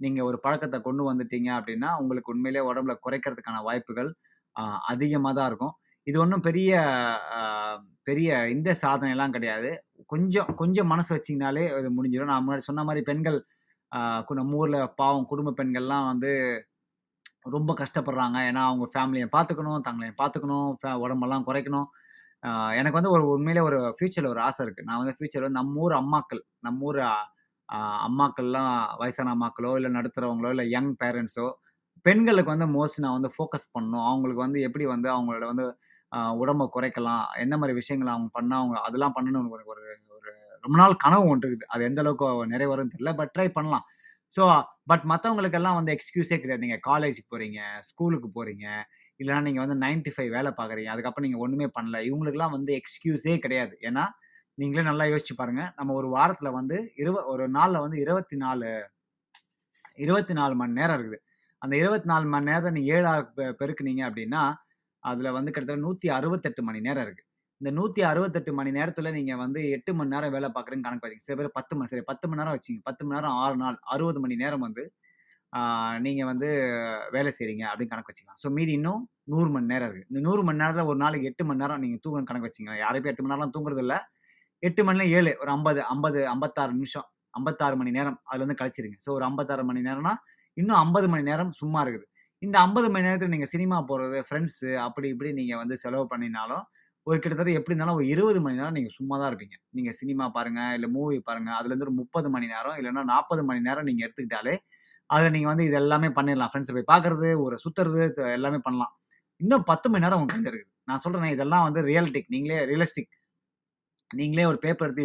நீங்கள் 0.00 0.26
ஒரு 0.28 0.38
பழக்கத்தை 0.44 0.78
கொண்டு 0.86 1.02
வந்துட்டீங்க 1.10 1.48
அப்படின்னா, 1.58 1.90
உங்களுக்கு 2.02 2.32
உண்மையிலேயே 2.34 2.64
உடம்புல 2.70 2.94
குறைக்கிறதுக்கான 3.04 3.60
வாய்ப்புகள் 3.68 4.10
அதிகமாக 4.92 5.32
தான் 5.38 5.48
இருக்கும். 5.50 5.74
இது 6.06 6.16
ஒன்றும் 6.24 6.44
பெரிய 6.48 6.72
பெரிய 8.08 8.28
இந்த 8.54 8.70
சாதனைலாம் 8.82 9.34
கிடையாது. 9.36 9.70
கொஞ்சம் 10.12 10.50
கொஞ்சம் 10.60 10.90
மனசு 10.92 11.10
வச்சிங்கனாலே 11.16 11.64
இது 11.80 11.88
முடிஞ்சிடும் 11.96 12.30
நான் 12.32 12.44
முன்னாடி 12.46 12.64
சொன்ன 12.68 12.84
மாதிரி 12.88 13.02
பெண்கள் 13.10 13.38
நம்ம 14.40 14.58
ஊரில் 14.62 14.80
பாவம் 15.00 15.28
குடும்ப 15.32 15.54
பெண்கள்லாம் 15.60 16.08
வந்து 16.12 16.30
ரொம்ப 17.54 17.72
கஷ்டப்படுறாங்க. 17.80 18.38
ஏன்னா, 18.48 18.62
அவங்க 18.70 18.86
ஃபேமிலியை 18.94 19.28
பார்த்துக்கணும், 19.36 19.84
தங்களையும் 19.86 20.18
பார்த்துக்கணும், 20.22 20.68
உடம்பெல்லாம் 21.04 21.46
குறைக்கணும். 21.48 21.88
எனக்கு 22.78 22.98
வந்து 22.98 23.12
ஒரு 23.16 23.24
உண்மையிலே 23.34 23.62
ஒரு 23.68 23.78
ஃப்யூச்சரில் 23.96 24.32
ஒரு 24.34 24.40
ஆசை 24.48 24.60
இருக்குது 24.64 24.86
நான் 24.88 25.00
வந்து 25.02 25.14
ஃபியூச்சர்ல 25.16 25.50
நம்ம 25.58 25.80
ஊர் 25.84 25.94
அம்மாக்கள், 26.02 26.42
நம்ம 26.66 26.86
ஊர் 26.88 27.00
அம்மாக்கள்லாம் 28.06 28.72
வயசான 29.00 29.32
அம்மாக்களோ, 29.36 29.72
இல்லை 29.78 29.90
நடத்துகிறவங்களோ 29.96 30.50
இல்லை 30.54 30.66
யங் 30.74 30.92
பேரண்ட்ஸோ, 31.02 31.46
பெண்களுக்கு 32.06 32.52
வந்து 32.54 32.68
மோஸ்ட்லி 32.76 33.02
நான் 33.04 33.16
வந்து 33.18 33.30
ஃபோக்கஸ் 33.36 33.68
பண்ணணும். 33.74 34.04
அவங்களுக்கு 34.10 34.44
வந்து 34.46 34.60
எப்படி 34.66 34.84
வந்து 34.94 35.08
அவங்களோட 35.14 35.44
வந்து 35.52 35.66
உடம்பை 36.42 36.66
குறைக்கலாம்? 36.76 37.24
என்ன 37.44 37.54
மாதிரி 37.60 37.74
விஷயங்கள் 37.80 38.12
அவங்க 38.14 38.30
பண்ணால் 38.38 38.60
அவங்க 38.62 38.76
அதெல்லாம் 38.88 39.16
பண்ணணும்னு 39.16 39.52
ஒரு 39.56 39.64
ஒரு 39.72 39.82
ஒரு 40.16 40.30
ரொம்ப 40.64 40.76
நாள் 40.82 40.94
கனவு 41.04 41.26
ஒன்று 41.32 41.48
இருக்குது. 41.50 41.70
அது 41.74 41.82
எந்த 41.90 42.00
அளவுக்கு 42.04 42.28
நிறைவேறும்னு 42.54 42.94
தெரியல. 42.94 43.12
பட் 43.20 43.32
ட்ரை 43.36 43.48
பண்ணலாம். 43.58 43.84
ஸோ 44.32 44.42
பட் 44.90 45.04
மற்றவங்களுக்கெல்லாம் 45.12 45.78
வந்து 45.80 45.92
எக்ஸ்கியூஸே 45.96 46.38
கிடையாது. 46.42 46.64
நீங்கள் 46.66 46.82
காலேஜுக்கு 46.88 47.30
போகிறீங்க 47.34 47.60
ஸ்கூலுக்கு 47.90 48.28
போகிறீங்க 48.38 48.66
இல்லைன்னா 49.20 49.42
நீங்கள் 49.46 49.64
வந்து 49.64 49.76
9 49.82 50.02
டூ 50.06 50.10
5 50.18 50.30
வேலை 50.36 50.50
பார்க்குறீங்க. 50.58 50.90
அதுக்கப்புறம் 50.94 51.26
நீங்கள் 51.26 51.44
ஒன்றுமே 51.44 51.68
பண்ணல. 51.76 51.96
இவங்களுக்குலாம் 52.08 52.54
வந்து 52.56 52.72
எக்ஸ்கியூஸே 52.80 53.34
கிடையாது. 53.44 53.74
ஏன்னா, 53.88 54.04
நீங்களே 54.58 54.84
நல்லா 54.90 55.04
யோசிச்சு 55.12 55.34
பாருங்க. 55.40 55.62
நம்ம 55.78 55.94
ஒரு 56.00 56.08
வாரத்தில் 56.16 56.56
வந்து 56.58 56.76
இருவ 57.02 57.16
ஒரு 57.32 57.44
நாளில் 57.58 57.84
வந்து 57.84 57.98
24 58.04 58.70
24 60.04 60.56
மணி 60.60 60.78
நேரம் 60.80 60.96
இருக்குது. 60.98 61.20
அந்த 61.62 61.74
24 61.76 62.28
மணி 62.34 62.48
நேரத்தை 62.50 62.70
நீங்கள் 62.76 62.96
ஏழாக 62.96 63.20
பெருக்குனீங்க 63.60 64.02
அப்படின்னா, 64.08 64.42
அதில் 65.02 65.36
வந்து 65.36 65.50
கிட்டத்தட்ட 65.54 65.82
168 65.86 66.62
மணி 66.68 66.80
நேரம் 66.86 67.04
இருக்குது 67.06 67.26
இந்த 67.60 67.70
168 67.78 68.52
மணி 68.58 68.70
நேரத்தில் 68.76 69.14
நீங்கள் 69.18 69.40
வந்து 69.44 69.60
எட்டு 69.76 69.90
மணி 69.98 70.12
நேரம் 70.14 70.34
வேலை 70.36 70.48
பார்க்குறேன்னு 70.56 70.86
கணக்கு 70.86 71.06
வச்சிங்க 71.06 71.26
சில 71.26 71.36
பேர் 71.40 71.56
10 71.56 71.78
மணி 71.78 71.90
சரி 71.92 72.04
10 72.10 72.28
மணி 72.30 72.40
நேரம் 72.40 72.56
வச்சிங்க 72.56 72.82
பத்து 72.88 73.02
மணி 73.04 73.16
நேரம் 73.16 73.36
ஆறு 73.44 73.56
நாள் 73.62 73.78
60 73.94 74.22
மணி 74.24 74.36
நேரம் 74.42 74.64
வந்து 74.66 74.82
நீங்கள் 75.52 76.02
நீங்க 76.06 76.22
வந்து 76.30 76.48
வேலை 77.14 77.30
செய்றீங்க 77.38 77.64
அப்படின்னு 77.70 77.92
கணக்கு 77.92 78.10
வச்சுக்கலாம். 78.10 78.40
ஸோ 78.42 78.48
மீதி 78.56 78.72
இன்னும் 78.78 79.02
நூறு 79.32 79.48
மணி 79.54 79.70
நேரம் 79.72 79.88
இருக்கு. 79.90 80.08
இந்த 80.12 80.20
நூறு 80.26 80.42
மணி 80.48 80.60
நேரத்தில் 80.62 80.88
ஒரு 80.90 80.98
நாளைக்கு 81.04 81.28
எட்டு 81.30 81.44
மணி 81.48 81.62
நேரம் 81.62 81.82
நீங்க 81.84 81.98
தூங்குறன்னு 82.04 82.30
கணக்கு 82.30 82.46
வச்சுக்கங்களேன். 82.48 82.82
யாரும் 82.84 83.04
போய் 83.04 83.12
8 83.12 83.22
மணி 83.24 83.32
நேரம்லாம் 83.32 83.54
தூங்குறது 83.56 83.82
இல்லை 83.84 83.98
எட்டு 84.62 84.82
மணில 84.88 85.04
ஏழு 85.18 85.32
ஒரு 85.42 85.50
50 85.56 85.80
50 85.94 86.20
56 86.34 86.72
நிமிஷம். 86.78 87.06
56 87.38 87.78
மணி 87.80 87.90
நேரம் 87.98 88.18
அதுலருந்து 88.30 88.58
கழிச்சிருங்க. 88.60 88.96
ஸோ 89.04 89.10
ஒரு 89.16 89.24
56 89.28 89.64
மணி 89.68 89.80
நேரம்னா, 89.88 90.14
இன்னும் 90.56 90.78
50 90.84 91.08
மணி 91.12 91.24
நேரம் 91.30 91.52
சும்மா 91.60 91.80
இருக்குது. 91.84 92.06
இந்த 92.42 92.56
50 92.64 92.88
மணி 92.94 93.06
நேரத்தில் 93.08 93.32
நீங்க 93.34 93.48
சினிமா 93.54 93.76
போறது, 93.90 94.18
ஃப்ரெண்ட்ஸு 94.28 94.70
அப்படி 94.86 95.06
இப்படி 95.14 95.30
நீங்க 95.38 95.54
வந்து 95.62 95.74
செலவு 95.84 96.04
பண்ணினாலும், 96.12 96.64
ஒரு 97.06 97.18
கிட்டத்தட்ட 97.22 97.52
எப்படி 97.58 97.74
இருந்தாலும் 97.74 97.98
ஒரு 97.98 98.06
20 98.14 98.40
மணி 98.44 98.58
நேரம் 98.60 98.76
நீங்கள் 98.78 98.96
சும்மா 98.98 99.14
தான் 99.20 99.30
இருப்பீங்க. 99.32 99.56
நீங்கள் 99.76 99.96
சினிமா 100.00 100.24
பாருங்கள் 100.36 100.74
இல்லை 100.78 100.88
மூவி 100.96 101.18
பாருங்க. 101.28 101.50
அதுலேருந்து 101.58 101.86
ஒரு 101.88 101.94
30 102.00 102.30
மணி 102.36 102.48
நேரம் 102.54 102.76
இல்லைன்னா 102.80 103.04
நாற்பது 103.12 103.44
மணி 103.50 103.62
நேரம் 103.68 103.88
நீங்கள் 103.90 104.06
எடுத்துக்கிட்டாலே, 104.06 104.54
அதில் 105.12 105.34
நீங்கள் 105.34 105.50
வந்து 105.52 105.66
இது 105.68 105.76
எல்லாமே 105.82 106.08
பண்ணிடலாம். 106.18 106.50
ஃப்ரெண்ட்ஸை 106.52 106.74
போய் 106.76 106.90
பார்க்குறது 106.92 107.28
ஒரு 107.44 107.56
சுற்றுறது 107.64 108.00
எல்லாமே 108.38 108.58
பண்ணலாம். 108.66 108.92
இன்னும் 109.40 109.64
10 109.70 109.92
மணி 109.92 110.04
நேரம் 110.04 110.18
உங்களுக்கு 110.18 110.36
கையில 110.36 110.50
இருக்குது. 110.52 110.72
நான் 110.88 111.02
சொல்கிறேன் 111.04 111.34
இதெல்லாம் 111.36 111.64
வந்து 111.68 111.80
ரியாலிட்டிக். 111.90 112.28
நீங்களே 112.34 112.58
ரியலிஸ்டிக். 112.70 113.12
நீங்களே 114.10 114.44
ஒரு 114.50 114.58
பேப்பர் 114.64 114.86
எடுத்து 114.88 115.04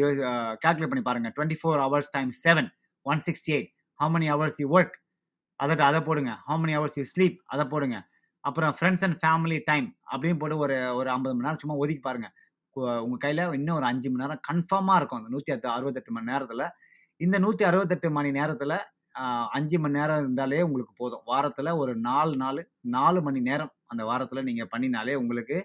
கால்குலேட் 0.64 0.92
பண்ணி 0.92 1.06
பாருங்க. 1.10 1.30
24 1.38 1.80
hours 1.86 2.12
times 2.16 2.40
7 2.52 2.66
168 3.10 3.66
how 4.00 4.14
many 4.16 4.28
hours 4.34 4.60
you 4.64 4.68
work 4.78 4.96
அதை 5.60 5.74
அதை 5.90 6.00
போடுங்க. 6.08 6.32
How 6.48 6.60
many 6.64 6.74
hours 6.78 6.98
you 7.00 7.06
sleep 7.14 7.38
அதை 7.54 7.66
போடுங்க. 7.74 7.98
அப்புறம் 8.44 8.72
ஃப்ரெண்ட்ஸ் 8.78 9.04
அண்ட் 9.06 9.18
ஃபேமிலி 9.24 9.58
டைம் 9.70 9.86
அப்படின்னு 10.12 10.40
போட்டு 10.40 10.56
ஒரு 10.64 10.78
ஒரு 11.00 11.10
50 11.16 11.36
மணி 11.36 11.46
நேரம் 11.48 11.62
சும்மா 11.64 11.76
ஒதுக்கி 11.84 12.02
பாருங்கள் 12.08 12.34
உங்கள் 13.06 13.22
கையில் 13.26 13.44
இன்னும் 13.58 13.78
ஒரு 13.80 13.86
அஞ்சு 13.92 14.08
மணி 14.12 14.24
நேரம் 14.24 14.42
கன்ஃபார்மாக 14.48 14.98
இருக்கும். 15.00 15.20
அந்த 15.22 15.30
168 15.36 16.16
மணி 16.16 16.32
நேரத்தில் 16.32 16.66
இந்த 17.26 17.36
168 17.46 18.12
மணி 18.18 18.32
நேரத்தில் 18.40 18.76
அஞ்சு 19.56 19.78
மணி 19.84 19.98
நேரம் 20.00 20.22
இருந்தாலே 20.24 20.60
உங்களுக்கு 20.68 20.94
போதும். 21.02 21.24
வாரத்தில் 21.32 21.72
ஒரு 21.82 21.94
நாலு 22.10 22.34
நாலு 22.44 22.62
நாலு 22.96 23.20
மணி 23.28 23.42
நேரம் 23.50 23.72
அந்த 23.92 24.04
வாரத்தில் 24.10 24.48
நீங்கள் 24.50 24.72
பண்ணினாலே 24.74 25.16
உங்களுக்கு 25.24 25.58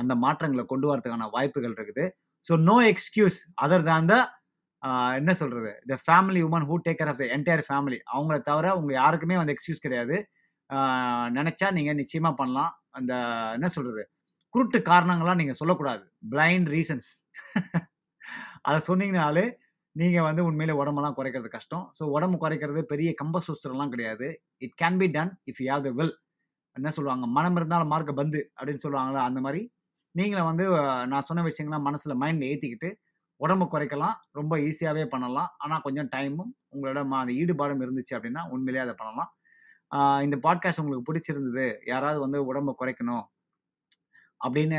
அந்த 0.00 0.12
மாற்றங்களை 0.24 0.64
கொண்டு 0.72 0.86
வரதுக்கான 0.90 1.28
வாய்ப்புகள் 1.36 1.74
இருக்குது. 1.78 2.04
ஸோ 2.48 2.52
நோ 2.68 2.76
எக்ஸ்கியூஸ் 2.92 3.38
அதர் 3.64 3.88
தான் 3.90 4.08
த 4.12 4.14
என்ன 5.18 5.32
சொல்கிறது 5.40 5.72
the 5.90 5.96
family 6.04 6.40
woman 6.46 6.66
who 6.68 6.76
take 6.86 6.98
care 7.00 7.10
of 7.12 7.20
the 7.22 7.26
entire 7.36 7.64
family. 7.68 7.98
அவங்கள 8.14 8.36
தவிர 8.50 8.66
உங்கள் 8.78 8.98
யாருக்குமே 9.00 9.36
வந்து 9.40 9.54
எக்ஸ்கியூஸ் 9.56 9.84
கிடையாது. 9.86 10.16
நினச்சா 11.38 11.68
நீங்கள் 11.78 11.98
நிச்சயமாக 12.00 12.34
பண்ணலாம். 12.40 12.72
அந்த 12.98 13.12
என்ன 13.56 13.68
சொல்கிறது 13.76 14.02
குருட்டு 14.54 14.78
காரணங்களாம் 14.88 15.40
நீங்கள் 15.40 15.58
சொல்லக்கூடாது. 15.60 16.02
Blind 16.32 16.68
reasons. 16.74 17.10
அதை 18.66 18.78
சொன்னீங்கனாலே, 18.88 19.44
நீங்கள் 19.96 20.26
வந்து 20.26 20.42
உண்மையிலே 20.48 20.74
உடம்பெல்லாம் 20.80 21.16
குறைக்கிறது 21.16 21.48
கஷ்டம். 21.48 21.84
ஸோ 21.98 22.02
உடம்பு 22.14 22.36
குறைக்கிறது 22.42 22.80
பெரிய 22.92 23.08
கம்ப 23.22 23.40
சூஸ்திரம்லாம் 23.46 23.92
கிடையாது. 23.94 24.28
It 24.64 24.76
can 24.82 24.98
be 25.02 25.08
done 25.16 25.32
if 25.50 25.60
you 25.62 25.66
have 25.72 25.84
the 25.88 25.90
will. 25.98 26.14
என்ன 26.76 26.90
சொல்லுவாங்க? 26.96 27.26
"மனம் 27.36 27.56
இருந்தாலும் 27.56 27.90
மார்க்க 27.92 28.12
பந்து" 28.20 28.40
அப்படின்னு 28.58 28.84
சொல்லுவாங்களா 28.84 29.22
அந்த 29.30 29.40
மாதிரி 29.46 29.62
நீங்களும் 30.14 30.48
வந்து 30.50 30.64
நான் 31.12 31.26
சொன்ன 31.28 31.44
விஷயங்கள்லாம் 31.48 31.86
மனசில் 31.88 32.20
மைண்டில் 32.22 32.48
ஏற்றிக்கிட்டு 32.50 32.90
உடம்ப 33.40 33.64
குறைக்கலாம். 33.72 34.16
ரொம்ப 34.32 34.54
ஈஸியாகவே 34.66 35.04
பண்ணலாம். 35.14 35.50
ஆனால் 35.58 35.84
கொஞ்சம் 35.86 36.10
டைமும், 36.16 36.52
உங்களோட 36.74 37.00
ம 37.10 37.14
அந்த 37.22 37.32
ஈடுபாடும் 37.40 37.82
இருந்துச்சு 37.86 38.14
அப்படின்னா, 38.16 38.42
உண்மையிலேயே 38.54 38.84
அதை 38.86 38.94
பண்ணலாம். 39.00 39.30
இந்த 40.26 40.36
பாட்காஸ்ட் 40.46 40.82
உங்களுக்கு 40.82 41.08
பிடிச்சிருந்தது, 41.08 41.66
யாராவது 41.92 42.20
வந்து 42.20 42.40
உடம்பை 42.50 42.74
குறைக்கணும் 42.80 43.24
அப்படின்னு 44.46 44.78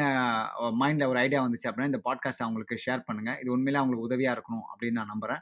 மைண்டில் 0.82 1.10
ஒரு 1.12 1.20
ஐடியா 1.26 1.40
வந்துச்சு 1.46 1.68
அப்படின்னா, 1.70 1.90
இந்த 1.92 2.02
பாட்காஸ்ட் 2.08 2.46
அவங்களுக்கு 2.46 2.76
ஷேர் 2.86 3.06
பண்ணுங்க. 3.08 3.32
இது 3.42 3.50
உண்மையிலே 3.56 3.80
அவங்களுக்கு 3.82 4.08
உதவியாக 4.10 4.36
இருக்கணும் 4.38 4.66
அப்படின்னு 4.72 4.98
நான் 5.00 5.12
நம்புகிறேன் 5.14 5.42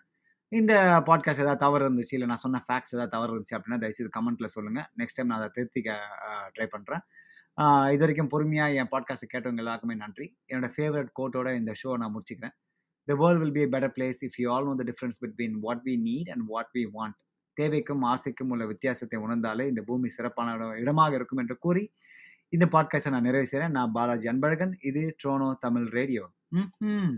இந்த 0.51 0.74
பாட்காஸ்ட் 1.09 1.43
ஏதாவது 1.43 1.63
தவறு 1.65 1.84
இருந்துச்சு, 1.88 2.15
இல்லை 2.17 2.28
நான் 2.32 2.43
சொன்ன 2.45 2.61
ஃபேக்ட்ஸ் 2.67 2.93
ஏதாவது 2.95 3.13
தவறு 3.15 3.32
இருந்துச்சு 3.34 3.55
அப்படின்னா, 3.57 3.80
தயவுசெய்து 3.84 4.13
கமெண்ட்டில் 4.17 4.53
சொல்லுங்கள் 4.55 4.88
நெக்ஸ்ட் 5.01 5.17
டைம் 5.19 5.30
நான் 5.32 5.41
அதை 5.41 5.49
திருத்திக்க 5.57 5.91
ட்ரை 6.55 6.67
பண்ணுறேன் 6.76 7.03
இது 7.93 8.01
வரைக்கும் 8.03 8.30
பொறுமையாக 8.34 8.78
என் 8.82 8.91
பாட்காஸ்ட்டை 8.91 9.28
கேட்டவங்க 9.32 9.61
எல்லாருக்குமே 9.63 9.95
நன்றி. 10.01 10.28
என்னோட 10.51 10.67
ஃபேவரட் 10.76 11.09
கோட்டோட 11.19 11.47
இந்த 11.59 11.72
ஷோ 11.82 11.89
நான் 12.01 12.13
முடிச்சுக்கிறேன். 12.15 12.53
The 13.07 13.15
world 13.22 13.41
will 13.41 13.55
be 13.57 13.63
a 13.65 13.69
better 13.74 13.93
place 13.97 14.19
if 14.28 14.38
you 14.41 14.47
all 14.53 14.67
know 14.69 14.74
the 14.82 14.86
difference 14.89 15.19
between 15.24 15.55
what 15.65 15.84
we 15.88 15.95
need 16.07 16.30
and 16.34 16.45
what 16.53 16.72
we 16.78 16.84
want." 16.97 17.17
தேவைக்கும், 17.57 18.03
ஆசைக்கும் 18.13 18.51
உள்ள 18.53 18.65
வித்தியாசத்தை 18.72 19.17
உணர்ந்தாலே 19.26 19.65
இந்த 19.72 19.82
பூமி 19.89 20.09
சிறப்பான 20.17 20.69
இடமாக 20.84 21.15
இருக்கும் 21.19 21.41
என்று 21.43 21.57
கூறி, 21.65 21.84
இந்த 22.52 22.66
பாட்காஸ்டை 22.66 23.10
நான் 23.10 23.22
நிறைவு 23.22 23.47
செய்றேன். 23.52 23.70
நான் 23.70 23.91
பாலாஜி 23.91 24.30
அன்பழகன். 24.30 24.74
இது 24.82 25.16
ட்ரோனோ 25.24 25.56
தமிழ் 25.60 25.88
ரேடியோ. 25.88 26.30
ம் 26.47 27.12